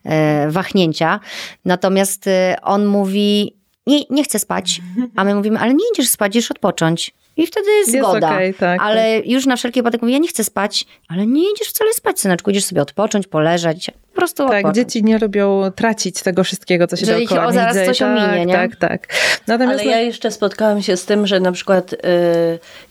e, 0.04 0.50
wahnięcia. 0.50 1.20
Natomiast 1.64 2.26
e, 2.26 2.56
on 2.62 2.86
mówi, 2.86 3.56
nie, 3.86 4.00
nie 4.10 4.24
chcę 4.24 4.38
spać, 4.38 4.80
a 5.16 5.24
my 5.24 5.34
mówimy, 5.34 5.58
ale 5.58 5.74
nie 5.74 5.84
idziesz 5.94 6.08
spać, 6.08 6.30
idziesz 6.30 6.50
odpocząć. 6.50 7.14
I 7.36 7.46
wtedy 7.46 7.70
jest, 7.70 7.92
zgoda. 7.92 8.30
okej, 8.30 8.54
tak, 8.54 8.80
ale 8.82 9.20
już 9.20 9.46
na 9.46 9.56
wszelki 9.56 9.80
wypadek 9.80 10.02
mówię, 10.02 10.12
ja 10.12 10.18
nie 10.18 10.28
chcę 10.28 10.44
spać, 10.44 10.86
ale 11.08 11.26
nie 11.26 11.52
idziesz 11.52 11.68
wcale 11.68 11.92
spać, 11.92 12.20
syneczku, 12.20 12.50
idziesz 12.50 12.64
sobie 12.64 12.82
odpocząć, 12.82 13.26
poleżeć, 13.26 13.90
po 13.90 14.07
prostu 14.18 14.48
Tak, 14.48 14.74
dzieci 14.74 15.04
nie 15.04 15.18
lubią 15.18 15.62
tracić 15.76 16.22
tego 16.22 16.44
wszystkiego, 16.44 16.87
co 16.87 16.96
się 16.96 17.07
Że 17.07 17.18
dookoła 17.18 17.42
ich- 17.42 17.48
o, 17.48 17.52
zaraz 17.52 17.74
dzieje. 17.74 17.87
coś 17.87 17.98
tak, 17.98 18.09
ominie, 18.18 18.46
nie? 18.46 18.54
Tak, 18.54 18.76
tak. 18.76 19.07
Natomiast 19.46 19.81
Ale 19.81 19.90
ja 19.90 20.00
jeszcze 20.00 20.31
spotkałam 20.31 20.83
się 20.83 20.96
z 20.96 21.04
tym, 21.04 21.26
że 21.26 21.40
na 21.40 21.52
przykład 21.52 21.92
y, 21.92 21.96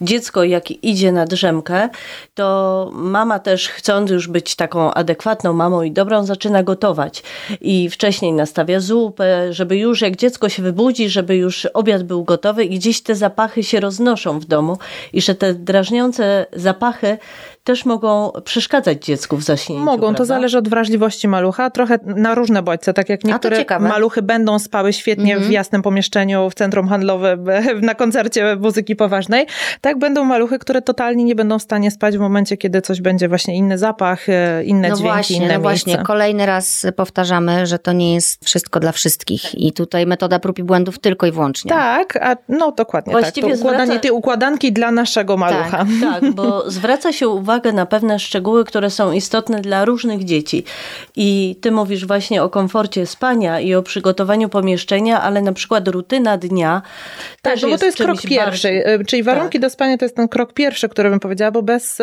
dziecko 0.01 0.43
jak 0.43 0.71
idzie 0.71 1.11
na 1.11 1.25
drzemkę, 1.25 1.89
to 2.35 2.89
mama 2.93 3.39
też 3.39 3.69
chcąc 3.69 4.11
już 4.11 4.27
być 4.27 4.55
taką 4.55 4.93
adekwatną 4.93 5.53
mamą 5.53 5.81
i 5.81 5.91
dobrą, 5.91 6.25
zaczyna 6.25 6.63
gotować. 6.63 7.23
I 7.61 7.89
wcześniej 7.89 8.33
nastawia 8.33 8.79
zupę, 8.79 9.53
żeby 9.53 9.77
już 9.77 10.01
jak 10.01 10.15
dziecko 10.15 10.49
się 10.49 10.63
wybudzi, 10.63 11.09
żeby 11.09 11.35
już 11.35 11.65
obiad 11.65 12.03
był 12.03 12.23
gotowy 12.23 12.65
i 12.65 12.79
gdzieś 12.79 13.01
te 13.01 13.15
zapachy 13.15 13.63
się 13.63 13.79
roznoszą 13.79 14.39
w 14.39 14.45
domu 14.45 14.77
i 15.13 15.21
że 15.21 15.35
te 15.35 15.53
drażniące 15.53 16.45
zapachy 16.53 17.17
też 17.67 17.85
mogą 17.85 18.31
przeszkadzać 18.43 19.05
dziecku 19.05 19.37
w 19.37 19.43
zaśnięciu. 19.43 19.83
Mogą, 19.85 19.97
to 20.07 20.13
prawda? 20.15 20.25
zależy 20.25 20.57
od 20.57 20.69
wrażliwości 20.69 21.27
malucha, 21.27 21.69
trochę 21.69 21.99
na 22.03 22.35
różne 22.35 22.61
bodźce, 22.63 22.93
tak 22.93 23.09
jak 23.09 23.21
to 23.21 23.27
niektóre 23.27 23.65
maluchy 23.79 24.21
będą 24.21 24.59
spały 24.59 24.93
świetnie 24.93 25.33
Mhm. 25.33 25.49
w 25.49 25.51
jasnym 25.53 25.81
pomieszczeniu, 25.81 26.49
w 26.49 26.53
centrum 26.53 26.87
handlowym, 26.87 27.45
na 27.81 27.95
koncercie 27.95 28.55
muzyki 28.55 28.95
poważnej, 28.95 29.45
tak 29.81 29.99
będą 29.99 30.25
maluchy, 30.25 30.59
które 30.59 30.81
totalnie 30.81 31.23
nie 31.23 31.35
będą 31.35 31.59
w 31.59 31.61
stanie 31.61 31.91
spać 31.91 32.17
w 32.17 32.19
momencie, 32.19 32.57
kiedy 32.57 32.81
coś 32.81 33.01
będzie 33.01 33.27
właśnie 33.29 33.55
inny 33.57 33.77
zapach, 33.77 34.29
e, 34.29 34.63
inne 34.63 34.89
No 34.89 34.95
dźwięki, 34.95 35.13
właśnie, 35.13 35.35
inne 35.37 35.57
no 35.59 35.69
miejsce. 35.69 35.85
właśnie. 35.91 36.05
Kolejny 36.05 36.45
raz 36.45 36.85
powtarzamy, 36.95 37.65
że 37.67 37.79
to 37.79 37.91
nie 37.93 38.13
jest 38.13 38.45
wszystko 38.45 38.79
dla 38.79 38.91
wszystkich 38.91 39.55
i 39.55 39.73
tutaj 39.73 40.05
metoda 40.05 40.39
prób 40.39 40.59
i 40.59 40.63
błędów 40.63 40.99
tylko 40.99 41.27
i 41.27 41.31
wyłącznie. 41.31 41.69
Tak, 41.71 42.15
a 42.21 42.35
no 42.49 42.71
dokładnie 42.71 43.11
Właściwie 43.11 43.47
tak. 43.49 43.57
To 43.57 43.63
układanie 43.65 43.91
zwraca- 43.91 43.99
tej 44.01 44.11
układanki 44.11 44.73
dla 44.73 44.91
naszego 44.91 45.37
malucha. 45.37 45.85
Tak, 46.01 46.31
bo 46.31 46.63
zwraca 46.77 47.11
się 47.13 47.27
uwagę 47.27 47.56
na 47.73 47.85
pewne 47.85 48.19
szczegóły, 48.19 48.65
które 48.65 48.89
są 48.89 49.11
istotne 49.11 49.61
dla 49.61 49.85
różnych 49.85 50.23
dzieci. 50.23 50.63
I 51.15 51.55
ty 51.61 51.71
mówisz 51.71 52.05
właśnie 52.05 52.43
o 52.43 52.49
komforcie 52.49 53.05
spania 53.05 53.59
i 53.59 53.73
o 53.75 53.83
przygotowaniu 53.83 54.49
pomieszczenia, 54.49 55.21
ale 55.21 55.41
na 55.41 55.53
przykład 55.53 55.87
rutyna 55.87 56.37
dnia 56.37 56.81
Tak, 57.41 57.53
też 57.53 57.61
no 57.63 57.69
bo 57.69 57.77
to 57.77 57.85
jest 57.85 57.97
krok 57.97 58.21
pierwszy, 58.21 58.67
bardziej- 58.67 58.93
e, 58.93 59.05
czyli 59.05 59.23
warunki 59.23 59.59
do 59.59 59.69
spania 59.69 59.97
to 59.97 60.05
jest 60.05 60.15
ten 60.15 60.27
krok 60.27 60.53
pierwszy, 60.53 60.89
który 60.89 61.09
bym 61.09 61.19
powiedziała, 61.19 61.51
bo 61.51 61.61
bez 61.63 61.97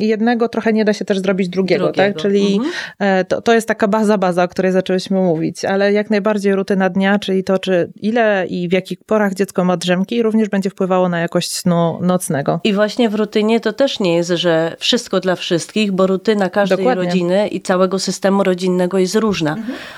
jednego 0.00 0.48
trochę 0.48 0.72
nie 0.72 0.84
da 0.84 0.92
się 0.92 1.04
też 1.04 1.18
zrobić 1.18 1.48
drugiego, 1.48 1.84
Drugiego. 1.84 2.12
tak? 2.14 2.22
Czyli 2.22 2.54
Mhm. 2.54 2.72
e, 2.98 3.24
to, 3.24 3.42
to 3.42 3.52
jest 3.54 3.68
taka 3.68 3.88
baza, 3.88 4.18
baza, 4.18 4.42
o 4.44 4.48
której 4.48 4.72
zaczęłyśmy 4.72 5.20
mówić, 5.20 5.64
ale 5.64 5.92
jak 5.92 6.10
najbardziej 6.10 6.54
rutyna 6.54 6.88
dnia, 6.90 7.18
czyli 7.18 7.44
to, 7.44 7.58
czy 7.58 7.90
ile 8.00 8.46
i 8.48 8.68
w 8.68 8.72
jakich 8.72 8.98
porach 9.06 9.34
dziecko 9.34 9.64
ma 9.64 9.76
drzemki, 9.76 10.22
również 10.22 10.48
będzie 10.48 10.70
wpływało 10.70 11.08
na 11.08 11.20
jakość 11.20 11.52
snu 11.52 11.98
nocnego. 12.02 12.60
I 12.64 12.72
właśnie 12.72 13.08
w 13.08 13.14
rutynie 13.14 13.60
to 13.60 13.72
też 13.72 14.00
nie 14.00 14.16
jest, 14.16 14.30
że 14.30 14.61
wszystko 14.78 15.20
dla 15.20 15.36
wszystkich, 15.36 15.92
bo 15.92 16.06
rutyna 16.06 16.50
każdej 16.50 16.78
Dokładnie. 16.78 17.04
rodziny 17.04 17.48
i 17.48 17.60
całego 17.60 17.98
systemu 17.98 18.42
rodzinnego 18.42 18.98
jest 18.98 19.14
różna. 19.14 19.56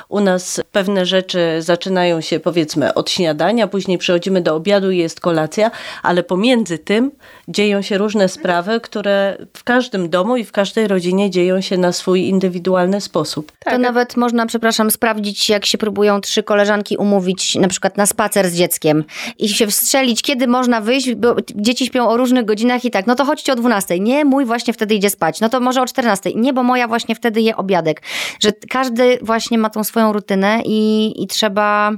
U 0.09 0.21
nas 0.21 0.61
pewne 0.73 1.07
rzeczy 1.07 1.39
zaczynają 1.59 2.21
się 2.21 2.41
powiedzmy 2.41 2.95
od 2.95 3.11
śniadania, 3.11 3.67
później 3.67 3.99
przechodzimy 3.99 4.41
do 4.41 4.55
obiadu 4.55 4.91
i 4.91 4.99
jest 4.99 5.21
kolacja, 5.21 5.71
ale 6.03 6.23
pomiędzy 6.23 6.79
tym 6.79 7.11
dzieją 7.49 7.83
się 7.83 7.99
różne 7.99 8.29
sprawy, 8.29 8.81
które 8.81 9.37
w 9.57 9.65
każdym 9.65 10.09
domu 10.09 10.37
i 10.37 10.45
w 10.45 10.53
każdej 10.53 10.89
rodzinie 10.89 11.31
dzieją 11.31 11.61
się 11.61 11.79
na 11.79 11.93
swój 11.93 12.29
indywidualny 12.29 13.01
sposób. 13.01 13.53
Tak, 13.59 13.75
To 13.75 13.79
nawet 13.79 14.17
można, 14.17 14.47
przepraszam, 14.47 14.91
sprawdzić, 14.91 15.49
jak 15.49 15.67
się 15.67 15.79
próbują 15.79 16.21
trzy 16.21 16.43
koleżanki 16.43 16.97
umówić 16.97 17.55
na 17.55 17.69
przykład 17.69 17.97
na 17.97 18.07
spacer 18.07 18.49
z 18.49 18.55
dzieckiem 18.55 19.05
i 19.39 19.49
się 19.49 19.67
wstrzelić, 19.67 20.23
kiedy 20.23 20.47
można 20.47 20.81
wyjść, 20.81 21.15
bo 21.15 21.37
dzieci 21.55 21.87
śpią 21.87 22.09
o 22.09 22.17
różnych 22.17 22.45
godzinach 22.45 22.85
i 22.85 22.91
tak, 22.91 23.07
no 23.07 23.15
to 23.15 23.25
chodźcie 23.25 23.53
o 23.53 23.57
12. 23.57 24.01
Nie, 24.01 24.25
mój 24.25 24.45
właśnie 24.55 24.75
wtedy 24.75 24.95
idzie 24.95 25.11
spać. 25.11 25.41
No 25.41 25.49
to 25.49 25.61
może 25.61 25.83
o 25.83 25.87
14. 25.87 26.31
Nie, 26.35 26.53
bo 26.53 26.63
moja 26.63 26.89
właśnie 26.89 27.15
wtedy 27.15 27.41
je 27.41 27.57
obiadek. 27.57 28.03
Że 28.41 28.53
każdy 28.71 29.19
właśnie 29.23 29.59
ma 29.59 29.71
tą 29.71 29.85
swoją 29.85 30.13
rutynę 30.13 30.61
i, 30.65 31.13
i 31.23 31.27
trzeba, 31.27 31.93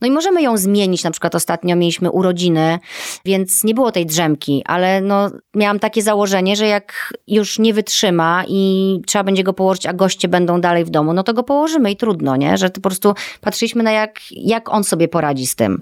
no 0.00 0.06
i 0.06 0.10
możemy 0.10 0.42
ją 0.42 0.56
zmienić. 0.56 1.04
Na 1.04 1.10
przykład 1.10 1.34
ostatnio 1.34 1.76
mieliśmy 1.76 2.10
urodziny, 2.10 2.78
więc 3.24 3.64
nie 3.64 3.74
było 3.74 3.92
tej 3.92 4.06
drzemki, 4.06 4.62
ale 4.66 5.00
no 5.00 5.30
miałam 5.54 5.78
takie 5.78 6.02
założenie, 6.02 6.56
że 6.56 6.66
jak 6.66 7.14
już 7.26 7.58
nie 7.58 7.74
wytrzyma 7.74 8.44
i 8.48 9.00
trzeba 9.06 9.24
będzie 9.24 9.44
go 9.44 9.52
położyć, 9.52 9.86
a 9.86 9.92
goście 9.92 10.28
będą 10.28 10.60
dalej 10.60 10.84
w 10.84 10.90
domu, 10.90 11.12
no 11.12 11.22
to 11.22 11.34
go 11.34 11.42
położymy 11.42 11.90
i 11.90 11.96
trudno, 11.96 12.36
nie? 12.36 12.58
Że 12.58 12.70
to 12.70 12.80
po 12.80 12.88
prostu 12.88 13.14
patrzyliśmy 13.40 13.82
na 13.82 13.92
jak, 13.92 14.20
jak 14.30 14.72
on 14.72 14.84
sobie 14.84 15.08
poradzi 15.08 15.46
z 15.46 15.54
tym. 15.54 15.80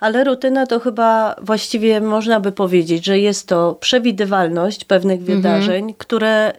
Ale 0.00 0.24
rutyna 0.24 0.66
to 0.66 0.80
chyba 0.80 1.34
właściwie 1.42 2.00
można 2.00 2.40
by 2.40 2.52
powiedzieć, 2.52 3.04
że 3.04 3.18
jest 3.18 3.48
to 3.48 3.74
przewidywalność 3.74 4.84
pewnych 4.84 5.20
wydarzeń, 5.22 5.55
które 5.98 6.52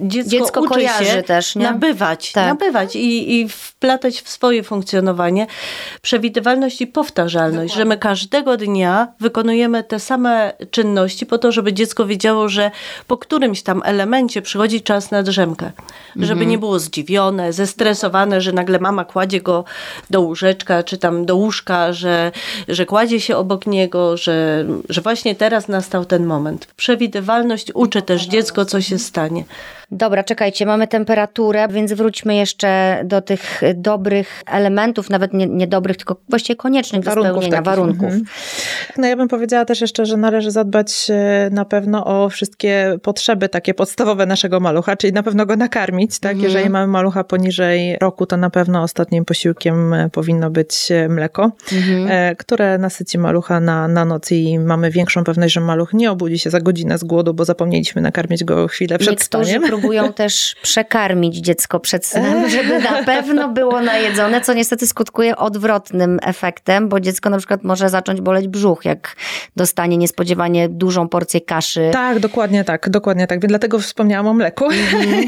dziecko, 0.00 0.30
Dziecko 0.30 0.60
uczy 0.60 0.80
się 1.04 1.22
też, 1.22 1.56
nie? 1.56 1.62
nabywać, 1.62 2.32
Tak. 2.32 2.46
nabywać 2.46 2.96
i, 2.96 3.40
i 3.40 3.48
wplatać 3.48 4.20
w 4.20 4.28
swoje 4.28 4.62
funkcjonowanie. 4.62 5.46
Przewidywalność 6.02 6.80
i 6.80 6.86
powtarzalność, 6.86 7.74
że 7.74 7.84
my 7.84 7.96
każdego 7.96 8.56
dnia 8.56 9.08
wykonujemy 9.20 9.84
te 9.84 10.00
same 10.00 10.52
czynności 10.70 11.26
po 11.26 11.38
to, 11.38 11.52
żeby 11.52 11.72
dziecko 11.72 12.06
wiedziało, 12.06 12.48
że 12.48 12.70
po 13.06 13.16
którymś 13.16 13.62
tam 13.62 13.82
elemencie 13.84 14.42
przychodzi 14.42 14.82
czas 14.82 15.10
na 15.10 15.22
drzemkę. 15.22 15.70
Żeby 16.16 16.32
Mhm. 16.32 16.50
nie 16.50 16.58
było 16.58 16.78
zdziwione, 16.78 17.52
zestresowane, 17.52 18.40
że 18.40 18.52
nagle 18.52 18.78
mama 18.78 19.04
kładzie 19.04 19.40
go 19.40 19.64
do 20.10 20.20
łóżeczka, 20.20 20.82
czy 20.82 20.98
tam 20.98 21.26
do 21.26 21.36
łóżka, 21.36 21.92
że, 21.92 22.32
że 22.68 22.86
kładzie 22.86 23.20
się 23.20 23.36
obok 23.36 23.66
niego, 23.66 24.16
że, 24.16 24.64
że 24.88 25.00
właśnie 25.00 25.34
teraz 25.34 25.68
nastał 25.68 26.04
ten 26.04 26.26
moment. 26.26 26.66
Przewidywalność 26.76 27.70
uczy 27.74 28.02
też 28.02 28.22
dziecko, 28.26 28.37
co 28.64 28.80
się 28.80 28.98
stanie. 28.98 29.44
Dobra, 29.90 30.24
czekajcie, 30.24 30.66
mamy 30.66 30.88
temperaturę, 30.88 31.68
więc 31.68 31.92
wróćmy 31.92 32.36
jeszcze 32.36 33.00
do 33.04 33.20
tych 33.22 33.60
dobrych 33.74 34.42
elementów, 34.46 35.10
nawet 35.10 35.32
nie, 35.34 35.46
nie 35.46 35.66
dobrych, 35.66 35.96
tylko 35.96 36.16
właściwie 36.28 36.56
koniecznych 36.56 37.02
do 37.02 37.10
spełnienia 37.10 37.50
takich. 37.50 37.64
warunków. 37.64 38.02
Mhm. 38.04 38.24
No 38.96 39.06
ja 39.06 39.16
bym 39.16 39.28
powiedziała 39.28 39.64
też 39.64 39.80
jeszcze, 39.80 40.06
że 40.06 40.16
należy 40.16 40.50
zadbać 40.50 41.06
e, 41.10 41.48
na 41.52 41.64
pewno 41.64 42.04
o 42.06 42.28
wszystkie 42.28 42.96
potrzeby 43.02 43.48
takie 43.48 43.74
podstawowe 43.74 44.26
naszego 44.26 44.60
malucha, 44.60 44.96
czyli 44.96 45.12
na 45.12 45.22
pewno 45.22 45.46
go 45.46 45.56
nakarmić, 45.56 46.18
tak? 46.18 46.32
Mhm. 46.32 46.44
Jeżeli 46.52 46.70
mamy 46.70 46.86
malucha 46.86 47.24
poniżej 47.24 47.96
roku, 48.00 48.26
to 48.26 48.36
na 48.36 48.50
pewno 48.50 48.82
ostatnim 48.82 49.24
posiłkiem 49.24 49.94
e, 49.94 50.10
powinno 50.10 50.50
być 50.50 50.90
e, 50.90 51.08
mleko, 51.08 51.52
Mhm. 51.72 52.36
które 52.36 52.78
nasyci 52.78 53.18
malucha 53.18 53.60
na, 53.60 53.88
na 53.88 54.04
noc 54.04 54.32
i 54.32 54.58
mamy 54.58 54.90
większą 54.90 55.24
pewność, 55.24 55.54
że 55.54 55.60
maluch 55.60 55.92
nie 55.92 56.10
obudzi 56.10 56.38
się 56.38 56.50
za 56.50 56.60
godzinę 56.60 56.98
z 56.98 57.04
głodu, 57.04 57.34
bo 57.34 57.44
zapomnieliśmy 57.44 58.02
nakarmić 58.02 58.44
go 58.44 58.68
chwilę 58.68 58.98
przed 58.98 59.10
Niektórzy 59.20 59.44
spaniem. 59.44 59.77
Próbują 59.80 60.12
też 60.12 60.56
przekarmić 60.62 61.36
dziecko 61.36 61.80
przed 61.80 62.06
snem, 62.06 62.50
żeby 62.50 62.78
na 62.78 63.02
pewno 63.02 63.48
było 63.48 63.80
najedzone, 63.80 64.40
co 64.40 64.54
niestety 64.54 64.86
skutkuje 64.86 65.36
odwrotnym 65.36 66.18
efektem, 66.22 66.88
bo 66.88 67.00
dziecko 67.00 67.30
na 67.30 67.38
przykład 67.38 67.64
może 67.64 67.88
zacząć 67.88 68.20
boleć 68.20 68.48
brzuch, 68.48 68.84
jak 68.84 69.16
dostanie 69.56 69.96
niespodziewanie 69.96 70.68
dużą 70.68 71.08
porcję 71.08 71.40
kaszy. 71.40 71.90
Tak, 71.92 72.18
dokładnie 72.18 72.64
tak, 72.64 72.90
dokładnie 72.90 73.26
tak. 73.26 73.40
Więc 73.40 73.48
dlatego 73.48 73.78
wspomniałam 73.78 74.26
o 74.26 74.34
mleku, 74.34 74.64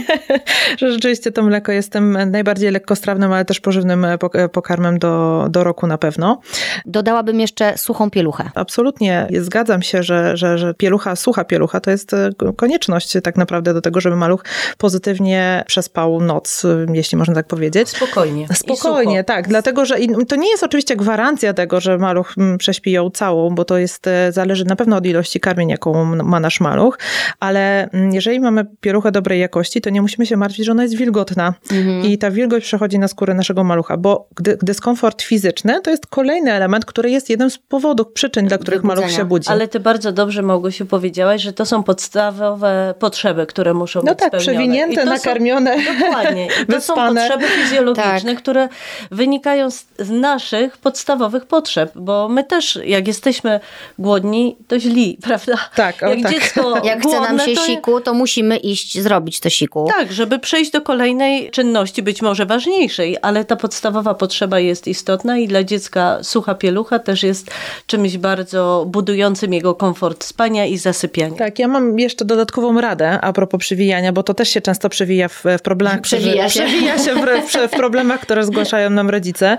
że 0.79 0.93
rzeczywiście 0.93 1.33
to 1.33 1.43
mleko 1.43 1.73
jest 1.73 1.93
tym 1.93 2.19
najbardziej 2.31 2.71
lekkostrawnym, 2.71 3.33
ale 3.33 3.45
też 3.45 3.61
pożywnym 3.61 4.05
e, 4.05 4.17
pok- 4.17 4.49
pokarmem 4.49 4.99
do, 4.99 5.47
do 5.51 5.65
roku 5.65 5.87
na 5.87 5.99
pewno. 5.99 6.41
Dodałabym 6.87 7.41
jeszcze 7.41 7.79
suchą 7.79 8.11
pieluchę. 8.11 8.51
Absolutnie 8.55 9.29
zgadzam 9.41 9.83
się, 9.83 10.03
że, 10.03 10.37
że, 10.37 10.59
że 10.59 10.75
pielucha, 10.75 11.17
sucha 11.17 11.45
pielucha 11.45 11.81
to 11.81 11.91
jest 11.91 12.15
e, 12.15 12.31
konieczność 12.57 13.13
tak 13.23 13.37
naprawdę 13.37 13.75
do 13.75 13.81
tego, 13.81 14.01
żeby 14.01 14.17
maluch 14.17 14.40
pozytywnie 14.79 15.65
przespał 15.67 16.21
noc, 16.21 16.65
e, 16.65 16.87
jeśli 16.93 17.19
można 17.19 17.35
tak 17.35 17.47
powiedzieć. 17.47 17.89
Spokojnie. 17.89 18.47
Spokojnie, 18.55 19.25
tak, 19.25 19.49
dlatego 19.49 19.85
że 19.85 19.97
to 20.29 20.37
nie 20.37 20.51
jest 20.51 20.65
oczywiście 20.65 20.97
gwarancja 20.97 21.53
tego, 21.55 21.81
że 21.81 21.99
maluch 21.99 22.35
mm, 22.39 22.59
prześpi 22.59 22.93
ją 22.93 23.11
całą, 23.11 23.55
bo 23.55 23.65
to 23.65 23.79
jest, 23.79 24.07
e, 24.07 24.33
zależy 24.33 24.65
na 24.65 24.77
pewno 24.77 24.97
od 24.97 25.07
ilości 25.07 25.41
karmień, 25.41 25.69
jaką 25.69 26.05
ma 26.05 26.41
nasz 26.41 26.61
maluch, 26.61 26.99
ale 27.41 27.91
mm, 27.91 28.13
jeżeli 28.15 28.41
mamy 28.41 28.67
pieluchę 28.81 29.13
dobrej 29.13 29.41
jakości, 29.41 29.81
to 29.81 29.91
nie 29.91 30.03
musimy 30.03 30.27
się 30.27 30.37
martwić, 30.37 30.67
że 30.67 30.73
ona 30.73 30.83
jest 30.83 30.95
wilgotna 30.97 31.55
Mhm. 31.73 32.05
i 32.05 32.19
ta 32.19 32.31
wilgoć 32.31 32.65
przechodzi 32.65 32.99
na 32.99 33.09
skórę 33.09 33.35
naszego 33.35 33.65
malucha, 33.65 33.97
bo 33.97 34.29
gdy, 34.37 34.59
dyskomfort 34.63 35.23
fizyczny 35.23 35.81
to 35.83 35.91
jest 35.91 36.07
kolejny 36.07 36.53
element, 36.53 36.85
który 36.85 37.11
jest 37.11 37.31
jednym 37.31 37.51
z 37.51 37.59
powodów, 37.59 38.07
przyczyn, 38.13 38.47
dla 38.47 38.59
których 38.59 38.85
maluch 38.85 39.05
Wybudzenia. 39.05 39.23
się 39.23 39.29
budzi. 39.29 39.49
Ale 39.51 39.69
ty 39.69 39.81
bardzo 39.81 40.13
dobrze, 40.13 40.43
Małgosiu, 40.43 40.87
powiedziałaś, 40.87 41.43
że 41.43 41.53
to 41.53 41.67
są 41.67 41.83
podstawowe 41.83 42.95
potrzeby, 42.99 43.47
które 43.47 43.75
muszą 43.75 44.01
No 44.05 44.13
być 44.13 44.19
tak, 44.19 44.30
spełnione. 44.39 44.53
przewinięte, 44.59 44.93
I 44.93 44.97
to 44.97 45.03
są- 45.03 45.09
nakarmione, 45.11 45.77
Dokładnie. 46.01 46.47
I 46.47 46.67
to 46.67 46.73
są 46.81 46.95
wyspane. 46.95 47.21
potrzeby 47.29 47.47
fizjologiczne, 47.63 48.21
Tak. 48.35 48.39
które 48.39 48.69
wynikają 49.11 49.71
z, 49.71 49.85
z 49.99 50.11
naszych 50.11 50.79
podstawowych 50.79 51.47
potrzeb, 51.47 51.93
bo 51.95 52.29
my 52.29 52.45
też, 52.45 52.79
jak 52.85 53.07
jesteśmy 53.09 53.61
głodni, 53.99 54.57
to 54.69 54.79
źli, 54.81 55.19
prawda? 55.27 55.55
Tak, 55.75 56.03
o 56.03 56.07
jak 56.09 56.23
tak. 56.23 56.33
dziecko 56.33 56.75
Jak 56.85 57.01
chce 57.01 57.21
nam 57.21 57.37
głodne, 57.37 57.45
się 57.47 57.55
to 57.55 57.67
siku, 57.67 58.01
to 58.01 58.15
musimy 58.15 58.57
iść 58.57 58.99
zrobić 59.01 59.41
to 59.41 59.51
siku. 59.51 59.89
Tak, 59.99 60.13
żeby 60.13 60.39
przejść 60.39 60.71
do 60.71 60.81
kolejnej 60.81 61.51
czynności, 61.51 62.03
być 62.03 62.23
może 62.23 62.47
ważniejszej, 62.47 63.17
ale 63.23 63.45
ta 63.45 63.57
podstawowa 63.57 64.15
potrzeba 64.15 64.59
jest 64.61 64.89
istotna 64.89 65.39
i 65.39 65.49
dla 65.49 65.65
dziecka 65.65 66.19
sucha 66.23 66.55
pielucha 66.55 66.99
też 66.99 67.23
jest 67.23 67.51
czymś 67.87 68.17
bardzo 68.19 68.85
budującym 68.89 69.53
jego 69.55 69.75
komfort 69.75 70.25
spania 70.25 70.67
i 70.67 70.79
zasypiania. 70.79 71.37
Tak, 71.37 71.59
ja 71.59 71.69
mam 71.69 71.99
jeszcze 71.99 72.25
dodatkową 72.25 72.81
radę 72.81 73.21
a 73.21 73.33
propos 73.33 73.61
przewijania, 73.61 74.13
bo 74.13 74.20
to 74.23 74.35
też 74.35 74.49
się 74.49 74.61
często 74.61 74.89
przewija 74.89 75.29
w, 75.29 75.45
w 75.59 75.63
problemach. 75.63 76.01
Przewija 76.01 76.49
się. 76.49 76.61
Przewija 76.61 76.99
się 76.99 77.15
w, 77.15 77.69
w, 77.69 77.71
problemach, 77.71 78.21
które 78.21 78.45
zgłaszają 78.45 78.91
nam 78.91 79.11
rodzice, 79.11 79.57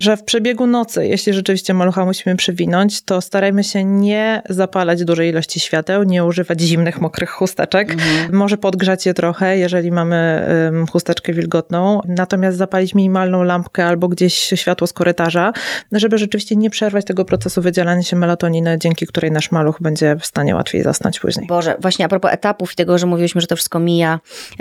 że 0.00 0.16
w 0.16 0.24
przebiegu 0.24 0.66
nocy, 0.66 1.06
jeśli 1.06 1.32
rzeczywiście 1.32 1.74
malucha 1.74 2.04
musimy 2.04 2.36
przewinąć, 2.36 3.02
to 3.02 3.20
starajmy 3.20 3.64
się 3.64 3.84
nie 3.84 4.42
zapalać 4.48 5.04
dużej 5.04 5.30
ilości 5.30 5.60
świateł, 5.60 6.02
nie 6.02 6.24
używać 6.24 6.60
zimnych, 6.60 7.00
mokrych 7.00 7.30
chusteczek. 7.30 7.96
Może 8.32 8.56
podgrzać 8.56 9.06
je 9.06 9.14
trochę, 9.14 9.58
jeżeli 9.58 9.92
mamy 9.92 10.46
ym, 10.68 10.86
chusteczkę 10.86 11.32
wilgotną, 11.32 12.00
natomiast 12.08 12.58
zapalić 12.58 12.94
minimalną 12.94 13.42
lampkę 13.42 13.86
albo 13.86 14.08
gdzieś 14.08 14.34
światło 14.34 14.86
z 14.86 14.92
korytarza, 14.92 15.52
żeby 15.92 16.18
rzeczywiście 16.18 16.56
nie 16.56 16.70
przerwać 16.70 17.04
tego 17.04 17.24
procesu 17.24 17.62
wydzielania 17.62 18.02
się 18.02 18.16
melatoniny, 18.16 18.76
dzięki 18.80 19.06
której 19.06 19.30
nasz 19.30 19.50
maluch 19.50 19.76
będzie 19.80 20.16
w 20.20 20.26
stanie 20.26 20.54
łatwiej 20.54 20.82
zasnąć 20.82 21.20
później. 21.20 21.46
Boże, 21.46 21.76
właśnie 21.80 22.04
a 22.04 22.08
propos 22.08 22.32
etapów 22.32 22.72
i 22.72 22.76
tego, 22.76 22.98
że 22.98 23.06
mówiłyśmy, 23.06 23.40
że 23.40 23.46
to 23.46 23.56
wszystko 23.56 23.78
mija, 23.78 24.03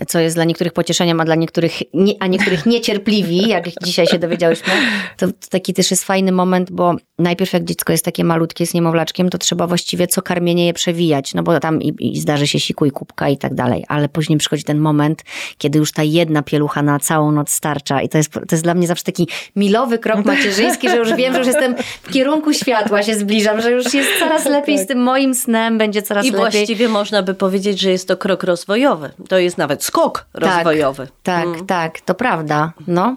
co 0.08 0.20
jest 0.20 0.36
dla 0.36 0.44
niektórych 0.44 0.74
pocieszeniem, 0.74 1.22
a 1.22 1.26
dla 1.26 1.36
niektórych, 1.36 1.74
nie, 1.94 2.14
a 2.20 2.28
niektórych 2.28 2.66
niecierpliwi, 2.66 3.48
jak 3.48 3.66
dzisiaj 3.84 4.08
się 4.08 4.20
dowiedziałyśmy, 4.20 4.74
to, 5.18 5.28
to 5.28 5.34
taki 5.50 5.74
też 5.74 5.92
jest 5.92 6.04
fajny 6.04 6.32
moment, 6.32 6.72
bo 6.72 6.96
najpierw 7.20 7.54
jak 7.54 7.64
dziecko 7.64 7.92
jest 7.92 8.06
takie 8.06 8.24
malutkie 8.24 8.68
z 8.68 8.74
niemowlaczkiem, 8.74 9.30
to 9.30 9.38
trzeba 9.38 9.68
właściwie 9.68 10.08
co 10.08 10.22
karmienie 10.22 10.66
je 10.66 10.74
przewijać, 10.74 11.34
no 11.34 11.44
bo 11.44 11.60
tam 11.60 11.82
i, 11.82 11.96
i 12.00 12.20
zdarzy 12.20 12.48
się 12.48 12.60
siku 12.60 12.86
i 12.86 12.92
kubka 12.92 13.30
i 13.30 13.38
tak 13.38 13.54
dalej, 13.54 13.86
ale 13.88 14.10
później 14.10 14.40
przychodzi 14.40 14.64
ten 14.64 14.80
moment, 14.80 15.24
kiedy 15.58 15.80
już 15.80 15.92
ta 15.92 16.04
jedna 16.04 16.44
pielucha 16.44 16.82
na 16.82 17.00
całą 17.00 17.32
noc 17.32 17.50
starcza 17.50 18.02
i 18.02 18.10
to 18.10 18.18
jest, 18.18 18.34
to 18.34 18.42
jest 18.52 18.64
dla 18.64 18.74
mnie 18.74 18.88
zawsze 18.88 19.04
taki 19.04 19.28
milowy 19.56 20.00
krok 20.00 20.26
macierzyński, 20.34 20.90
że 20.90 20.98
już 20.98 21.14
wiem, 21.14 21.34
że 21.34 21.40
już 21.40 21.48
jestem 21.48 21.76
w 22.04 22.12
kierunku 22.12 22.54
światła, 22.54 23.04
się 23.04 23.16
zbliżam, 23.16 23.62
że 23.62 23.72
już 23.72 23.94
jest 23.94 24.10
coraz 24.20 24.46
lepiej 24.46 24.80
z 24.80 24.88
tym 24.88 25.04
moim 25.04 25.36
snem, 25.36 25.78
będzie 25.78 26.02
coraz 26.02 26.26
I 26.26 26.32
lepiej. 26.32 26.52
właściwie 26.52 26.90
można 26.90 27.24
by 27.24 27.34
powiedzieć, 27.34 27.80
że 27.80 27.90
jest 27.90 28.08
to 28.08 28.18
krok 28.18 28.44
rozwojowy. 28.44 29.10
To 29.34 29.38
jest 29.40 29.58
nawet 29.58 29.84
skok 29.84 30.26
rozwojowy. 30.34 31.08
Tak, 31.24 31.44
Mm. 31.46 31.66
tak, 31.66 32.02
to 32.02 32.14
prawda. 32.14 32.74
No. 32.88 33.16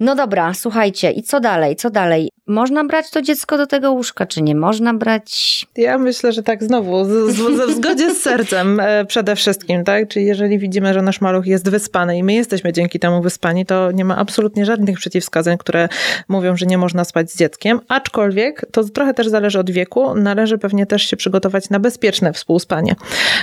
No 0.00 0.14
dobra, 0.14 0.54
słuchajcie, 0.54 1.10
i 1.10 1.22
co 1.22 1.40
dalej? 1.40 1.76
Co 1.76 1.90
dalej? 1.90 2.28
Można 2.46 2.84
brać 2.84 3.10
to 3.10 3.22
dziecko 3.22 3.58
do 3.58 3.66
tego 3.66 3.92
łóżka, 3.92 4.26
czy 4.26 4.42
nie 4.42 4.54
można 4.54 4.94
brać? 4.94 5.66
Ja 5.76 5.98
myślę, 5.98 6.32
że 6.32 6.42
tak 6.42 6.64
znowu, 6.64 7.04
z, 7.04 7.08
z, 7.08 7.56
ze 7.56 7.66
w 7.66 7.70
zgodzie 7.70 8.14
z 8.14 8.22
sercem 8.22 8.80
e, 8.80 9.04
przede 9.04 9.36
wszystkim, 9.36 9.84
tak? 9.84 10.08
Czyli 10.08 10.26
jeżeli 10.26 10.58
widzimy, 10.58 10.94
że 10.94 11.02
nasz 11.02 11.20
maluch 11.20 11.46
jest 11.46 11.70
wyspany 11.70 12.18
i 12.18 12.22
my 12.22 12.34
jesteśmy 12.34 12.72
dzięki 12.72 12.98
temu 12.98 13.22
wyspani, 13.22 13.66
to 13.66 13.92
nie 13.92 14.04
ma 14.04 14.16
absolutnie 14.16 14.66
żadnych 14.66 14.96
przeciwwskazań, 14.96 15.58
które 15.58 15.88
mówią, 16.28 16.56
że 16.56 16.66
nie 16.66 16.78
można 16.78 17.04
spać 17.04 17.30
z 17.30 17.38
dzieckiem. 17.38 17.80
Aczkolwiek 17.88 18.66
to 18.72 18.84
trochę 18.84 19.14
też 19.14 19.28
zależy 19.28 19.58
od 19.58 19.70
wieku. 19.70 20.14
Należy 20.14 20.58
pewnie 20.58 20.86
też 20.86 21.02
się 21.02 21.16
przygotować 21.16 21.70
na 21.70 21.78
bezpieczne 21.78 22.32
współspanie. 22.32 22.94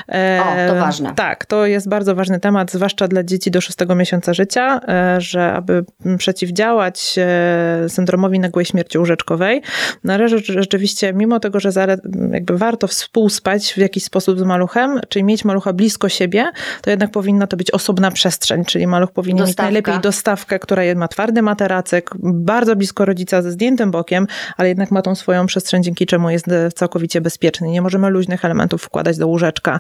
E, 0.10 0.42
O, 0.44 0.74
to 0.74 0.80
ważne. 0.80 1.14
Tak, 1.16 1.46
to 1.46 1.66
jest 1.66 1.90
bardzo 1.90 2.16
ważny 2.16 2.40
temat, 2.40 2.72
zwłaszcza 2.72 3.08
dla 3.08 3.24
dzieci 3.24 3.52
do 3.52 3.62
szóstego 3.62 3.96
miesiąca 3.96 4.34
życia, 4.34 4.82
e, 4.88 5.22
że 5.22 5.54
aby 5.54 5.86
przeciwdziałać 6.34 7.16
e, 7.18 7.90
syndromowi 7.90 8.40
nagłej 8.40 8.66
śmierci 8.66 8.98
łóżeczkowej, 8.98 9.62
należy 10.04 10.38
rzeczywiście, 10.40 11.14
mimo 11.14 11.40
tego, 11.40 11.60
że 11.60 11.72
jakby 12.32 12.58
warto 12.58 12.88
współspać 12.88 13.74
w 13.74 13.78
jakiś 13.78 14.04
sposób 14.04 14.40
z 14.40 14.44
maluchem, 14.44 15.00
czyli 15.10 15.26
mieć 15.26 15.46
malucha 15.46 15.74
blisko 15.74 16.10
siebie, 16.10 16.52
to 16.82 16.90
jednak 16.90 17.12
powinna 17.12 17.48
to 17.48 17.58
być 17.58 17.72
osobna 17.72 18.12
przestrzeń, 18.12 18.66
czyli 18.66 18.88
maluch 18.88 19.12
powinien 19.12 19.38
Dostawka. 19.38 19.64
mieć 19.64 19.74
najlepiej 19.74 20.02
dostawkę, 20.02 20.60
która 20.60 20.84
ma 20.96 21.08
twardy 21.08 21.42
materacek, 21.42 22.10
bardzo 22.24 22.76
blisko 22.76 23.06
rodzica 23.06 23.42
ze 23.42 23.52
zdjętym 23.52 23.92
bokiem, 23.92 24.28
ale 24.58 24.70
jednak 24.70 24.92
ma 24.92 25.02
tą 25.02 25.16
swoją 25.16 25.46
przestrzeń, 25.46 25.84
dzięki 25.84 26.06
czemu 26.06 26.30
jest 26.30 26.48
e, 26.48 26.72
całkowicie 26.72 27.22
bezpieczny. 27.22 27.68
Nie 27.68 27.82
możemy 27.82 28.10
luźnych 28.10 28.46
elementów 28.46 28.82
wkładać 28.82 29.18
do 29.18 29.28
łóżeczka. 29.28 29.80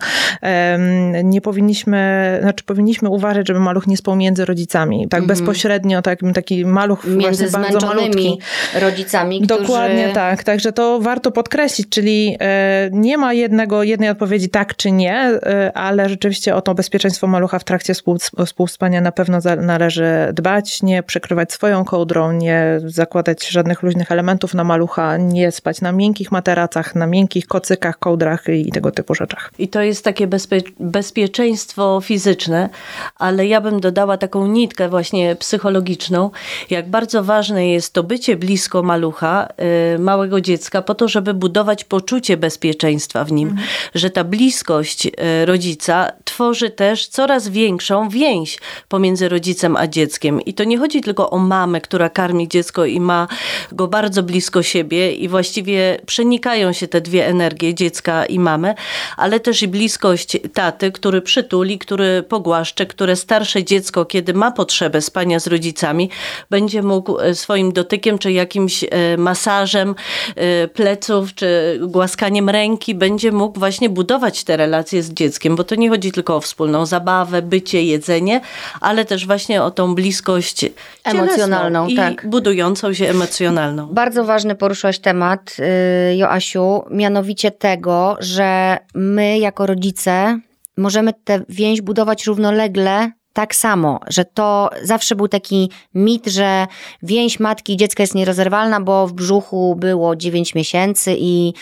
Nie 1.24 1.42
powinniśmy, 1.42 2.38
znaczy 2.42 2.64
powinniśmy 2.64 3.10
uważać, 3.10 3.48
żeby 3.48 3.60
maluch 3.60 3.88
nie 3.88 3.98
spał 3.98 4.16
między 4.16 4.46
rodzicami, 4.46 5.08
tak 5.10 5.26
bezpośrednio, 5.26 6.02
tak, 6.02 6.20
taki 6.34 6.66
maluch 6.66 7.06
Między 7.06 7.48
właśnie 7.48 7.72
bardzo 7.74 7.88
malutki. 7.88 8.40
rodzicami, 8.80 9.42
którzy... 9.42 9.62
Dokładnie 9.62 10.10
tak, 10.14 10.44
także 10.44 10.72
to 10.72 11.00
warto 11.02 11.32
podkreślić, 11.32 11.90
czyli 11.90 12.38
e, 12.40 12.90
nie 12.92 13.18
ma 13.18 13.34
jednego, 13.34 13.84
jednej 13.84 14.10
odpowiedzi 14.10 14.50
tak 14.50 14.76
czy 14.76 14.92
nie, 14.92 15.16
e, 15.16 15.72
ale 15.78 16.10
rzeczywiście 16.10 16.56
o 16.56 16.62
to 16.62 16.76
bezpieczeństwo 16.76 17.28
malucha 17.28 17.60
w 17.60 17.64
trakcie 17.64 17.94
współ, 17.94 18.18
współspania 18.46 19.02
na 19.02 19.12
pewno 19.12 19.40
należy 19.62 20.06
dbać, 20.34 20.84
nie 20.84 21.04
przykrywać 21.04 21.54
swoją 21.54 21.86
kołdrą, 21.86 22.32
nie 22.32 22.80
zakładać 22.86 23.48
żadnych 23.48 23.84
luźnych 23.84 24.12
elementów 24.12 24.54
na 24.54 24.64
malucha, 24.64 25.18
nie 25.18 25.52
spać 25.52 25.82
na 25.82 25.92
miękkich 25.92 26.32
materacach, 26.32 26.96
na 26.96 27.08
miękkich 27.08 27.48
kocykach, 27.48 28.00
kołdrach 28.00 28.44
i 28.50 28.72
tego 28.72 28.92
typu 28.92 29.16
rzeczach. 29.16 29.52
I 29.60 29.68
to 29.68 29.82
jest 29.82 30.04
takie 30.04 30.28
bezpie- 30.28 30.72
bezpieczeństwo 30.80 32.00
fizyczne, 32.04 32.70
ale 33.18 33.48
ja 33.48 33.62
bym 33.62 33.80
dodała 33.80 34.18
taką 34.18 34.48
nitkę 34.48 34.90
właśnie 34.90 35.36
psychologiczną, 35.36 36.19
jak 36.70 36.90
bardzo 36.90 37.24
ważne 37.24 37.70
jest 37.70 37.94
to 37.94 38.04
bycie 38.04 38.36
blisko 38.36 38.84
malucha, 38.84 39.48
y, 39.96 40.00
małego 40.00 40.42
dziecka, 40.42 40.82
po 40.82 40.96
to, 40.96 41.08
żeby 41.08 41.34
budować 41.34 41.84
poczucie 41.84 42.38
bezpieczeństwa 42.38 43.24
w 43.24 43.32
nim, 43.32 43.56
że 43.96 44.10
ta 44.10 44.24
bliskość 44.24 45.06
y, 45.06 45.12
rodzica 45.46 46.12
tworzy 46.24 46.70
też 46.70 47.08
coraz 47.08 47.48
większą 47.48 48.10
więź 48.10 48.60
pomiędzy 48.88 49.30
rodzicem 49.30 49.76
a 49.76 49.88
dzieckiem. 49.88 50.42
I 50.42 50.54
to 50.54 50.64
nie 50.64 50.78
chodzi 50.78 51.02
tylko 51.02 51.30
o 51.30 51.38
mamę, 51.38 51.82
która 51.82 52.10
karmi 52.10 52.48
dziecko 52.48 52.86
i 52.86 53.00
ma 53.00 53.28
go 53.72 53.88
bardzo 53.88 54.24
blisko 54.24 54.64
siebie 54.64 55.12
i 55.12 55.28
właściwie 55.28 55.98
przenikają 56.06 56.74
się 56.74 56.88
te 56.88 57.02
dwie 57.02 57.28
energie, 57.28 57.74
dziecka 57.74 58.26
i 58.26 58.40
mamy, 58.40 58.76
ale 59.18 59.40
też 59.40 59.62
i 59.62 59.68
bliskość 59.68 60.38
taty, 60.54 60.92
który 60.92 61.22
przytuli, 61.22 61.80
który 61.80 62.24
pogłaszcze, 62.24 62.86
które 62.86 63.16
starsze 63.16 63.64
dziecko, 63.64 64.06
kiedy 64.06 64.34
ma 64.34 64.52
potrzebę 64.52 65.02
spania 65.02 65.40
z 65.40 65.48
rodzicami, 65.48 66.09
będzie 66.50 66.84
mógł 66.84 67.20
e, 67.20 67.36
swoim 67.36 67.72
dotykiem, 67.72 68.20
czy 68.20 68.32
jakimś 68.32 68.84
e, 68.84 69.18
masażem 69.18 69.96
e, 70.36 70.68
pleców, 70.68 71.36
czy 71.36 71.80
głaskaniem 71.82 72.50
ręki, 72.50 72.96
będzie 72.96 73.32
mógł 73.32 73.60
właśnie 73.60 73.90
budować 73.90 74.44
te 74.44 74.58
relacje 74.58 75.04
z 75.04 75.14
dzieckiem, 75.14 75.56
bo 75.56 75.64
to 75.64 75.76
nie 75.76 75.90
chodzi 75.90 76.12
tylko 76.12 76.36
o 76.36 76.42
wspólną 76.42 76.86
zabawę, 76.86 77.42
bycie, 77.42 77.84
jedzenie, 77.84 78.42
ale 78.82 79.06
też 79.06 79.28
właśnie 79.28 79.64
o 79.64 79.72
tą 79.72 79.96
bliskość 79.96 80.66
Emocjonalną, 81.04 81.88
i 81.88 81.96
tak. 81.96 82.30
budującą 82.30 82.94
się 82.94 83.10
emocjonalną. 83.10 83.88
Bardzo 83.88 84.26
ważny 84.26 84.56
poruszyłaś 84.56 85.00
temat, 85.00 85.56
yy, 86.10 86.16
Joasiu, 86.16 86.84
mianowicie 86.92 87.52
tego, 87.52 88.18
że 88.20 88.78
my 88.96 89.40
jako 89.40 89.66
rodzice 89.66 90.40
możemy 90.78 91.14
tę 91.24 91.42
więź 91.50 91.82
budować 91.82 92.26
równolegle 92.26 93.12
tak 93.34 93.56
samo, 93.56 94.00
że 94.08 94.26
to 94.26 94.70
zawsze 94.84 95.16
był 95.16 95.28
taki 95.28 95.72
mit, 95.94 96.28
że 96.28 96.68
więź 97.04 97.40
matki 97.40 97.74
i 97.74 97.78
dziecka 97.78 98.04
jest 98.04 98.16
nierozerwalna, 98.16 98.82
bo 98.82 99.08
w 99.08 99.14
brzuchu 99.14 99.76
było 99.76 100.16
9 100.16 100.56
miesięcy 100.56 101.16
i 101.20 101.54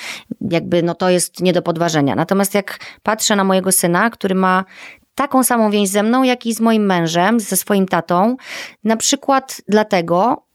jakby 0.51 0.83
no 0.83 0.95
to 0.95 1.09
jest 1.09 1.41
nie 1.41 1.53
do 1.53 1.61
podważenia. 1.61 2.15
Natomiast 2.15 2.53
jak 2.53 2.79
patrzę 3.03 3.35
na 3.35 3.43
mojego 3.43 3.71
syna, 3.71 4.09
który 4.09 4.35
ma 4.35 4.65
taką 5.15 5.43
samą 5.43 5.71
więź 5.71 5.89
ze 5.89 6.03
mną, 6.03 6.23
jak 6.23 6.45
i 6.45 6.53
z 6.53 6.59
moim 6.59 6.85
mężem, 6.85 7.39
ze 7.39 7.57
swoim 7.57 7.87
tatą, 7.87 8.37
na 8.83 8.97
przykład 8.97 9.61
dlatego, 9.67 10.45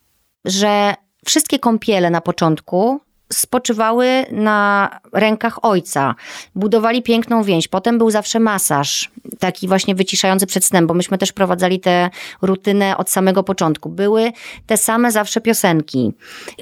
że 0.44 0.94
wszystkie 1.26 1.58
kąpiele 1.58 2.10
na 2.10 2.20
początku 2.20 3.00
spoczywały 3.32 4.06
na 4.30 4.90
rękach 5.12 5.64
ojca. 5.64 6.14
Budowali 6.54 7.02
piękną 7.02 7.42
więź. 7.42 7.68
Potem 7.68 7.98
był 7.98 8.10
zawsze 8.10 8.40
masaż, 8.40 9.10
taki 9.38 9.68
właśnie 9.68 9.94
wyciszający 9.94 10.46
przed 10.46 10.64
snem, 10.64 10.86
bo 10.86 10.94
myśmy 10.94 11.18
też 11.18 11.32
prowadzali 11.32 11.80
tę 11.80 12.10
rutynę 12.42 12.96
od 12.96 13.10
samego 13.10 13.42
początku. 13.42 13.88
Były 13.88 14.32
te 14.66 14.76
same 14.76 15.12
zawsze 15.12 15.40
piosenki. 15.40 16.12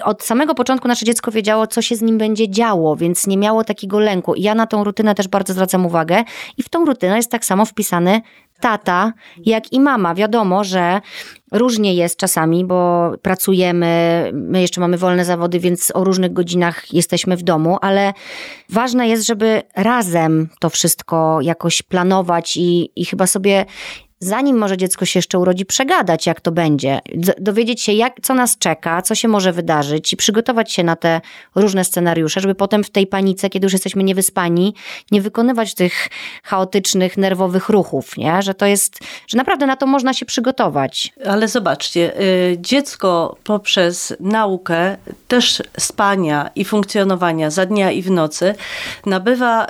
Od 0.05 0.23
samego 0.23 0.55
początku 0.55 0.89
nasze 0.89 1.07
dziecko 1.07 1.31
wiedziało, 1.31 1.66
co 1.66 1.83
się 1.83 1.97
z 1.97 2.03
nim 2.03 2.18
będzie 2.18 2.51
działo, 2.51 2.97
więc 2.97 3.27
nie 3.27 3.37
miało 3.37 3.64
takiego 3.64 3.99
lęku. 3.99 4.35
I 4.35 4.43
ja 4.43 4.55
na 4.55 4.66
tą 4.66 4.85
rutynę 4.85 5.14
też 5.14 5.29
bardzo 5.29 5.53
zwracam 5.53 5.87
uwagę. 5.87 6.25
I 6.57 6.62
w 6.62 6.68
tą 6.68 6.85
rutynę 6.85 7.16
jest 7.16 7.31
tak 7.31 7.45
samo 7.45 7.64
wpisany 7.64 8.23
tata, 8.61 9.12
jak 9.44 9.72
i 9.72 9.80
mama. 9.80 10.14
Wiadomo, 10.14 10.64
że 10.64 11.00
różnie 11.52 11.94
jest 11.94 12.16
czasami, 12.16 12.64
bo 12.64 13.11
pracujemy, 13.22 14.30
my 14.32 14.61
jeszcze 14.61 14.80
mamy 14.80 14.98
wolne 14.98 15.24
zawody, 15.24 15.61
więc 15.61 15.92
o 15.94 16.04
różnych 16.04 16.32
godzinach 16.32 16.94
jesteśmy 16.94 17.36
w 17.36 17.42
domu, 17.42 17.78
ale 17.80 18.12
ważne 18.68 19.08
jest, 19.08 19.26
żeby 19.26 19.62
razem 19.76 20.48
to 20.61 20.70
wszystko 20.70 21.38
jakoś 21.42 21.82
planować 21.82 22.56
i, 22.56 22.90
i 22.96 23.04
chyba 23.04 23.26
sobie 23.26 23.64
zanim 24.21 24.59
może 24.59 24.77
dziecko 24.77 25.05
się 25.05 25.18
jeszcze 25.18 25.39
urodzi, 25.39 25.66
przegadać, 25.66 26.27
jak 26.27 26.41
to 26.41 26.53
będzie, 26.53 27.01
dowiedzieć 27.39 27.83
się, 27.83 27.93
jak, 27.93 28.16
co 28.23 28.35
nas 28.35 28.59
czeka, 28.59 29.03
co 29.03 29.14
się 29.14 29.29
może 29.29 29.53
wydarzyć 29.53 30.12
i 30.12 30.16
przygotować 30.16 30.73
się 30.73 30.85
na 30.85 30.97
te 30.97 31.21
różne 31.55 31.85
scenariusze, 31.85 32.41
żeby 32.41 32.55
potem 32.55 32.85
w 32.85 32.91
tej 32.91 33.07
panice, 33.07 33.51
kiedy 33.51 33.66
już 33.66 33.73
jesteśmy 33.73 34.05
niewyspani, 34.05 34.75
nie 35.11 35.21
wykonywać 35.21 35.75
tych 35.75 36.09
chaotycznych, 36.43 37.16
nerwowych 37.16 37.68
ruchów, 37.68 38.16
nie? 38.16 38.43
że 38.43 38.55
to 38.55 38.66
jest, 38.66 38.99
że 39.29 39.39
naprawdę 39.39 39.66
na 39.66 39.77
to 39.77 39.87
można 39.87 40.14
się 40.14 40.27
przygotować. 40.27 41.12
Ale 41.27 41.49
zobaczcie, 41.49 42.21
y, 42.21 42.57
dziecko 42.61 43.37
poprzez 43.45 44.16
naukę 44.21 44.97
też 45.29 45.62
spania 45.79 46.51
i 46.55 46.64
funkcjonowania 46.64 47.51
za 47.51 47.66
dnia 47.66 47.91
i 47.91 48.03
w 48.03 48.11
nocy 48.11 48.55
nabywa 49.07 49.66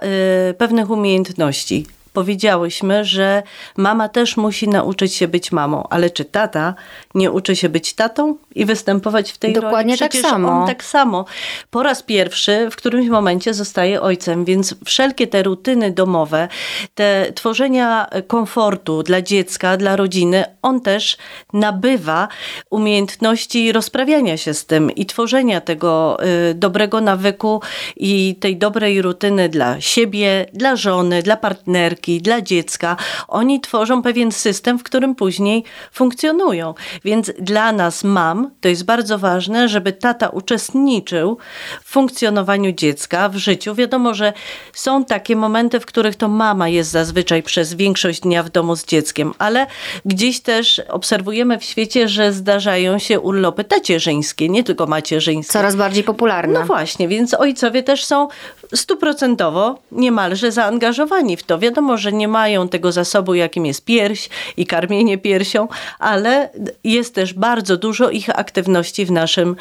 y, 0.50 0.54
pewnych 0.54 0.90
umiejętności 0.90 1.86
powiedziałyśmy, 2.12 3.04
że 3.04 3.42
mama 3.76 4.08
też 4.08 4.36
musi 4.36 4.68
nauczyć 4.68 5.14
się 5.14 5.28
być 5.28 5.52
mamą, 5.52 5.86
ale 5.90 6.10
czy 6.10 6.24
tata 6.24 6.74
nie 7.14 7.30
uczy 7.30 7.56
się 7.56 7.68
być 7.68 7.94
tatą 7.94 8.36
i 8.54 8.64
występować 8.64 9.32
w 9.32 9.38
tej 9.38 9.52
Dokładnie 9.52 9.92
roli? 9.92 9.98
tak 9.98 10.10
Przecież 10.10 10.30
samo. 10.30 10.48
on 10.48 10.66
tak 10.66 10.84
samo 10.84 11.24
po 11.70 11.82
raz 11.82 12.02
pierwszy 12.02 12.68
w 12.70 12.76
którymś 12.76 13.08
momencie 13.08 13.54
zostaje 13.54 14.00
ojcem, 14.00 14.44
więc 14.44 14.74
wszelkie 14.84 15.26
te 15.26 15.42
rutyny 15.42 15.90
domowe, 15.90 16.48
te 16.94 17.32
tworzenia 17.34 18.06
komfortu 18.26 19.02
dla 19.02 19.22
dziecka, 19.22 19.76
dla 19.76 19.96
rodziny, 19.96 20.44
on 20.62 20.80
też 20.80 21.16
nabywa 21.52 22.28
umiejętności 22.70 23.72
rozprawiania 23.72 24.36
się 24.36 24.54
z 24.54 24.66
tym 24.66 24.90
i 24.90 25.06
tworzenia 25.06 25.60
tego 25.60 26.18
y, 26.50 26.54
dobrego 26.54 27.00
nawyku 27.00 27.60
i 27.96 28.36
tej 28.40 28.56
dobrej 28.56 29.02
rutyny 29.02 29.48
dla 29.48 29.80
siebie, 29.80 30.46
dla 30.52 30.76
żony, 30.76 31.22
dla 31.22 31.36
partnerki, 31.36 32.22
dla 32.22 32.40
dziecka. 32.40 32.96
Oni 33.28 33.60
tworzą 33.60 34.02
pewien 34.02 34.32
system, 34.32 34.78
w 34.78 34.82
którym 34.82 35.14
później 35.14 35.64
funkcjonują. 35.92 36.74
Więc 37.04 37.32
dla 37.38 37.72
nas, 37.72 38.04
mam, 38.04 38.39
to 38.60 38.68
jest 38.68 38.84
bardzo 38.84 39.18
ważne, 39.18 39.68
żeby 39.68 39.92
tata 39.92 40.28
uczestniczył 40.28 41.38
w 41.84 41.90
funkcjonowaniu 41.90 42.72
dziecka, 42.72 43.28
w 43.28 43.36
życiu. 43.36 43.74
Wiadomo, 43.74 44.14
że 44.14 44.32
są 44.72 45.04
takie 45.04 45.36
momenty, 45.36 45.80
w 45.80 45.86
których 45.86 46.16
to 46.16 46.28
mama 46.28 46.68
jest 46.68 46.90
zazwyczaj 46.90 47.42
przez 47.42 47.74
większość 47.74 48.20
dnia 48.20 48.42
w 48.42 48.50
domu 48.50 48.76
z 48.76 48.84
dzieckiem, 48.84 49.34
ale 49.38 49.66
gdzieś 50.04 50.40
też 50.40 50.82
obserwujemy 50.88 51.58
w 51.58 51.64
świecie, 51.64 52.08
że 52.08 52.32
zdarzają 52.32 52.98
się 52.98 53.20
urlopy 53.20 53.64
tacierzyńskie, 53.64 54.48
nie 54.48 54.64
tylko 54.64 54.86
macierzyńskie. 54.86 55.52
Coraz 55.52 55.76
bardziej 55.76 56.04
popularne. 56.04 56.60
No 56.60 56.66
właśnie, 56.66 57.08
więc 57.08 57.34
ojcowie 57.34 57.82
też 57.82 58.04
są 58.04 58.28
stuprocentowo 58.74 59.78
niemalże 59.92 60.52
zaangażowani 60.52 61.36
w 61.36 61.42
to. 61.42 61.58
Wiadomo, 61.58 61.96
że 61.96 62.12
nie 62.12 62.28
mają 62.28 62.68
tego 62.68 62.92
zasobu, 62.92 63.34
jakim 63.34 63.66
jest 63.66 63.84
pierś 63.84 64.28
i 64.56 64.66
karmienie 64.66 65.18
piersią, 65.18 65.68
ale 65.98 66.50
jest 66.84 67.14
też 67.14 67.34
bardzo 67.34 67.76
dużo 67.76 68.10
ich 68.10 68.38
aktywności 68.38 69.06
w 69.06 69.10
naszym 69.10 69.56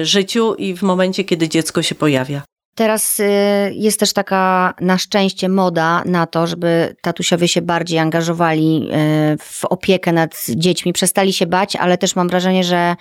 y, 0.00 0.04
życiu 0.04 0.54
i 0.54 0.74
w 0.74 0.82
momencie, 0.82 1.24
kiedy 1.24 1.48
dziecko 1.48 1.82
się 1.82 1.94
pojawia. 1.94 2.55
Teraz 2.76 3.20
y, 3.20 3.24
jest 3.74 4.00
też 4.00 4.12
taka 4.12 4.74
na 4.80 4.98
szczęście 4.98 5.48
moda 5.48 6.02
na 6.04 6.26
to, 6.26 6.46
żeby 6.46 6.96
tatusiowie 7.00 7.48
się 7.48 7.62
bardziej 7.62 7.98
angażowali 7.98 8.88
y, 9.34 9.38
w 9.38 9.64
opiekę 9.64 10.12
nad 10.12 10.46
dziećmi. 10.48 10.92
Przestali 10.92 11.32
się 11.32 11.46
bać, 11.46 11.76
ale 11.76 11.98
też 11.98 12.16
mam 12.16 12.28
wrażenie, 12.28 12.64
że 12.64 12.96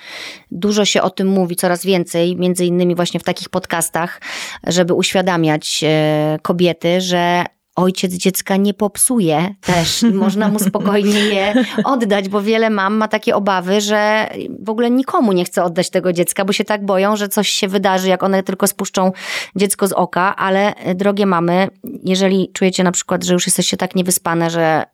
dużo 0.52 0.86
się 0.86 1.02
o 1.02 1.10
tym 1.10 1.28
mówi, 1.28 1.56
coraz 1.56 1.86
więcej, 1.86 2.36
między 2.36 2.66
innymi 2.66 2.96
właśnie 2.96 3.20
w 3.20 3.24
takich 3.24 3.50
podcastach, 3.50 4.22
żeby 4.68 4.94
uświadamiać 4.94 5.84
y, 5.84 6.40
kobiety, 6.42 7.02
że 7.02 7.46
ojciec 7.76 8.14
dziecka 8.14 8.58
nie 8.58 8.74
popsuje 8.74 9.56
też 9.62 10.04
i 10.04 10.14
można 10.26 10.48
mu 10.48 10.60
spokojnie 10.60 11.20
je 11.20 11.66
oddać, 11.84 12.30
bo 12.30 12.42
wiele 12.42 12.70
mam 12.70 12.96
ma 12.96 13.08
takie 13.08 13.36
obawy, 13.36 13.82
że 13.82 14.30
w 14.60 14.70
ogóle 14.70 14.92
nikomu 14.92 15.32
nie 15.32 15.46
chce 15.46 15.64
oddać 15.64 15.90
tego 15.90 16.14
dziecka, 16.14 16.46
bo 16.46 16.54
się 16.54 16.64
tak 16.64 16.86
boją, 16.86 17.16
że 17.16 17.30
coś 17.30 17.50
się 17.50 17.68
wydarzy, 17.68 18.10
jak 18.10 18.24
one 18.24 18.44
tylko 18.44 18.68
spuszczą 18.68 19.12
dziecko 19.56 19.88
z 19.88 19.92
oka, 19.92 20.36
ale 20.36 20.74
drogie 20.96 21.26
mamy, 21.26 21.68
jeżeli 22.04 22.50
czujecie 22.54 22.84
na 22.84 22.92
przykład, 22.92 23.24
że 23.24 23.34
już 23.34 23.48
jesteście 23.48 23.78
tak 23.78 23.96
niewyspane, 23.96 24.50
że 24.50 24.86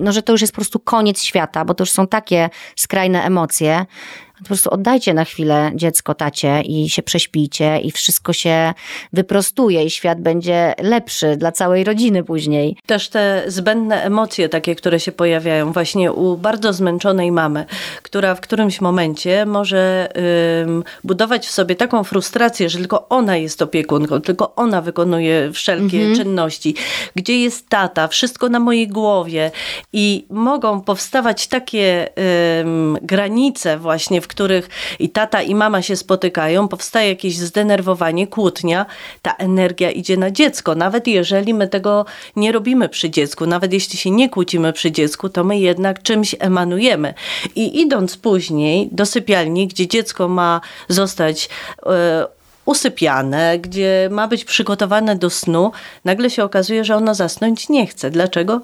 no, 0.00 0.12
że 0.12 0.22
to 0.22 0.32
już 0.32 0.40
jest 0.40 0.52
po 0.52 0.56
prostu 0.56 0.78
koniec 0.78 1.22
świata, 1.22 1.64
bo 1.64 1.74
to 1.74 1.82
już 1.82 1.90
są 1.90 2.06
takie 2.06 2.50
skrajne 2.76 3.24
emocje, 3.24 3.86
po 4.42 4.46
prostu 4.46 4.70
oddajcie 4.70 5.14
na 5.14 5.24
chwilę 5.24 5.70
dziecko 5.74 6.14
tacie 6.14 6.60
i 6.60 6.88
się 6.88 7.02
prześpijcie 7.02 7.78
i 7.78 7.90
wszystko 7.90 8.32
się 8.32 8.74
wyprostuje 9.12 9.84
i 9.84 9.90
świat 9.90 10.20
będzie 10.20 10.74
lepszy 10.82 11.36
dla 11.36 11.52
całej 11.52 11.84
rodziny 11.84 12.24
później. 12.24 12.76
Też 12.86 13.08
te 13.08 13.42
zbędne 13.46 14.02
emocje 14.02 14.48
takie, 14.48 14.74
które 14.74 15.00
się 15.00 15.12
pojawiają 15.12 15.72
właśnie 15.72 16.12
u 16.12 16.36
bardzo 16.36 16.72
zmęczonej 16.72 17.32
mamy, 17.32 17.64
która 18.02 18.34
w 18.34 18.40
którymś 18.40 18.80
momencie 18.80 19.46
może 19.46 20.08
ym, 20.62 20.84
budować 21.04 21.46
w 21.46 21.50
sobie 21.50 21.76
taką 21.76 22.04
frustrację, 22.04 22.68
że 22.68 22.78
tylko 22.78 23.08
ona 23.08 23.36
jest 23.36 23.62
opiekunką, 23.62 24.20
tylko 24.20 24.54
ona 24.54 24.82
wykonuje 24.82 25.52
wszelkie 25.52 25.98
mhm. 25.98 26.16
czynności, 26.16 26.74
gdzie 27.16 27.40
jest 27.40 27.68
tata, 27.68 28.08
wszystko 28.08 28.48
na 28.48 28.60
mojej 28.60 28.88
głowie 28.88 29.50
i 29.92 30.26
mogą 30.30 30.80
powstawać 30.80 31.46
takie 31.46 32.08
ym, 32.60 32.98
granice 33.02 33.78
właśnie, 33.78 34.20
w 34.20 34.28
których 34.32 34.68
i 34.98 35.08
tata 35.08 35.42
i 35.42 35.54
mama 35.54 35.82
się 35.82 35.96
spotykają, 35.96 36.68
powstaje 36.68 37.08
jakieś 37.08 37.38
zdenerwowanie, 37.38 38.26
kłótnia, 38.26 38.86
ta 39.22 39.34
energia 39.34 39.90
idzie 39.90 40.16
na 40.16 40.30
dziecko. 40.30 40.74
Nawet 40.74 41.06
jeżeli 41.06 41.54
my 41.54 41.68
tego 41.68 42.04
nie 42.36 42.52
robimy 42.52 42.88
przy 42.88 43.10
dziecku, 43.10 43.46
nawet 43.46 43.72
jeśli 43.72 43.98
się 43.98 44.10
nie 44.10 44.28
kłócimy 44.28 44.72
przy 44.72 44.92
dziecku, 44.92 45.28
to 45.28 45.44
my 45.44 45.58
jednak 45.58 46.02
czymś 46.02 46.36
emanujemy. 46.38 47.14
I 47.56 47.80
idąc 47.80 48.16
później 48.16 48.88
do 48.92 49.06
sypialni, 49.06 49.68
gdzie 49.68 49.88
dziecko 49.88 50.28
ma 50.28 50.60
zostać 50.88 51.48
e, 51.86 52.41
usypiane, 52.64 53.58
gdzie 53.58 54.08
ma 54.10 54.28
być 54.28 54.44
przygotowane 54.44 55.16
do 55.16 55.30
snu, 55.30 55.72
nagle 56.04 56.30
się 56.30 56.44
okazuje, 56.44 56.84
że 56.84 56.96
ono 56.96 57.14
zasnąć 57.14 57.68
nie 57.68 57.86
chce. 57.86 58.10
Dlaczego? 58.10 58.60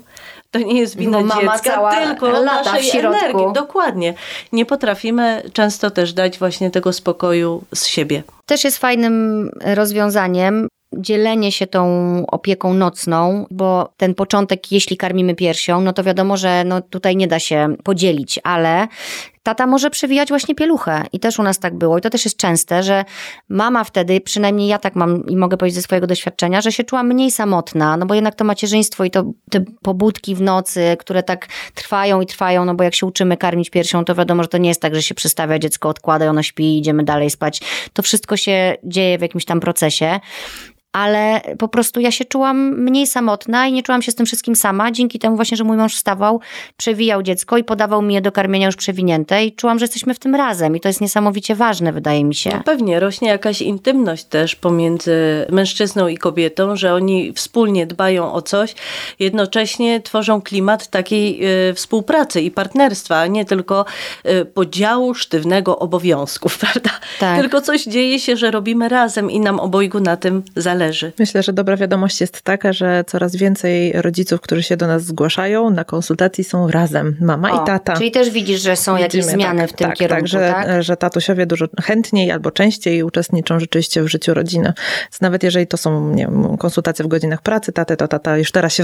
To 0.50 0.58
nie 0.58 0.80
jest 0.80 0.96
wina 0.96 1.20
mama 1.20 1.40
dziecka, 1.40 1.74
cała 1.74 2.04
tylko 2.06 2.28
lata 2.28 2.72
naszej 2.72 2.82
w 2.82 2.92
środku. 2.92 3.24
energii. 3.24 3.52
Dokładnie. 3.54 4.14
Nie 4.52 4.66
potrafimy 4.66 5.42
często 5.52 5.90
też 5.90 6.12
dać 6.12 6.38
właśnie 6.38 6.70
tego 6.70 6.92
spokoju 6.92 7.64
z 7.74 7.86
siebie. 7.86 8.22
Też 8.46 8.64
jest 8.64 8.78
fajnym 8.78 9.50
rozwiązaniem 9.60 10.68
dzielenie 10.96 11.52
się 11.52 11.66
tą 11.66 12.24
opieką 12.26 12.74
nocną, 12.74 13.46
bo 13.50 13.92
ten 13.96 14.14
początek, 14.14 14.72
jeśli 14.72 14.96
karmimy 14.96 15.34
piersią, 15.34 15.80
no 15.80 15.92
to 15.92 16.04
wiadomo, 16.04 16.36
że 16.36 16.64
no 16.64 16.80
tutaj 16.80 17.16
nie 17.16 17.28
da 17.28 17.38
się 17.38 17.76
podzielić, 17.84 18.40
ale 18.44 18.88
tata 19.48 19.66
może 19.66 19.90
przewijać 19.90 20.28
właśnie 20.28 20.54
pieluchę. 20.54 21.04
I 21.12 21.20
też 21.20 21.38
u 21.38 21.42
nas 21.42 21.58
tak 21.58 21.78
było. 21.78 21.98
I 21.98 22.00
to 22.00 22.10
też 22.10 22.24
jest 22.24 22.36
częste, 22.36 22.82
że 22.82 23.04
mama 23.48 23.84
wtedy, 23.84 24.20
przynajmniej 24.20 24.68
ja 24.68 24.78
tak 24.78 24.96
mam 24.96 25.26
i 25.26 25.36
mogę 25.36 25.56
powiedzieć 25.56 25.74
ze 25.74 25.82
swojego 25.82 26.06
doświadczenia, 26.06 26.60
że 26.60 26.72
się 26.72 26.84
czuła 26.84 27.02
mniej 27.02 27.30
samotna, 27.30 27.96
no 27.96 28.06
bo 28.06 28.14
jednak 28.14 28.34
to 28.34 28.44
macierzyństwo 28.44 29.04
i 29.04 29.10
to 29.10 29.24
te 29.50 29.64
pobudki 29.82 30.34
w 30.34 30.40
nocy, 30.40 30.96
które 30.98 31.22
tak 31.22 31.46
trwają 31.74 32.20
i 32.20 32.26
trwają, 32.26 32.64
no 32.64 32.74
bo 32.74 32.84
jak 32.84 32.94
się 32.94 33.06
uczymy 33.06 33.36
karmić 33.36 33.70
piersią, 33.70 34.04
to 34.04 34.14
wiadomo, 34.14 34.42
że 34.42 34.48
to 34.48 34.58
nie 34.58 34.68
jest 34.68 34.82
tak, 34.82 34.94
że 34.94 35.02
się 35.02 35.14
przystawia 35.14 35.58
dziecko, 35.58 35.88
odkłada, 35.88 36.30
ono 36.30 36.42
śpi 36.42 36.78
idziemy 36.78 37.04
dalej 37.04 37.30
spać. 37.30 37.60
To 37.92 38.02
wszystko 38.02 38.36
się 38.36 38.76
dzieje 38.84 39.18
w 39.18 39.22
jakimś 39.22 39.44
tam 39.44 39.60
procesie 39.60 40.20
ale 40.92 41.40
po 41.58 41.68
prostu 41.68 42.00
ja 42.00 42.10
się 42.10 42.24
czułam 42.24 42.80
mniej 42.80 43.06
samotna 43.06 43.66
i 43.66 43.72
nie 43.72 43.82
czułam 43.82 44.02
się 44.02 44.12
z 44.12 44.14
tym 44.14 44.26
wszystkim 44.26 44.56
sama, 44.56 44.92
dzięki 44.92 45.18
temu 45.18 45.36
właśnie, 45.36 45.56
że 45.56 45.64
mój 45.64 45.76
mąż 45.76 45.94
wstawał, 45.94 46.40
przewijał 46.76 47.22
dziecko 47.22 47.58
i 47.58 47.64
podawał 47.64 48.02
mi 48.02 48.14
je 48.14 48.20
do 48.20 48.32
karmienia 48.32 48.66
już 48.66 48.76
przewinięte 48.76 49.44
i 49.44 49.52
czułam, 49.52 49.78
że 49.78 49.84
jesteśmy 49.84 50.14
w 50.14 50.18
tym 50.18 50.34
razem 50.34 50.76
i 50.76 50.80
to 50.80 50.88
jest 50.88 51.00
niesamowicie 51.00 51.54
ważne, 51.54 51.92
wydaje 51.92 52.24
mi 52.24 52.34
się. 52.34 52.50
No 52.50 52.62
pewnie, 52.64 53.00
rośnie 53.00 53.28
jakaś 53.28 53.62
intymność 53.62 54.24
też 54.24 54.56
pomiędzy 54.56 55.46
mężczyzną 55.50 56.08
i 56.08 56.16
kobietą, 56.16 56.76
że 56.76 56.94
oni 56.94 57.32
wspólnie 57.32 57.86
dbają 57.86 58.32
o 58.32 58.42
coś, 58.42 58.74
jednocześnie 59.18 60.00
tworzą 60.00 60.42
klimat 60.42 60.86
takiej 60.86 61.40
y, 61.70 61.74
współpracy 61.74 62.40
i 62.40 62.50
partnerstwa, 62.50 63.16
a 63.16 63.26
nie 63.26 63.44
tylko 63.44 63.84
y, 64.26 64.44
podziału 64.44 65.14
sztywnego 65.14 65.78
obowiązków, 65.78 66.58
prawda? 66.64 66.90
Tak. 67.20 67.40
Tylko 67.40 67.60
coś 67.60 67.84
dzieje 67.84 68.20
się, 68.20 68.36
że 68.36 68.50
robimy 68.50 68.88
razem 68.88 69.30
i 69.30 69.40
nam 69.40 69.60
obojgu 69.60 70.00
na 70.00 70.16
tym 70.16 70.42
zależy 70.56 70.77
należy. 70.78 71.12
Myślę, 71.18 71.42
że 71.42 71.52
dobra 71.52 71.76
wiadomość 71.76 72.20
jest 72.20 72.42
taka, 72.42 72.72
że 72.72 73.04
coraz 73.06 73.36
więcej 73.36 73.92
rodziców, 73.92 74.40
którzy 74.40 74.62
się 74.62 74.76
do 74.76 74.86
nas 74.86 75.04
zgłaszają 75.04 75.70
na 75.70 75.84
konsultacji 75.84 76.44
są 76.44 76.70
razem, 76.70 77.16
mama 77.20 77.52
O, 77.52 77.62
i 77.62 77.66
tata. 77.66 77.96
Czyli 77.96 78.10
też 78.10 78.30
widzisz, 78.30 78.60
że 78.60 78.76
są 78.76 78.96
jakieś 78.96 79.24
Widzimy, 79.24 79.32
zmiany 79.32 79.60
tak, 79.60 79.70
w 79.70 79.72
tym 79.72 79.88
tak, 79.88 79.96
kierunku, 79.96 80.20
tak, 80.20 80.28
że, 80.28 80.52
tak? 80.52 80.82
że 80.82 80.96
tatusiowie 80.96 81.46
dużo 81.46 81.66
chętniej 81.82 82.30
albo 82.30 82.50
częściej 82.50 83.02
uczestniczą 83.02 83.60
rzeczywiście 83.60 84.02
w 84.02 84.08
życiu 84.08 84.34
rodziny. 84.34 84.72
Więc 85.02 85.20
nawet 85.20 85.42
jeżeli 85.42 85.66
to 85.66 85.76
są 85.76 86.14
nie 86.14 86.26
wiem, 86.26 86.56
konsultacje 86.56 87.04
w 87.04 87.08
godzinach 87.08 87.42
pracy 87.42 87.72
taty, 87.72 87.96
to 87.96 88.08
tata 88.08 88.38
już 88.38 88.52
teraz 88.52 88.74
się 88.74 88.82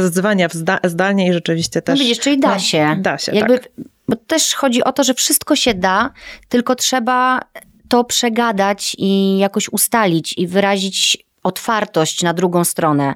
wdzwania 0.00 0.48
zda, 0.52 0.78
zdalnie 0.84 1.28
i 1.28 1.32
rzeczywiście 1.32 1.82
też... 1.82 1.98
No 1.98 2.04
widzisz, 2.04 2.18
czyli 2.20 2.40
da 2.40 2.48
no, 2.48 2.58
się. 2.58 2.96
Da 3.00 3.18
się, 3.18 3.32
Jakby, 3.34 3.58
tak. 3.58 3.68
Bo 4.08 4.16
też 4.16 4.54
chodzi 4.54 4.84
o 4.84 4.92
to, 4.92 5.04
że 5.04 5.14
wszystko 5.14 5.56
się 5.56 5.74
da, 5.74 6.10
tylko 6.48 6.74
trzeba 6.74 7.40
to 7.88 8.04
przegadać 8.04 8.96
i 8.98 9.38
jakoś 9.38 9.68
ustalić 9.68 10.34
i 10.38 10.46
wyrazić 10.46 11.25
otwartość 11.46 12.22
na 12.22 12.34
drugą 12.34 12.64
stronę. 12.64 13.14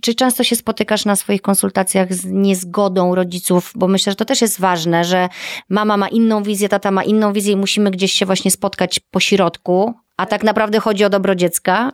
Czy 0.00 0.14
często 0.14 0.44
się 0.44 0.56
spotykasz 0.56 1.04
na 1.04 1.16
swoich 1.16 1.42
konsultacjach 1.42 2.14
z 2.14 2.24
niezgodą 2.24 3.14
rodziców? 3.14 3.72
Bo 3.74 3.88
myślę, 3.88 4.12
że 4.12 4.16
to 4.16 4.24
też 4.24 4.40
jest 4.40 4.60
ważne, 4.60 5.04
że 5.04 5.28
mama 5.68 5.96
ma 5.96 6.08
inną 6.08 6.42
wizję, 6.42 6.68
tata 6.68 6.90
ma 6.90 7.04
inną 7.04 7.32
wizję 7.32 7.52
i 7.52 7.56
musimy 7.56 7.90
gdzieś 7.90 8.12
się 8.12 8.26
właśnie 8.26 8.50
spotkać 8.50 9.00
po 9.10 9.20
środku, 9.20 9.94
a 10.16 10.26
tak 10.26 10.42
naprawdę 10.42 10.80
chodzi 10.80 11.04
o 11.04 11.10
dobro 11.10 11.34
dziecka. 11.34 11.92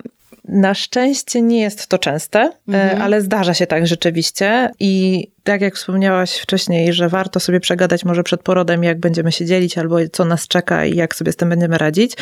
Na 0.49 0.75
szczęście 0.75 1.43
nie 1.43 1.61
jest 1.61 1.87
to 1.87 1.99
częste, 1.99 2.41
e, 2.41 2.51
Mhm. 2.68 3.03
ale 3.03 3.20
zdarza 3.20 3.55
się 3.55 3.66
tak 3.66 3.87
rzeczywiście 3.87 4.70
i 4.81 5.27
tak 5.45 5.61
jak 5.61 5.74
wspomniałaś 5.74 6.38
wcześniej, 6.38 6.92
że 6.92 7.09
warto 7.09 7.40
sobie 7.40 7.61
przegadać 7.61 8.05
może 8.05 8.22
przed 8.22 8.42
porodem, 8.42 8.84
jak 8.84 9.01
będziemy 9.01 9.32
się 9.32 9.47
dzielić 9.47 9.78
albo 9.78 9.97
co 10.12 10.24
nas 10.24 10.49
czeka 10.49 10.84
i 10.84 10.97
jak 10.97 11.14
sobie 11.14 11.32
z 11.32 11.36
tym 11.36 11.49
będziemy 11.49 11.78
radzić, 11.78 12.12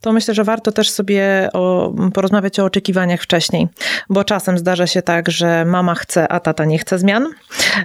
to 0.00 0.12
myślę, 0.12 0.34
że 0.34 0.44
warto 0.44 0.72
też 0.72 0.90
sobie 0.90 1.48
o, 1.52 1.92
porozmawiać 2.14 2.60
o 2.60 2.64
oczekiwaniach 2.64 3.22
wcześniej, 3.22 3.68
bo 4.08 4.24
czasem 4.24 4.58
zdarza 4.58 4.86
się 4.86 5.02
tak, 5.02 5.30
że 5.30 5.64
mama 5.64 5.94
chce, 5.94 6.28
a 6.28 6.40
tata 6.40 6.64
nie 6.64 6.78
chce 6.78 6.98
zmian. 6.98 7.26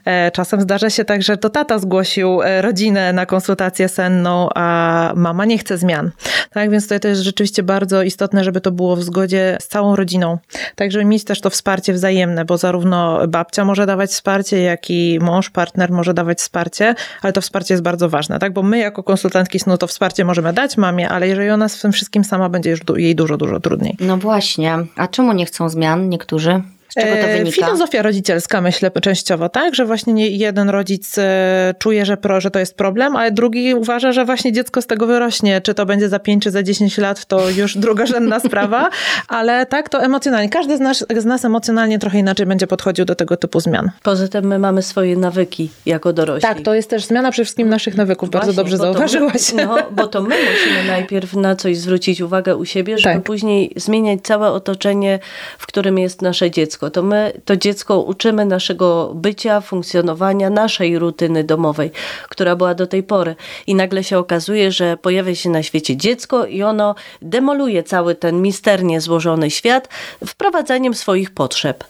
E, 0.06 0.32
Czasem 0.32 0.62
zdarza 0.62 0.90
się 0.90 1.06
tak, 1.06 1.24
że 1.24 1.38
to 1.38 1.50
tata 1.50 1.80
zgłosił 1.80 2.42
e, 2.42 2.62
rodzinę 2.62 3.14
na 3.14 3.26
konsultację 3.26 3.90
senną, 3.90 4.50
a 4.56 5.14
mama 5.16 5.46
nie 5.46 5.58
chce 5.58 5.78
zmian. 5.78 6.12
Tak 6.50 6.70
więc 6.70 6.84
tutaj 6.84 7.00
to 7.00 7.08
jest 7.08 7.22
rzeczywiście 7.22 7.64
bardzo 7.64 8.04
istotne, 8.04 8.44
żeby 8.44 8.62
to 8.62 8.72
było 8.72 8.96
w 8.96 9.04
zgodzie 9.04 9.58
z 9.62 9.68
całą 9.68 9.96
rodziną. 9.96 10.38
Tak, 10.76 10.92
żeby 10.92 11.06
mieć 11.06 11.24
też 11.24 11.42
to 11.42 11.50
wsparcie 11.50 11.94
wzajemne, 11.94 12.46
bo 12.46 12.58
zarówno 12.58 13.28
babcia 13.28 13.66
może 13.66 13.86
dawać 13.86 14.10
wsparcie, 14.12 14.62
jak 14.62 14.83
i 14.90 15.20
mąż, 15.22 15.50
partner 15.50 15.92
może 15.92 16.14
dawać 16.14 16.38
wsparcie, 16.38 16.96
ale 17.22 17.34
to 17.34 17.42
wsparcie 17.42 17.74
jest 17.74 17.84
bardzo 17.84 18.10
ważne, 18.10 18.40
tak? 18.40 18.54
Bo 18.54 18.64
my 18.64 18.78
jako 18.78 19.04
konsultantki 19.04 19.60
snu 19.60 19.78
to 19.78 19.88
wsparcie 19.88 20.26
możemy 20.26 20.54
dać 20.54 20.78
mamie, 20.78 21.10
ale 21.10 21.28
jeżeli 21.28 21.50
ona 21.50 21.70
z 21.70 21.82
tym 21.82 21.92
wszystkim 21.92 22.24
sama 22.24 22.50
będzie 22.50 22.70
już 22.70 22.80
jej 22.96 23.16
dużo, 23.16 23.38
dużo 23.38 23.60
trudniej. 23.60 23.98
No 24.00 24.18
właśnie. 24.18 24.78
A 24.96 25.08
czemu 25.08 25.34
nie 25.34 25.46
chcą 25.46 25.70
zmian 25.70 26.10
niektórzy? 26.10 26.62
Z 26.94 26.96
czego 26.96 27.16
to 27.16 27.28
E, 27.28 27.38
wynika? 27.38 27.56
Filozofia 27.56 28.02
rodzicielska, 28.02 28.62
myślę, 28.62 28.92
częściowo, 28.92 29.50
tak? 29.50 29.76
Że 29.76 29.86
właśnie 29.86 30.14
nie 30.14 30.28
jeden 30.28 30.70
rodzic 30.70 31.18
e, 31.18 31.74
czuje, 31.80 32.06
że, 32.06 32.18
pro, 32.18 32.42
że 32.42 32.52
to 32.52 32.60
jest 32.60 32.78
problem, 32.78 33.16
a 33.16 33.32
drugi 33.32 33.74
uważa, 33.76 34.12
że 34.12 34.26
właśnie 34.26 34.52
dziecko 34.52 34.82
z 34.82 34.88
tego 34.88 35.08
wyrośnie. 35.08 35.62
Czy 35.62 35.74
to 35.74 35.86
będzie 35.86 36.10
za 36.10 36.20
5 36.20 36.44
czy 36.44 36.52
za 36.52 36.64
10 36.64 36.98
lat, 36.98 37.26
to 37.26 37.50
już 37.50 37.78
drugorzędna 37.86 38.40
sprawa, 38.40 38.90
ale 39.28 39.66
tak, 39.66 39.90
to 39.90 40.04
emocjonalnie. 40.04 40.50
Każdy 40.50 40.78
z 40.78 40.80
nas, 40.80 41.06
z 41.18 41.26
nas 41.26 41.46
emocjonalnie 41.46 42.00
trochę 42.00 42.20
inaczej 42.20 42.46
będzie 42.46 42.68
podchodził 42.68 43.06
do 43.06 43.16
tego 43.16 43.38
typu 43.38 43.60
zmian. 43.60 43.92
Poza 44.04 44.28
tym 44.28 44.46
my 44.46 44.60
mamy 44.60 44.82
swoje 44.82 45.18
nawyki 45.18 45.70
jako 45.86 46.14
dorośli. 46.14 46.42
Tak, 46.42 46.62
to 46.62 46.74
jest 46.74 46.90
też 46.90 47.06
zmiana 47.06 47.32
przede 47.32 47.46
wszystkim 47.46 47.70
naszych 47.70 47.96
nawyków. 47.96 48.30
Bardzo 48.30 48.54
Właśnie, 48.54 48.64
dobrze 48.64 48.78
bo 48.78 48.84
to 48.84 48.94
zauważyłaś. 48.94 49.54
My, 49.54 49.66
no, 49.66 49.78
bo 49.92 50.08
to 50.08 50.22
my 50.22 50.36
musimy 50.52 50.88
najpierw 50.88 51.34
na 51.34 51.56
coś 51.56 51.78
zwrócić 51.78 52.22
uwagę 52.22 52.56
u 52.56 52.66
siebie, 52.66 52.98
żeby 52.98 53.16
Tak. 53.16 53.24
później 53.24 53.74
zmieniać 53.76 54.20
całe 54.24 54.52
otoczenie, 54.52 55.20
w 55.58 55.68
którym 55.68 56.00
jest 56.00 56.22
nasze 56.22 56.52
dziecko. 56.52 56.83
To 56.90 57.04
my 57.04 57.42
to 57.46 57.58
dziecko 57.58 58.02
uczymy 58.02 58.46
naszego 58.46 59.12
bycia, 59.16 59.62
funkcjonowania, 59.62 60.50
naszej 60.50 61.00
rutyny 61.00 61.44
domowej, 61.44 61.92
która 62.30 62.56
była 62.56 62.76
do 62.76 62.88
tej 62.88 63.04
pory. 63.04 63.36
I 63.68 63.76
nagle 63.76 64.04
się 64.04 64.18
okazuje, 64.18 64.72
że 64.72 64.98
pojawia 64.98 65.36
się 65.36 65.50
na 65.50 65.64
świecie 65.64 65.98
dziecko 65.98 66.46
i 66.46 66.64
ono 66.64 66.96
demoluje 67.22 67.84
cały 67.84 68.16
ten 68.16 68.42
misternie 68.42 69.02
złożony 69.02 69.52
świat 69.52 69.90
wprowadzaniem 70.26 70.94
swoich 70.94 71.32
potrzeb. 71.32 71.84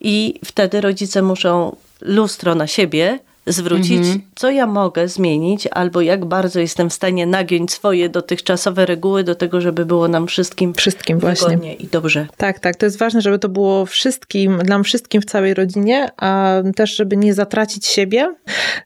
I 0.00 0.40
wtedy 0.44 0.80
rodzice 0.80 1.22
muszą 1.22 1.76
lustro 2.00 2.54
na 2.54 2.66
siebie 2.66 3.18
zwrócić, 3.46 3.98
Mhm. 3.98 4.20
co 4.34 4.50
ja 4.50 4.66
mogę 4.66 5.08
zmienić, 5.08 5.68
albo 5.70 6.00
jak 6.00 6.24
bardzo 6.24 6.60
jestem 6.60 6.90
w 6.90 6.92
stanie 6.92 7.26
nagiąć 7.26 7.72
swoje 7.72 8.08
dotychczasowe 8.08 8.86
reguły 8.86 9.24
do 9.24 9.34
tego, 9.34 9.60
żeby 9.60 9.86
było 9.86 10.08
nam 10.08 10.26
wszystkim, 10.26 10.74
Wszystkim 10.74 11.18
właśnie. 11.18 11.74
i 11.74 11.86
dobrze. 11.86 12.26
Tak, 12.36 12.60
tak. 12.60 12.76
To 12.76 12.86
jest 12.86 12.98
ważne, 12.98 13.20
żeby 13.20 13.38
to 13.38 13.48
było 13.48 13.86
wszystkim, 13.86 14.58
dla 14.58 14.82
wszystkim 14.82 15.22
w 15.22 15.24
całej 15.24 15.54
rodzinie, 15.54 16.08
a 16.16 16.62
też, 16.76 16.96
żeby 16.96 17.16
nie 17.16 17.34
zatracić 17.34 17.86
siebie, 17.86 18.34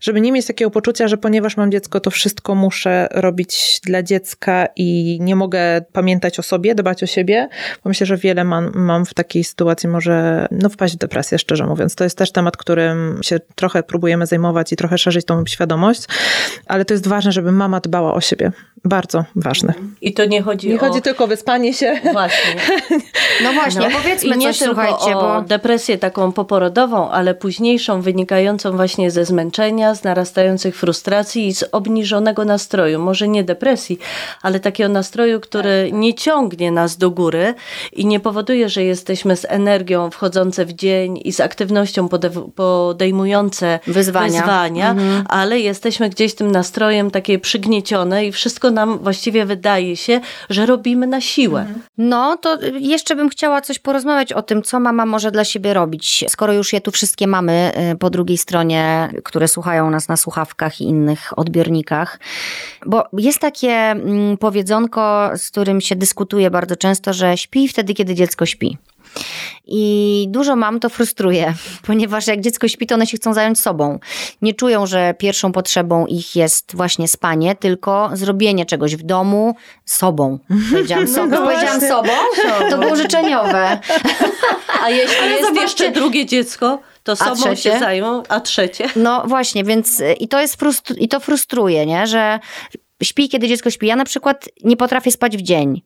żeby 0.01 0.21
nie 0.21 0.33
mieć 0.33 0.47
takiego 0.47 0.71
poczucia, 0.71 1.09
że 1.09 1.17
ponieważ 1.17 1.57
mam 1.57 1.73
dziecko, 1.73 2.01
to 2.01 2.11
wszystko 2.11 2.55
muszę 2.55 3.09
robić 3.11 3.81
dla 3.85 4.03
dziecka 4.03 4.69
i 4.77 5.19
nie 5.21 5.37
mogę 5.37 5.85
pamiętać 5.93 6.39
o 6.39 6.43
sobie, 6.43 6.75
dbać 6.75 7.03
o 7.03 7.07
siebie, 7.07 7.49
bo 7.85 7.89
myślę, 7.91 8.07
że 8.07 8.17
wiele 8.17 8.45
mam, 8.45 8.71
mam 8.75 9.07
w 9.07 9.15
takiej 9.15 9.45
sytuacji 9.45 9.89
może 9.89 10.47
no, 10.51 10.69
wpaść 10.69 10.95
w 10.95 10.99
depresję, 10.99 11.39
szczerze 11.39 11.67
mówiąc. 11.67 11.95
To 11.95 12.05
jest 12.05 12.19
też 12.19 12.33
temat, 12.33 12.57
którym 12.57 13.21
się 13.23 13.41
trochę 13.55 13.83
próbujemy 13.83 14.27
zajmować 14.27 14.46
i 14.73 14.77
trochę 14.77 14.99
szerzyć 14.99 15.27
tą 15.27 15.47
świadomość, 15.47 16.03
ale 16.67 16.85
to 16.85 16.95
jest 16.95 17.09
ważne, 17.09 17.33
żeby 17.33 17.53
mama 17.53 17.81
dbała 17.81 18.15
o 18.15 18.21
siebie. 18.21 18.53
Bardzo 18.85 19.25
ważne. 19.37 19.75
I 20.01 20.15
to 20.15 20.25
nie 20.25 20.43
chodzi 20.43 20.69
Nie 20.69 20.77
o... 20.77 20.79
chodzi 20.79 21.03
tylko 21.03 21.25
o 21.25 21.27
wyspanie 21.27 21.75
się. 21.75 22.01
Właśnie. 22.13 22.57
No 23.45 23.53
właśnie, 23.53 23.91
powiedzmy 23.91 24.35
I 24.35 24.39
nie 24.39 24.47
coś, 24.55 24.59
słuchajcie, 24.59 25.17
o 25.17 25.21
bo... 25.21 25.43
depresję 25.43 25.99
taką 25.99 26.33
poporodową, 26.33 27.11
ale 27.11 27.35
późniejszą, 27.35 28.03
wynikającą 28.03 28.77
właśnie 28.77 29.11
ze 29.11 29.25
zmęczenia, 29.25 29.95
z 29.95 30.05
narastających 30.05 30.77
frustracji 30.77 31.47
i 31.47 31.55
z 31.55 31.65
obniżonego 31.73 32.45
nastroju. 32.45 32.99
Może 32.99 33.29
nie 33.29 33.45
depresji, 33.45 33.99
ale 34.43 34.61
takiego 34.61 34.89
nastroju, 34.89 35.41
który 35.41 35.91
nie 35.93 36.15
ciągnie 36.15 36.73
nas 36.73 36.97
do 36.97 37.11
góry 37.11 37.55
i 37.93 38.07
nie 38.07 38.21
powoduje, 38.21 38.69
że 38.69 38.85
jesteśmy 38.85 39.37
z 39.37 39.47
energią 39.49 40.11
wchodzące 40.11 40.65
w 40.65 40.73
dzień 40.73 41.21
i 41.25 41.33
z 41.33 41.41
aktywnością 41.41 42.07
pode- 42.09 42.51
podejmujące 42.55 43.79
Wyzwania. 43.87 44.36
Wyzwania 44.37 44.91
Mhm. 44.91 45.25
ale 45.29 45.61
jesteśmy 45.61 46.11
gdzieś 46.11 46.35
tym 46.35 46.51
nastrojem 46.51 47.11
takie 47.11 47.39
przygniecione 47.39 48.27
i 48.27 48.33
wszystko 48.33 48.71
nam 48.71 48.99
właściwie 48.99 49.47
wydaje 49.47 49.97
się, 49.97 50.21
że 50.51 50.67
robimy 50.67 51.07
na 51.07 51.21
siłę. 51.21 51.67
No, 51.99 52.37
to 52.37 52.59
jeszcze 52.79 53.17
bym 53.17 53.29
chciała 53.29 53.61
coś 53.61 53.79
porozmawiać 53.79 54.33
o 54.33 54.43
tym, 54.43 54.63
co 54.63 54.81
mama 54.81 55.07
może 55.07 55.31
dla 55.31 55.45
siebie 55.45 55.75
robić, 55.75 56.25
skoro 56.29 56.53
już 56.53 56.73
je 56.73 56.81
tu 56.81 56.91
wszystkie 56.91 57.27
mamy 57.27 57.73
y, 57.93 57.97
po 57.97 58.11
drugiej 58.11 58.39
stronie, 58.39 59.13
które 59.25 59.49
słuchają 59.49 59.91
nas 59.91 60.09
na 60.09 60.17
słuchawkach 60.17 60.81
i 60.81 60.85
innych 60.85 61.39
odbiornikach. 61.39 62.21
Bo 62.87 63.05
jest 63.13 63.39
takie 63.39 63.73
mm, 63.73 64.37
powiedzonko, 64.37 65.31
z 65.37 65.51
którym 65.51 65.81
się 65.81 65.97
dyskutuje 65.97 66.51
bardzo 66.51 66.77
często, 66.77 67.13
że 67.13 67.37
śpi 67.37 67.69
wtedy, 67.69 67.95
kiedy 67.95 68.15
dziecko 68.15 68.47
śpi. 68.47 68.79
I 69.67 70.27
dużo 70.31 70.57
mam 70.57 70.81
to 70.81 70.89
frustruje, 70.89 71.55
ponieważ 71.87 72.27
jak 72.27 72.41
dziecko 72.41 72.69
śpi, 72.69 72.87
to 72.87 72.95
one 72.95 73.07
się 73.07 73.17
chcą 73.17 73.35
zająć 73.35 73.61
sobą. 73.61 73.99
Nie 74.43 74.55
czują, 74.55 74.87
że 74.87 75.15
pierwszą 75.19 75.53
potrzebą 75.53 76.07
ich 76.07 76.37
jest 76.37 76.77
właśnie 76.77 77.09
spanie, 77.09 77.55
tylko 77.55 78.11
zrobienie 78.13 78.67
czegoś 78.67 78.97
w 78.97 79.03
domu 79.03 79.55
sobą. 79.85 80.39
Powiedziałam 80.73 81.09
sobą. 81.15 81.29
No 81.31 81.43
Powiedziałam 81.43 81.81
sobą? 81.81 82.13
To 82.71 82.79
było 82.79 82.97
życzeniowe. 82.97 83.79
A 84.85 84.91
jeśli 84.91 85.17
Ale 85.19 85.31
jest 85.31 85.43
zobaczcie- 85.43 85.63
jeszcze 85.63 85.91
drugie 85.91 86.27
dziecko, 86.27 86.79
to 87.05 87.17
sobą 87.17 87.35
trzecie? 87.37 87.57
się 87.73 87.79
zajmą, 87.79 88.23
a 88.29 88.41
trzecie? 88.41 88.89
No 88.97 89.23
właśnie, 89.27 89.65
więc 89.65 90.01
y, 90.01 90.13
i 90.13 90.29
to 90.29 90.41
jest 90.41 90.61
frustr- 90.63 90.95
i 90.99 91.09
to 91.09 91.21
frustruje, 91.21 91.87
nie? 91.87 92.07
że 92.07 92.39
śpi, 93.03 93.29
kiedy 93.29 93.49
dziecko 93.49 93.71
śpi. 93.71 93.87
Ja 93.87 93.97
na 93.97 94.05
przykład 94.05 94.49
nie 94.65 94.77
potrafię 94.77 95.11
spać 95.11 95.37
w 95.37 95.43
dzień 95.43 95.83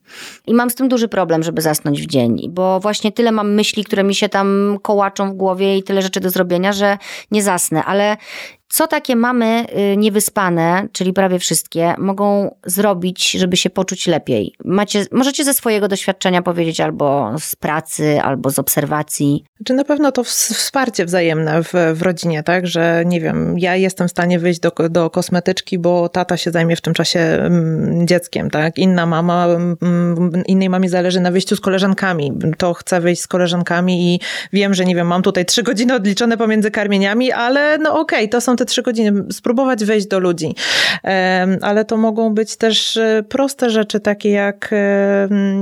i 0.47 0.55
mam 0.55 0.71
z 0.71 0.75
tym 0.75 0.89
duży 0.89 1.09
problem, 1.09 1.43
żeby 1.43 1.63
zasnąć 1.63 2.03
w 2.03 2.07
dzień, 2.07 2.49
bo 2.49 2.81
właśnie 2.81 3.13
tyle 3.13 3.33
mam 3.33 3.55
myśli, 3.55 3.85
które 3.85 4.05
mi 4.05 4.15
się 4.15 4.29
tam 4.29 4.79
kołaczą 4.83 5.31
w 5.31 5.35
głowie 5.35 5.77
i 5.77 5.83
tyle 5.83 6.03
rzeczy 6.03 6.21
do 6.21 6.31
zrobienia, 6.31 6.73
że 6.73 6.99
nie 7.31 7.43
zasnę, 7.43 7.85
ale 7.85 8.17
co 8.71 8.87
takie 8.87 9.17
mamy 9.17 9.67
y, 9.93 9.97
niewyspane, 9.97 10.89
czyli 10.93 11.13
prawie 11.13 11.39
wszystkie, 11.39 11.95
mogą 11.99 12.55
zrobić, 12.67 13.31
żeby 13.31 13.57
się 13.57 13.71
poczuć 13.71 14.07
lepiej? 14.07 14.55
Macie, 14.65 15.05
możecie 15.13 15.45
ze 15.45 15.55
swojego 15.55 15.89
doświadczenia 15.89 16.43
powiedzieć 16.43 16.81
albo 16.81 17.35
z 17.39 17.57
pracy, 17.57 18.21
albo 18.23 18.51
z 18.51 18.59
obserwacji. 18.59 19.45
Czy 19.65 19.75
na 19.75 19.85
pewno 19.85 20.13
to 20.13 20.23
ws- 20.23 20.55
wsparcie 20.55 21.05
wzajemne 21.05 21.63
w, 21.63 21.73
w 21.95 22.03
rodzinie, 22.03 22.43
tak? 22.43 22.67
Że 22.67 23.03
nie 23.07 23.21
wiem, 23.21 23.59
ja 23.59 23.77
jestem 23.77 24.09
w 24.09 24.11
stanie 24.11 24.39
wyjść 24.39 24.61
do, 24.61 24.73
do 24.91 25.11
kosmetyczki, 25.11 25.79
bo 25.79 26.09
tata 26.09 26.37
się 26.37 26.51
zajmie 26.51 26.77
w 26.77 26.81
tym 26.81 26.95
czasie 26.95 27.21
mm, 27.21 28.07
dzieckiem, 28.07 28.51
tak? 28.51 28.79
Inna 28.79 29.07
mama, 29.07 29.47
mm, 29.47 30.43
innej 30.47 30.71
mamie 30.71 30.89
zależy 30.89 31.21
na 31.21 31.31
wyjściu 31.31 31.57
z 31.57 31.61
koleżankami. 31.61 32.33
To 32.59 32.75
chcę 32.75 33.01
wyjść 33.01 33.23
z 33.23 33.27
koleżankami 33.27 34.15
i 34.15 34.21
wiem, 34.53 34.75
że 34.75 34.85
nie 34.85 34.95
wiem, 34.95 35.07
mam 35.07 35.23
tutaj 35.23 35.45
trzy 35.47 35.63
godziny 35.63 35.95
odliczone 35.95 36.37
pomiędzy 36.37 36.71
karmieniami, 36.71 37.33
ale 37.33 37.79
no 37.79 38.01
okej, 38.01 38.29
to 38.29 38.41
są 38.41 38.57
te 38.61 38.65
trzy 38.65 38.83
godziny, 38.83 39.25
spróbować 39.33 39.85
wejść 39.85 40.07
do 40.07 40.19
ludzi. 40.19 40.55
Ale 41.63 41.85
to 41.85 41.97
mogą 41.97 42.35
być 42.35 42.57
też 42.57 42.97
e, 42.97 43.23
proste 43.29 43.71
rzeczy, 43.71 44.01
takie 44.01 44.31
jak, 44.31 44.75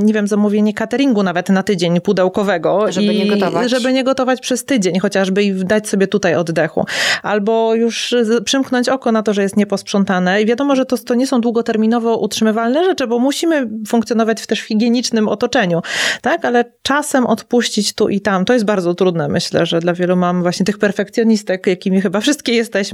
nie 0.03 0.15
wiem, 0.15 0.27
zamówienie 0.27 0.75
cateringu 0.75 1.23
nawet 1.23 1.49
na 1.49 1.63
tydzień 1.63 2.01
pudełkowego. 2.01 2.93
Żeby 2.93 3.15
i 3.15 3.19
nie 3.19 3.31
gotować. 3.31 3.71
Żeby 3.71 3.93
nie 3.93 4.05
gotować 4.05 4.41
przez 4.41 4.65
tydzień, 4.65 4.99
chociażby 4.99 5.43
i 5.43 5.55
dać 5.65 5.89
sobie 5.89 6.07
tutaj 6.07 6.35
oddechu. 6.35 6.85
Albo 7.23 7.75
już 7.75 8.15
przymknąć 8.45 8.89
oko 8.89 9.13
na 9.13 9.23
to, 9.23 9.35
że 9.35 9.43
jest 9.43 9.57
nieposprzątane. 9.57 10.43
I 10.43 10.47
wiadomo, 10.47 10.77
że 10.77 10.85
to, 10.87 10.99
to 10.99 11.15
nie 11.15 11.27
są 11.27 11.41
długoterminowo 11.41 12.17
utrzymywalne 12.17 12.85
rzeczy, 12.85 13.07
bo 13.07 13.19
musimy 13.19 13.69
funkcjonować 13.87 14.41
w 14.41 14.47
też 14.47 14.61
higienicznym 14.61 15.29
otoczeniu, 15.29 15.83
tak? 16.23 16.45
Ale 16.45 16.65
czasem 16.83 17.27
odpuścić 17.27 17.93
tu 17.93 18.09
i 18.09 18.21
tam, 18.21 18.45
to 18.45 18.53
jest 18.53 18.65
bardzo 18.65 18.95
trudne. 18.95 19.29
Myślę, 19.29 19.67
że 19.67 19.81
dla 19.81 19.95
wielu 19.95 20.17
mam 20.17 20.43
właśnie 20.43 20.67
tych 20.67 20.79
perfekcjonistek, 20.79 21.67
jakimi 21.67 22.01
chyba 22.01 22.21
wszystkie 22.21 22.53
jesteśmy, 22.53 22.88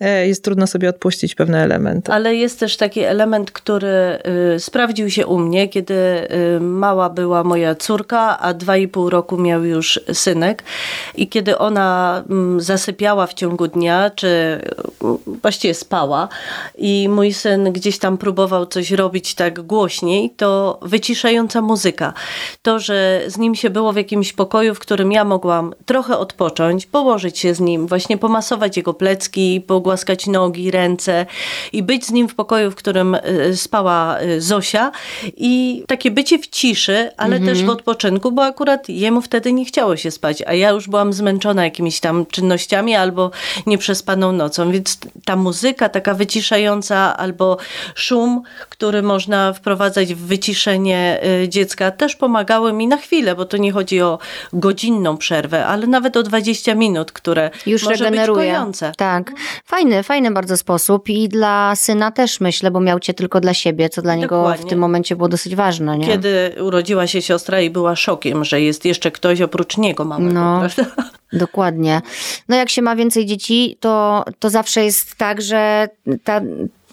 e, 0.00 0.26
jest 0.26 0.44
trudno 0.44 0.66
sobie 0.66 0.88
odpuścić 0.88 1.34
pewne 1.34 1.62
elementy. 1.62 2.12
Ale 2.12 2.34
jest 2.34 2.60
też 2.60 2.76
taki 2.76 3.00
element, 3.00 3.50
który 3.50 4.18
y, 4.56 4.60
sprawdził 4.60 5.10
się 5.10 5.26
u 5.26 5.38
mnie, 5.38 5.68
kiedy 5.68 5.94
y, 6.56 6.60
mała 6.60 7.10
była 7.10 7.44
moja 7.44 7.74
córka, 7.74 8.38
a 8.38 8.54
dwa 8.54 8.76
i 8.76 8.88
pół 8.88 9.10
roku 9.10 9.36
miał 9.36 9.64
już 9.64 10.00
synek. 10.12 10.62
I 11.14 11.28
kiedy 11.28 11.58
ona 11.58 12.22
mm, 12.30 12.60
zasypiała 12.60 13.26
w 13.26 13.34
ciągu 13.34 13.68
dnia, 13.68 14.10
czy 14.10 14.60
mm, 15.02 15.18
właściwie 15.42 15.74
spała, 15.74 16.28
i 16.78 17.08
mój 17.08 17.32
syn 17.32 17.72
gdzieś 17.72 17.98
tam 17.98 18.18
próbował 18.18 18.66
coś 18.66 18.90
robić 18.90 19.34
tak 19.34 19.60
głośniej, 19.60 20.30
to 20.30 20.78
wyciszająca 20.82 21.62
muzyka. 21.62 22.12
To, 22.62 22.78
że 22.78 23.22
z 23.26 23.38
nim 23.38 23.54
się 23.54 23.70
było 23.70 23.92
w 23.92 23.96
jakimś 23.96 24.32
pokoju, 24.32 24.74
w 24.74 24.78
którym 24.78 25.12
ja 25.12 25.24
mogłam 25.24 25.74
trochę 25.86 26.18
odpocząć, 26.18 26.86
położyć 26.86 27.38
się 27.38 27.54
z 27.54 27.60
nim, 27.60 27.86
właśnie 27.86 28.18
pomasować 28.18 28.76
jego 28.76 28.94
plecki, 29.24 29.60
pogłaskać 29.60 30.26
nogi, 30.26 30.70
ręce 30.70 31.26
i 31.72 31.82
być 31.82 32.06
z 32.06 32.10
nim 32.10 32.28
w 32.28 32.34
pokoju, 32.34 32.70
w 32.70 32.74
którym 32.74 33.14
e, 33.14 33.20
spała 33.56 34.18
e, 34.18 34.40
Zosia 34.40 34.92
i 35.36 35.84
takie 35.86 36.10
bycie 36.10 36.38
w 36.38 36.46
ciszy, 36.46 37.10
ale 37.16 37.36
mhm. 37.36 37.46
też 37.54 37.64
w 37.64 37.68
odpoczynku, 37.68 38.32
bo 38.32 38.44
akurat 38.44 38.88
jemu 38.88 39.22
wtedy 39.22 39.52
nie 39.52 39.64
chciało 39.64 39.96
się 39.96 40.10
spać, 40.10 40.42
a 40.46 40.54
ja 40.54 40.70
już 40.70 40.88
byłam 40.88 41.12
zmęczona 41.12 41.64
jakimiś 41.64 42.00
tam 42.00 42.26
czynnościami 42.26 42.94
albo 42.94 43.30
nieprzespaną 43.66 44.32
nocą, 44.32 44.72
więc 44.72 44.98
ta 45.24 45.36
muzyka 45.36 45.88
taka 45.88 46.14
wyciszająca 46.14 47.16
albo 47.16 47.56
szum, 47.94 48.42
który 48.68 49.02
można 49.02 49.52
wprowadzać 49.52 50.14
w 50.14 50.26
wyciszenie 50.26 51.20
e, 51.42 51.48
dziecka 51.48 51.90
też 51.90 52.16
pomagały 52.16 52.72
mi 52.72 52.86
na 52.86 52.96
chwilę, 52.96 53.34
bo 53.34 53.44
to 53.44 53.56
nie 53.56 53.72
chodzi 53.72 54.00
o 54.00 54.18
godzinną 54.52 55.16
przerwę, 55.16 55.66
ale 55.66 55.86
nawet 55.86 56.16
o 56.16 56.22
20 56.22 56.74
minut, 56.74 57.12
które 57.12 57.50
już 57.66 57.84
może 57.84 58.04
regeneruje. 58.04 58.38
być 58.38 58.52
kojące. 58.52 58.92
Tak. 58.96 59.13
Fajny, 59.64 60.02
fajny 60.02 60.30
bardzo 60.30 60.56
sposób 60.56 61.08
i 61.08 61.28
dla 61.28 61.76
syna 61.76 62.10
też 62.10 62.40
myślę, 62.40 62.70
bo 62.70 62.80
miał 62.80 63.00
cię 63.00 63.14
tylko 63.14 63.40
dla 63.40 63.54
siebie, 63.54 63.88
co 63.88 64.02
dla 64.02 64.14
niego 64.14 64.36
Dokładnie. 64.36 64.66
w 64.66 64.68
tym 64.68 64.78
momencie 64.78 65.16
było 65.16 65.28
dosyć 65.28 65.56
ważne. 65.56 65.98
Nie? 65.98 66.06
Kiedy 66.06 66.52
urodziła 66.60 67.06
się 67.06 67.22
siostra 67.22 67.60
i 67.60 67.70
była 67.70 67.96
szokiem, 67.96 68.44
że 68.44 68.60
jest 68.60 68.84
jeszcze 68.84 69.10
ktoś 69.10 69.40
oprócz 69.40 69.76
niego 69.76 70.04
małego, 70.04 70.32
no, 70.32 70.60
prawda? 70.60 70.94
Dokładnie. 71.32 72.02
No 72.48 72.56
jak 72.56 72.70
się 72.70 72.82
ma 72.82 72.96
więcej 72.96 73.26
dzieci, 73.26 73.76
to, 73.80 74.24
to 74.38 74.50
zawsze 74.50 74.84
jest 74.84 75.14
tak, 75.14 75.42
że 75.42 75.88
ta 76.24 76.40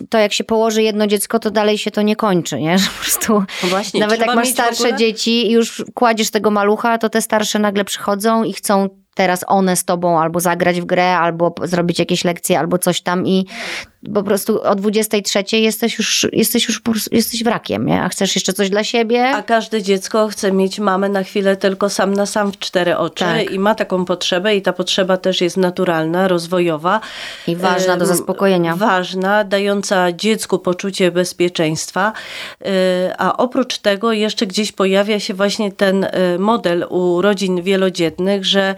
to 0.09 0.17
jak 0.17 0.33
się 0.33 0.43
położy 0.43 0.83
jedno 0.83 1.07
dziecko, 1.07 1.39
to 1.39 1.51
dalej 1.51 1.77
się 1.77 1.91
to 1.91 2.01
nie 2.01 2.15
kończy, 2.15 2.59
nie? 2.61 2.77
Że 2.79 2.89
po 2.89 3.01
prostu 3.01 3.33
no 3.63 3.69
właśnie, 3.69 3.99
nawet 3.99 4.19
jak 4.19 4.35
masz 4.35 4.49
starsze 4.49 4.95
dzieci 4.95 5.47
i 5.47 5.51
już 5.51 5.83
kładziesz 5.93 6.31
tego 6.31 6.51
malucha, 6.51 6.97
to 6.97 7.09
te 7.09 7.21
starsze 7.21 7.59
nagle 7.59 7.85
przychodzą 7.85 8.43
i 8.43 8.53
chcą 8.53 8.89
teraz 9.21 9.45
one 9.47 9.75
z 9.75 9.85
tobą 9.85 10.19
albo 10.19 10.39
zagrać 10.39 10.81
w 10.81 10.85
grę, 10.85 11.17
albo 11.17 11.53
zrobić 11.63 11.99
jakieś 11.99 12.23
lekcje, 12.23 12.59
albo 12.59 12.77
coś 12.77 13.01
tam 13.01 13.27
i 13.27 13.45
po 14.13 14.23
prostu 14.23 14.61
o 14.61 14.75
23 14.75 15.57
jesteś 15.57 15.97
już, 15.97 16.27
jesteś 16.33 16.67
już 16.67 16.81
jesteś 17.11 17.43
wrakiem, 17.43 17.85
nie? 17.85 18.01
a 18.01 18.09
chcesz 18.09 18.35
jeszcze 18.35 18.53
coś 18.53 18.69
dla 18.69 18.83
siebie. 18.83 19.29
A 19.29 19.41
każde 19.41 19.81
dziecko 19.81 20.27
chce 20.27 20.51
mieć 20.51 20.79
mamę 20.79 21.09
na 21.09 21.23
chwilę 21.23 21.55
tylko 21.55 21.89
sam 21.89 22.13
na 22.13 22.25
sam 22.25 22.51
w 22.51 22.59
cztery 22.59 22.97
oczy 22.97 23.23
tak. 23.23 23.51
i 23.51 23.59
ma 23.59 23.75
taką 23.75 24.05
potrzebę 24.05 24.55
i 24.55 24.61
ta 24.61 24.73
potrzeba 24.73 25.17
też 25.17 25.41
jest 25.41 25.57
naturalna, 25.57 26.27
rozwojowa. 26.27 26.99
I 27.47 27.55
ważna 27.55 27.97
do 27.97 28.05
zaspokojenia. 28.05 28.75
Ważna, 28.75 29.43
dająca 29.43 30.11
dziecku 30.11 30.59
poczucie 30.59 31.11
bezpieczeństwa, 31.11 32.13
e, 32.65 33.15
a 33.17 33.37
oprócz 33.37 33.77
tego 33.77 34.13
jeszcze 34.13 34.47
gdzieś 34.47 34.71
pojawia 34.71 35.19
się 35.19 35.33
właśnie 35.33 35.71
ten 35.71 36.03
e, 36.03 36.37
model 36.39 36.85
u 36.89 37.21
rodzin 37.21 37.61
wielodzietnych, 37.61 38.45
że 38.45 38.75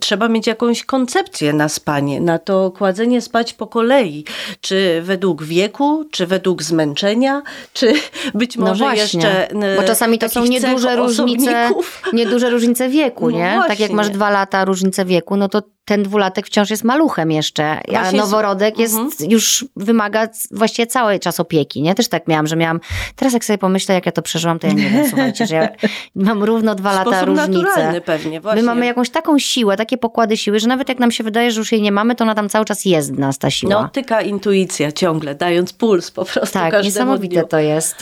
trzeba 0.00 0.28
mieć 0.28 0.46
jakąś 0.46 0.84
koncepcję 0.84 1.52
na 1.52 1.68
spanie, 1.68 2.20
na 2.20 2.38
to 2.38 2.70
kładzenie 2.70 3.20
spać 3.20 3.54
po 3.54 3.66
kolei, 3.66 4.24
czy 4.60 5.00
według 5.02 5.42
wieku, 5.42 6.04
czy 6.10 6.26
według 6.26 6.62
zmęczenia, 6.62 7.42
czy 7.72 7.92
być 8.34 8.56
no 8.56 8.66
może 8.66 8.84
właśnie, 8.84 9.20
jeszcze. 9.20 9.48
Bo 9.76 9.82
czasami 9.82 10.18
to 10.18 10.28
są 10.28 10.44
nieduże 10.44 10.96
różnice, 10.96 11.70
nieduże 12.12 12.50
różnice 12.50 12.88
wieku, 12.88 13.30
no 13.30 13.36
nie? 13.38 13.60
Tak 13.68 13.80
jak 13.80 13.90
masz 13.90 14.10
dwa 14.10 14.30
lata 14.30 14.64
różnice 14.64 15.04
wieku, 15.04 15.36
no 15.36 15.48
to 15.48 15.62
ten 15.84 16.02
dwulatek 16.02 16.46
wciąż 16.46 16.70
jest 16.70 16.84
maluchem 16.84 17.30
jeszcze, 17.30 17.80
a 17.96 18.12
noworodek 18.12 18.78
jest, 18.78 18.94
mhm. 18.94 19.30
już 19.30 19.64
wymaga 19.76 20.28
właściwie 20.50 20.86
cały 20.86 21.18
czas 21.18 21.40
opieki, 21.40 21.82
nie? 21.82 21.94
Też 21.94 22.08
tak 22.08 22.28
miałam, 22.28 22.46
że 22.46 22.56
miałam, 22.56 22.80
teraz 23.16 23.32
jak 23.32 23.44
sobie 23.44 23.58
pomyślę, 23.58 23.94
jak 23.94 24.06
ja 24.06 24.12
to 24.12 24.22
przeżyłam, 24.22 24.58
to 24.58 24.66
ja 24.66 24.72
nie 24.72 24.90
wiem, 24.90 25.08
słuchajcie, 25.08 25.46
że 25.46 25.54
ja 25.54 25.68
mam 26.14 26.42
równo 26.44 26.74
dwa 26.74 26.92
lata 26.92 27.24
różnicy. 27.24 28.00
pewnie, 28.04 28.40
właśnie. 28.40 28.62
My 28.62 28.66
mamy 28.66 28.86
jakąś 28.86 29.10
taką 29.10 29.38
siłę, 29.38 29.76
takie 29.76 29.98
pokłady 29.98 30.36
siły, 30.36 30.60
że 30.60 30.68
nawet 30.68 30.88
jak 30.88 30.98
nam 30.98 31.10
się 31.10 31.24
wydaje, 31.24 31.50
że 31.50 31.60
już 31.60 31.72
jej 31.72 31.82
nie 31.82 31.92
mamy, 31.92 32.14
to 32.14 32.24
ona 32.24 32.34
tam 32.34 32.48
cały 32.48 32.64
czas 32.64 32.84
jest 32.84 33.14
w 33.14 33.18
nas, 33.18 33.38
ta 33.38 33.50
siła. 33.50 33.82
No, 33.82 33.88
tyka 33.88 34.22
intuicja 34.22 34.92
ciągle, 34.92 35.34
dając 35.34 35.72
puls 35.72 36.10
po 36.10 36.24
prostu 36.24 36.58
Tak, 36.58 36.84
niesamowite 36.84 37.34
dniu. 37.34 37.46
to 37.46 37.58
jest. 37.58 37.96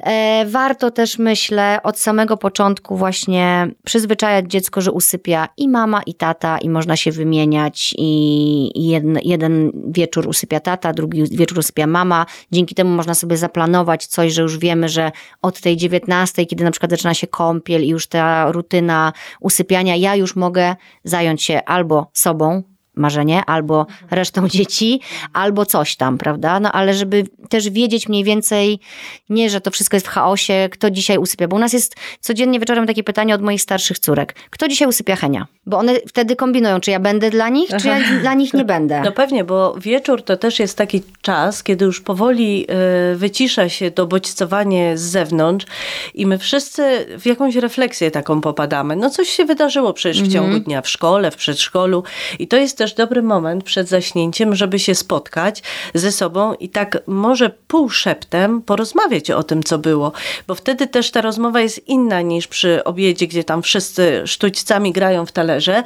E, 0.00 0.44
warto 0.46 0.90
też, 0.90 1.18
myślę, 1.18 1.78
od 1.82 1.98
samego 1.98 2.36
początku 2.36 2.96
właśnie 2.96 3.68
przyzwyczajać 3.84 4.46
dziecko, 4.46 4.80
że 4.80 4.92
usypia 4.92 5.48
i 5.56 5.68
mama, 5.68 6.02
i 6.06 6.14
tata, 6.14 6.58
i 6.58 6.68
można 6.68 6.96
się 6.96 7.03
wymieniać 7.12 7.94
i 7.98 8.88
jeden, 8.88 9.18
jeden 9.22 9.72
wieczór 9.88 10.28
usypia 10.28 10.60
tata, 10.60 10.92
drugi 10.92 11.24
wieczór 11.24 11.58
usypia 11.58 11.86
mama. 11.86 12.26
Dzięki 12.52 12.74
temu 12.74 12.90
można 12.90 13.14
sobie 13.14 13.36
zaplanować 13.36 14.06
coś, 14.06 14.32
że 14.32 14.42
już 14.42 14.58
wiemy, 14.58 14.88
że 14.88 15.12
od 15.42 15.60
tej 15.60 15.76
dziewiętnastej, 15.76 16.46
kiedy 16.46 16.64
na 16.64 16.70
przykład 16.70 16.90
zaczyna 16.90 17.14
się 17.14 17.26
kąpiel 17.26 17.84
i 17.84 17.88
już 17.88 18.06
ta 18.06 18.52
rutyna 18.52 19.12
usypiania, 19.40 19.96
ja 19.96 20.16
już 20.16 20.36
mogę 20.36 20.76
zająć 21.04 21.42
się 21.42 21.64
albo 21.64 22.10
sobą, 22.12 22.73
marzenie, 22.96 23.42
albo 23.46 23.86
resztą 24.10 24.48
dzieci, 24.56 25.00
albo 25.32 25.66
coś 25.66 25.96
tam, 25.96 26.18
prawda? 26.18 26.60
No 26.60 26.72
ale 26.72 26.94
żeby 26.94 27.24
też 27.48 27.70
wiedzieć 27.70 28.08
mniej 28.08 28.24
więcej, 28.24 28.80
nie, 29.28 29.50
że 29.50 29.60
to 29.60 29.70
wszystko 29.70 29.96
jest 29.96 30.06
w 30.06 30.10
chaosie, 30.10 30.68
kto 30.72 30.90
dzisiaj 30.90 31.18
usypia, 31.18 31.48
bo 31.48 31.56
u 31.56 31.58
nas 31.58 31.72
jest 31.72 31.96
codziennie 32.20 32.60
wieczorem 32.60 32.86
takie 32.86 33.04
pytanie 33.04 33.34
od 33.34 33.42
moich 33.42 33.62
starszych 33.62 33.98
córek. 33.98 34.34
Kto 34.50 34.68
dzisiaj 34.68 34.88
usypia 34.88 35.16
Henia? 35.16 35.46
Bo 35.66 35.78
one 35.78 35.94
wtedy 36.08 36.36
kombinują, 36.36 36.80
czy 36.80 36.90
ja 36.90 37.00
będę 37.00 37.30
dla 37.30 37.48
nich, 37.48 37.70
czy 37.80 37.88
ja 37.88 37.98
dla 38.20 38.34
nich 38.34 38.54
nie 38.54 38.64
będę. 38.74 39.02
No 39.04 39.12
pewnie, 39.12 39.44
bo 39.44 39.74
wieczór 39.78 40.22
to 40.22 40.36
też 40.36 40.58
jest 40.58 40.78
taki 40.78 41.02
czas, 41.22 41.62
kiedy 41.62 41.84
już 41.84 42.00
powoli 42.00 42.66
y, 43.12 43.16
wycisza 43.16 43.68
się 43.68 43.90
to 43.90 44.06
bodźcowanie 44.06 44.98
z 44.98 45.02
zewnątrz 45.02 45.66
i 46.14 46.26
my 46.26 46.38
wszyscy 46.38 47.06
w 47.18 47.26
jakąś 47.26 47.56
refleksję 47.56 48.10
taką 48.10 48.40
popadamy. 48.40 48.96
No 48.96 49.10
coś 49.10 49.28
się 49.28 49.44
wydarzyło 49.44 49.92
przecież 49.92 50.22
w 50.22 50.32
ciągu 50.32 50.46
mhm. 50.46 50.62
dnia 50.62 50.82
w 50.82 50.88
szkole, 50.88 51.30
w 51.30 51.36
przedszkolu 51.36 52.02
i 52.38 52.48
to 52.48 52.56
jest 52.56 52.78
też 52.78 52.83
dobry 52.92 53.22
moment 53.22 53.64
przed 53.64 53.88
zaśnięciem, 53.88 54.54
żeby 54.54 54.78
się 54.78 54.94
spotkać 54.94 55.62
ze 55.94 56.12
sobą 56.12 56.54
i 56.54 56.68
tak 56.68 56.98
może 57.06 57.50
półszeptem 57.50 58.62
porozmawiać 58.62 59.30
o 59.30 59.42
tym, 59.42 59.62
co 59.62 59.78
było, 59.78 60.12
bo 60.46 60.54
wtedy 60.54 60.86
też 60.86 61.10
ta 61.10 61.20
rozmowa 61.20 61.60
jest 61.60 61.88
inna 61.88 62.20
niż 62.20 62.46
przy 62.46 62.84
obiedzie, 62.84 63.26
gdzie 63.26 63.44
tam 63.44 63.62
wszyscy 63.62 64.22
sztućcami 64.26 64.92
grają 64.92 65.26
w 65.26 65.32
talerze, 65.32 65.82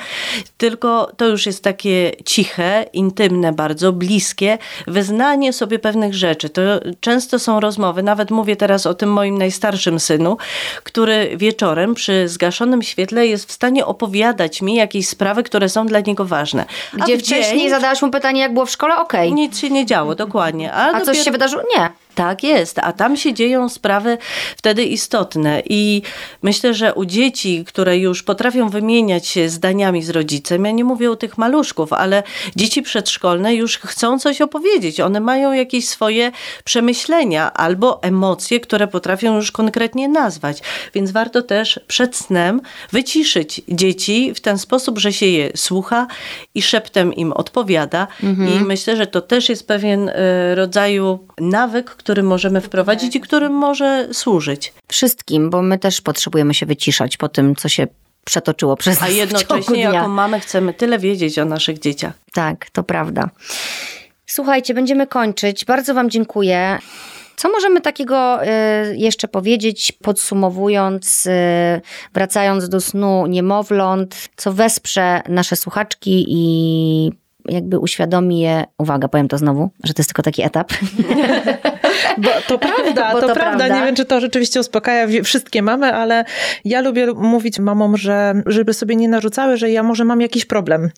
tylko 0.56 1.12
to 1.16 1.26
już 1.26 1.46
jest 1.46 1.64
takie 1.64 2.12
ciche, 2.24 2.84
intymne 2.92 3.52
bardzo, 3.52 3.92
bliskie, 3.92 4.58
wyznanie 4.86 5.52
sobie 5.52 5.78
pewnych 5.78 6.14
rzeczy. 6.14 6.48
To 6.48 6.60
często 7.00 7.38
są 7.38 7.60
rozmowy, 7.60 8.02
nawet 8.02 8.30
mówię 8.30 8.56
teraz 8.56 8.86
o 8.86 8.94
tym 8.94 9.12
moim 9.12 9.38
najstarszym 9.38 10.00
synu, 10.00 10.36
który 10.84 11.36
wieczorem 11.36 11.94
przy 11.94 12.28
zgaszonym 12.28 12.82
świetle 12.82 13.26
jest 13.26 13.48
w 13.48 13.52
stanie 13.52 13.86
opowiadać 13.86 14.62
mi 14.62 14.74
jakieś 14.74 15.08
sprawy, 15.08 15.42
które 15.42 15.68
są 15.68 15.86
dla 15.86 16.00
niego 16.00 16.24
ważne. 16.24 16.64
Gdzie 16.92 17.18
wcześniej 17.18 17.60
dzień... 17.60 17.70
zadałaś 17.70 18.02
mu 18.02 18.10
pytanie, 18.10 18.40
jak 18.40 18.52
było 18.52 18.66
w 18.66 18.70
szkole? 18.70 18.96
Okej. 18.96 19.28
Okay. 19.28 19.34
Nic 19.34 19.58
się 19.58 19.70
nie 19.70 19.86
działo, 19.86 20.14
dokładnie. 20.14 20.72
A, 20.72 20.76
A 20.76 20.86
dopiero... 20.86 21.04
coś 21.04 21.18
się 21.18 21.30
wydarzyło? 21.30 21.62
Nie. 21.76 21.90
Tak 22.18 22.42
jest, 22.42 22.78
a 22.78 22.92
tam 22.92 23.16
się 23.16 23.34
dzieją 23.34 23.68
sprawy 23.68 24.18
wtedy 24.56 24.84
istotne 24.84 25.62
i 25.68 26.02
myślę, 26.42 26.74
że 26.74 26.94
u 26.94 27.04
dzieci, 27.04 27.64
które 27.66 27.98
już 27.98 28.22
potrafią 28.22 28.68
wymieniać 28.68 29.26
się 29.26 29.48
zdaniami 29.48 30.02
z 30.02 30.10
rodzicem, 30.10 30.64
ja 30.64 30.70
nie 30.70 30.84
mówię 30.84 31.10
o 31.10 31.16
tych 31.16 31.38
maluszków, 31.38 31.92
ale 31.92 32.22
dzieci 32.56 32.82
przedszkolne 32.82 33.54
już 33.54 33.78
chcą 33.78 34.18
coś 34.18 34.40
opowiedzieć. 34.40 35.00
One 35.00 35.20
mają 35.20 35.52
jakieś 35.52 35.88
swoje 35.88 36.32
przemyślenia 36.64 37.52
albo 37.52 38.02
emocje, 38.02 38.60
które 38.60 38.88
potrafią 38.88 39.36
już 39.36 39.52
konkretnie 39.52 40.08
nazwać. 40.08 40.62
Więc 40.94 41.10
warto 41.10 41.42
też 41.42 41.80
przed 41.86 42.16
snem 42.16 42.60
wyciszyć 42.92 43.62
dzieci 43.68 44.34
w 44.34 44.40
ten 44.40 44.58
sposób, 44.58 44.98
że 44.98 45.12
się 45.12 45.26
je 45.26 45.50
słucha 45.56 46.06
i 46.54 46.62
szeptem 46.62 47.14
im 47.14 47.32
odpowiada. 47.32 48.06
I 48.56 48.64
myślę, 48.64 48.96
że 48.96 49.06
to 49.06 49.20
też 49.20 49.48
jest 49.48 49.66
pewien 49.66 50.08
e, 50.08 50.54
rodzaju 50.54 51.18
nawyk, 51.40 51.96
który 52.08 52.22
możemy 52.22 52.60
wprowadzić 52.60 53.16
i 53.16 53.20
którym 53.20 53.52
może 53.52 54.08
służyć. 54.12 54.72
Wszystkim, 54.88 55.50
bo 55.50 55.62
my 55.62 55.78
też 55.78 56.00
potrzebujemy 56.00 56.54
się 56.54 56.66
wyciszać 56.66 57.16
po 57.16 57.28
tym, 57.28 57.56
co 57.56 57.68
się 57.68 57.86
przetoczyło 58.24 58.76
przez 58.76 59.02
A 59.02 59.08
jednocześnie 59.24 59.80
jako 59.80 60.08
mamy 60.08 60.40
chcemy 60.40 60.74
tyle 60.74 60.98
wiedzieć 60.98 61.38
o 61.38 61.44
naszych 61.44 61.78
dzieciach. 61.78 62.12
Tak, 62.32 62.70
to 62.70 62.82
prawda. 62.82 63.30
Słuchajcie, 64.26 64.74
będziemy 64.74 65.06
kończyć. 65.06 65.64
Bardzo 65.64 65.94
Wam 65.94 66.10
dziękuję. 66.10 66.78
Co 67.36 67.48
możemy 67.48 67.80
takiego 67.80 68.44
y, 68.44 68.46
jeszcze 68.96 69.28
powiedzieć, 69.28 69.92
podsumowując, 69.92 71.26
y, 71.26 71.30
wracając 72.14 72.68
do 72.68 72.80
snu 72.80 73.26
niemowląt, 73.26 74.28
co 74.36 74.52
wesprze 74.52 75.22
nasze 75.28 75.56
słuchaczki 75.56 76.24
i 76.28 77.12
jakby 77.48 77.78
uświadomi 77.78 78.40
je, 78.40 78.64
uwaga, 78.78 79.08
powiem 79.08 79.28
to 79.28 79.38
znowu, 79.38 79.70
że 79.84 79.94
to 79.94 80.00
jest 80.00 80.10
tylko 80.10 80.22
taki 80.22 80.42
etap. 80.42 80.72
Bo 82.18 82.30
to 82.48 82.58
prawda, 82.58 83.12
Bo 83.12 83.20
to, 83.20 83.26
to 83.28 83.34
prawda. 83.34 83.58
prawda. 83.58 83.80
Nie 83.80 83.86
wiem, 83.86 83.94
czy 83.96 84.04
to 84.04 84.20
rzeczywiście 84.20 84.60
uspokaja 84.60 85.06
wszystkie 85.24 85.62
mamy, 85.62 85.94
ale 85.94 86.24
ja 86.64 86.80
lubię 86.80 87.06
mówić 87.06 87.58
mamom, 87.58 87.96
że 87.96 88.42
żeby 88.46 88.74
sobie 88.74 88.96
nie 88.96 89.08
narzucały, 89.08 89.56
że 89.56 89.70
ja 89.70 89.82
może 89.82 90.04
mam 90.04 90.20
jakiś 90.20 90.44
problem. 90.44 90.90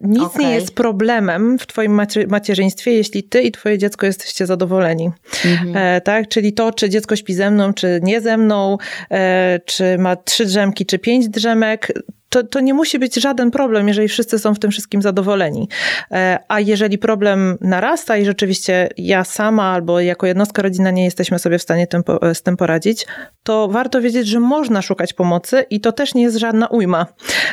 Nic 0.00 0.22
Okej. 0.22 0.46
nie 0.46 0.54
jest 0.54 0.74
problemem 0.74 1.58
w 1.58 1.66
twoim 1.66 1.92
macie- 1.92 2.26
macierzyństwie, 2.26 2.92
jeśli 2.92 3.22
ty 3.22 3.42
i 3.42 3.52
twoje 3.52 3.78
dziecko 3.78 4.06
jesteście 4.06 4.46
zadowoleni. 4.46 5.10
Mhm. 5.44 5.76
E, 5.76 6.00
tak? 6.00 6.28
Czyli 6.28 6.52
to, 6.52 6.72
czy 6.72 6.88
dziecko 6.90 7.16
śpi 7.16 7.34
ze 7.34 7.50
mną, 7.50 7.74
czy 7.74 8.00
nie 8.02 8.20
ze 8.20 8.36
mną, 8.36 8.78
e, 9.10 9.60
czy 9.64 9.98
ma 9.98 10.16
trzy 10.16 10.46
drzemki, 10.46 10.86
czy 10.86 10.98
pięć 10.98 11.28
drzemek, 11.28 11.92
to, 12.28 12.42
to 12.42 12.60
nie 12.60 12.74
musi 12.74 12.98
być 12.98 13.14
żaden 13.14 13.50
problem, 13.50 13.88
jeżeli 13.88 14.08
wszyscy 14.08 14.38
są 14.38 14.54
w 14.54 14.58
tym 14.58 14.70
wszystkim 14.70 15.02
zadowoleni. 15.02 15.68
E, 16.12 16.38
A 16.48 16.60
jeżeli 16.60 16.98
problem 16.98 17.58
narasta 17.60 18.16
i 18.16 18.24
rzeczywiście 18.24 18.88
ja 18.96 19.24
sama 19.24 19.62
albo 19.64 20.00
jako 20.00 20.26
jednostka 20.26 20.62
rodzina 20.62 20.90
nie 20.90 21.04
jesteśmy 21.04 21.38
sobie 21.38 21.58
w 21.58 21.62
stanie 21.62 21.86
tym, 21.86 22.02
po- 22.02 22.34
z 22.34 22.42
tym 22.42 22.56
poradzić, 22.56 23.06
to 23.42 23.68
warto 23.68 24.00
wiedzieć, 24.00 24.26
że 24.26 24.40
można 24.40 24.82
szukać 24.82 25.12
pomocy 25.12 25.64
i 25.70 25.80
to 25.80 25.92
też 25.92 26.14
nie 26.14 26.22
jest 26.22 26.36
żadna 26.36 26.66
ujma. 26.66 27.06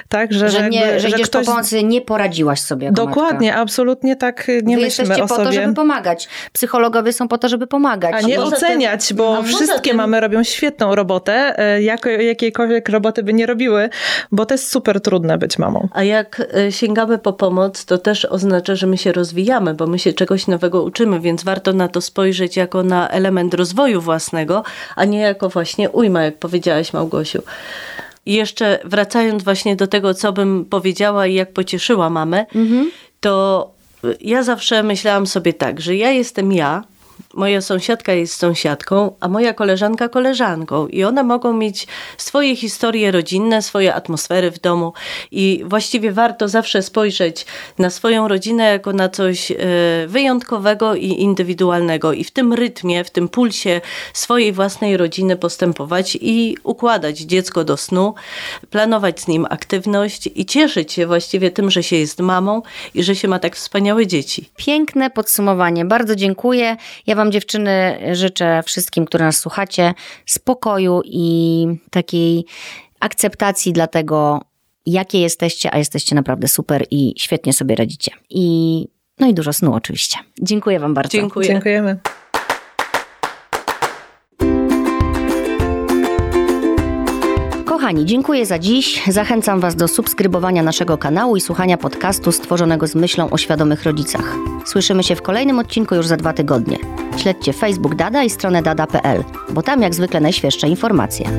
Tak, 0.10 0.34
że, 0.34 0.50
Że, 0.50 0.70
nie, 0.70 0.80
jakby- 0.80 1.00
że 1.00 1.10
idziesz 1.10 1.28
ktoś... 1.30 1.46
po 1.46 1.52
pomocy, 1.52 1.84
nie 1.84 2.02
poradziłaś 2.02 2.60
sobie 2.62 2.86
jako 2.86 2.96
Dokładnie, 3.06 3.48
matka. 3.48 3.62
absolutnie 3.62 4.16
tak 4.16 4.48
nie 4.48 4.54
Wy 4.56 4.62
myślmy 4.62 4.84
jesteście 4.86 5.24
o 5.24 5.28
po 5.28 5.36
sobie. 5.36 5.48
to, 5.48 5.52
żeby 5.54 5.74
pomagać. 5.74 6.28
Psychologowie 6.54 7.14
są 7.14 7.28
po 7.28 7.38
to, 7.38 7.50
żeby 7.50 7.68
pomagać. 7.68 8.14
A 8.16 8.22
nie 8.22 8.36
poza 8.36 8.56
tym- 8.56 8.66
oceniać, 8.66 9.14
bo 9.14 9.44
wszystkie 9.44 9.90
tym- 9.90 9.98
mamy 9.98 10.20
robią 10.20 10.44
świetną 10.44 10.96
robotę, 10.96 11.60
e, 11.60 11.82
jako, 11.82 12.10
jakiejkolwiek 12.10 12.90
roboty 12.90 13.24
by 13.24 13.34
nie 13.34 13.46
robiły, 13.46 13.90
bo 14.32 14.46
to 14.46 14.54
jest 14.66 14.72
super 14.72 15.02
trudne 15.02 15.38
być 15.38 15.60
mamą. 15.60 15.88
A 15.92 16.04
jak 16.04 16.42
e, 16.54 16.72
sięgamy 16.72 17.18
po 17.18 17.34
pomoc, 17.34 17.86
to 17.86 17.98
też 17.98 18.26
oznacza, 18.26 18.76
że 18.76 18.88
my 18.88 18.98
się 18.98 19.12
rozwijamy, 19.12 19.74
bo 19.74 19.88
my 19.88 20.00
się 20.00 20.14
czegoś 20.14 20.48
nowego 20.48 20.84
uczymy, 20.84 21.20
więc 21.20 21.44
warto 21.44 21.74
na 21.74 21.88
to 21.88 22.02
spojrzeć 22.02 22.58
jako 22.58 22.84
na 22.84 23.10
element 23.10 23.54
rozwoju 23.54 24.02
własnego, 24.02 24.64
a 24.96 25.06
nie 25.06 25.20
jako 25.20 25.50
właśnie 25.50 25.90
ujma, 25.90 26.24
jak 26.24 26.38
powiedziałaś 26.38 26.94
Małgosiu. 26.94 27.42
I 28.26 28.34
jeszcze 28.34 28.80
wracając 28.86 29.44
właśnie 29.44 29.76
do 29.76 29.88
tego, 29.88 30.14
co 30.14 30.34
bym 30.34 30.66
powiedziała 30.66 31.28
i 31.28 31.34
jak 31.34 31.54
pocieszyła 31.54 32.10
mamę, 32.10 32.46
to 33.20 33.72
y, 34.06 34.18
ja 34.22 34.44
zawsze 34.44 34.84
myślałam 34.84 35.28
sobie 35.28 35.54
tak, 35.54 35.82
że 35.82 35.96
ja 35.96 36.12
jestem 36.12 36.52
ja, 36.52 36.84
moja 37.36 37.62
sąsiadka 37.62 38.14
jest 38.14 38.40
sąsiadką, 38.40 39.16
a 39.20 39.28
moja 39.28 39.54
koleżanka 39.54 40.10
koleżanką. 40.10 40.88
I 40.88 41.04
one 41.04 41.24
mogą 41.24 41.54
mieć 41.54 41.88
swoje 42.18 42.56
historie 42.56 43.12
rodzinne, 43.12 43.62
swoje 43.62 43.96
atmosfery 43.96 44.52
w 44.52 44.60
domu. 44.60 44.94
I 45.32 45.64
właściwie 45.66 46.12
warto 46.12 46.48
zawsze 46.48 46.82
spojrzeć 46.82 47.46
na 47.80 47.90
swoją 47.90 48.28
rodzinę 48.28 48.64
jako 48.64 48.94
na 48.94 49.10
coś 49.10 49.52
e, 49.52 49.56
wyjątkowego 50.08 50.96
i 50.96 51.08
indywidualnego. 51.08 52.14
I 52.14 52.24
w 52.24 52.32
tym 52.32 52.54
rytmie, 52.54 53.04
w 53.04 53.10
tym 53.10 53.30
pulsie 53.30 53.82
swojej 54.14 54.54
własnej 54.54 54.98
rodziny 54.98 55.36
postępować 55.36 56.18
i 56.22 56.58
układać 56.64 57.20
dziecko 57.20 57.64
do 57.64 57.78
snu, 57.78 58.14
planować 58.70 59.22
z 59.22 59.28
nim 59.28 59.46
aktywność 59.50 60.30
i 60.36 60.46
cieszyć 60.46 60.94
się 60.94 61.08
właściwie 61.08 61.52
tym, 61.52 61.72
że 61.72 61.84
się 61.84 61.96
jest 61.96 62.20
mamą 62.20 62.62
i 62.94 63.04
że 63.04 63.16
się 63.16 63.28
ma 63.28 63.40
tak 63.40 63.56
wspaniałe 63.56 64.08
dzieci. 64.08 64.50
Piękne 64.56 65.10
podsumowanie. 65.10 65.86
Bardzo 65.86 66.16
dziękuję. 66.16 66.78
Ja 67.08 67.16
Wam, 67.26 67.32
dziewczyny, 67.32 68.00
życzę 68.12 68.64
wszystkim, 68.66 69.06
które 69.06 69.26
nas 69.26 69.38
słuchacie, 69.38 69.94
spokoju 70.26 71.02
i 71.06 71.66
takiej 71.92 72.46
akceptacji 73.00 73.74
dla 73.74 73.88
tego, 73.88 74.42
jakie 74.86 75.22
jesteście, 75.22 75.74
a 75.74 75.78
jesteście 75.78 76.16
naprawdę 76.16 76.48
super 76.48 76.86
i 76.92 77.14
świetnie 77.18 77.54
sobie 77.54 77.76
radzicie. 77.76 78.12
I 78.30 78.88
no 79.20 79.28
i 79.28 79.34
dużo 79.34 79.54
snu 79.54 79.74
oczywiście. 79.74 80.18
Dziękuję 80.42 80.80
Wam 80.80 80.94
bardzo. 80.94 81.12
Dziękuję. 81.12 81.48
Dziękujemy. 81.48 81.98
Kochani, 87.86 88.06
dziękuję 88.06 88.46
za 88.46 88.60
dziś. 88.60 89.04
Zachęcam 89.08 89.60
Was 89.60 89.76
do 89.76 89.88
subskrybowania 89.88 90.64
naszego 90.64 90.98
kanału 90.98 91.36
i 91.36 91.42
słuchania 91.42 91.78
podcastu 91.78 92.32
stworzonego 92.32 92.88
z 92.88 92.96
myślą 92.96 93.30
o 93.30 93.38
świadomych 93.38 93.84
rodzicach. 93.84 94.36
Słyszymy 94.66 95.04
się 95.04 95.16
w 95.16 95.22
kolejnym 95.22 95.60
odcinku 95.60 95.96
już 95.96 96.08
za 96.08 96.18
dwa 96.18 96.34
tygodnie. 96.34 96.78
Śledźcie 97.18 97.54
Facebook 97.54 97.96
Dada 97.96 98.24
i 98.24 98.30
stronę 98.30 98.62
dada.pl, 98.62 99.24
bo 99.50 99.62
tam 99.62 99.82
jak 99.82 99.96
zwykle 99.96 100.20
najświeższe 100.20 100.68
informacje. 100.68 101.30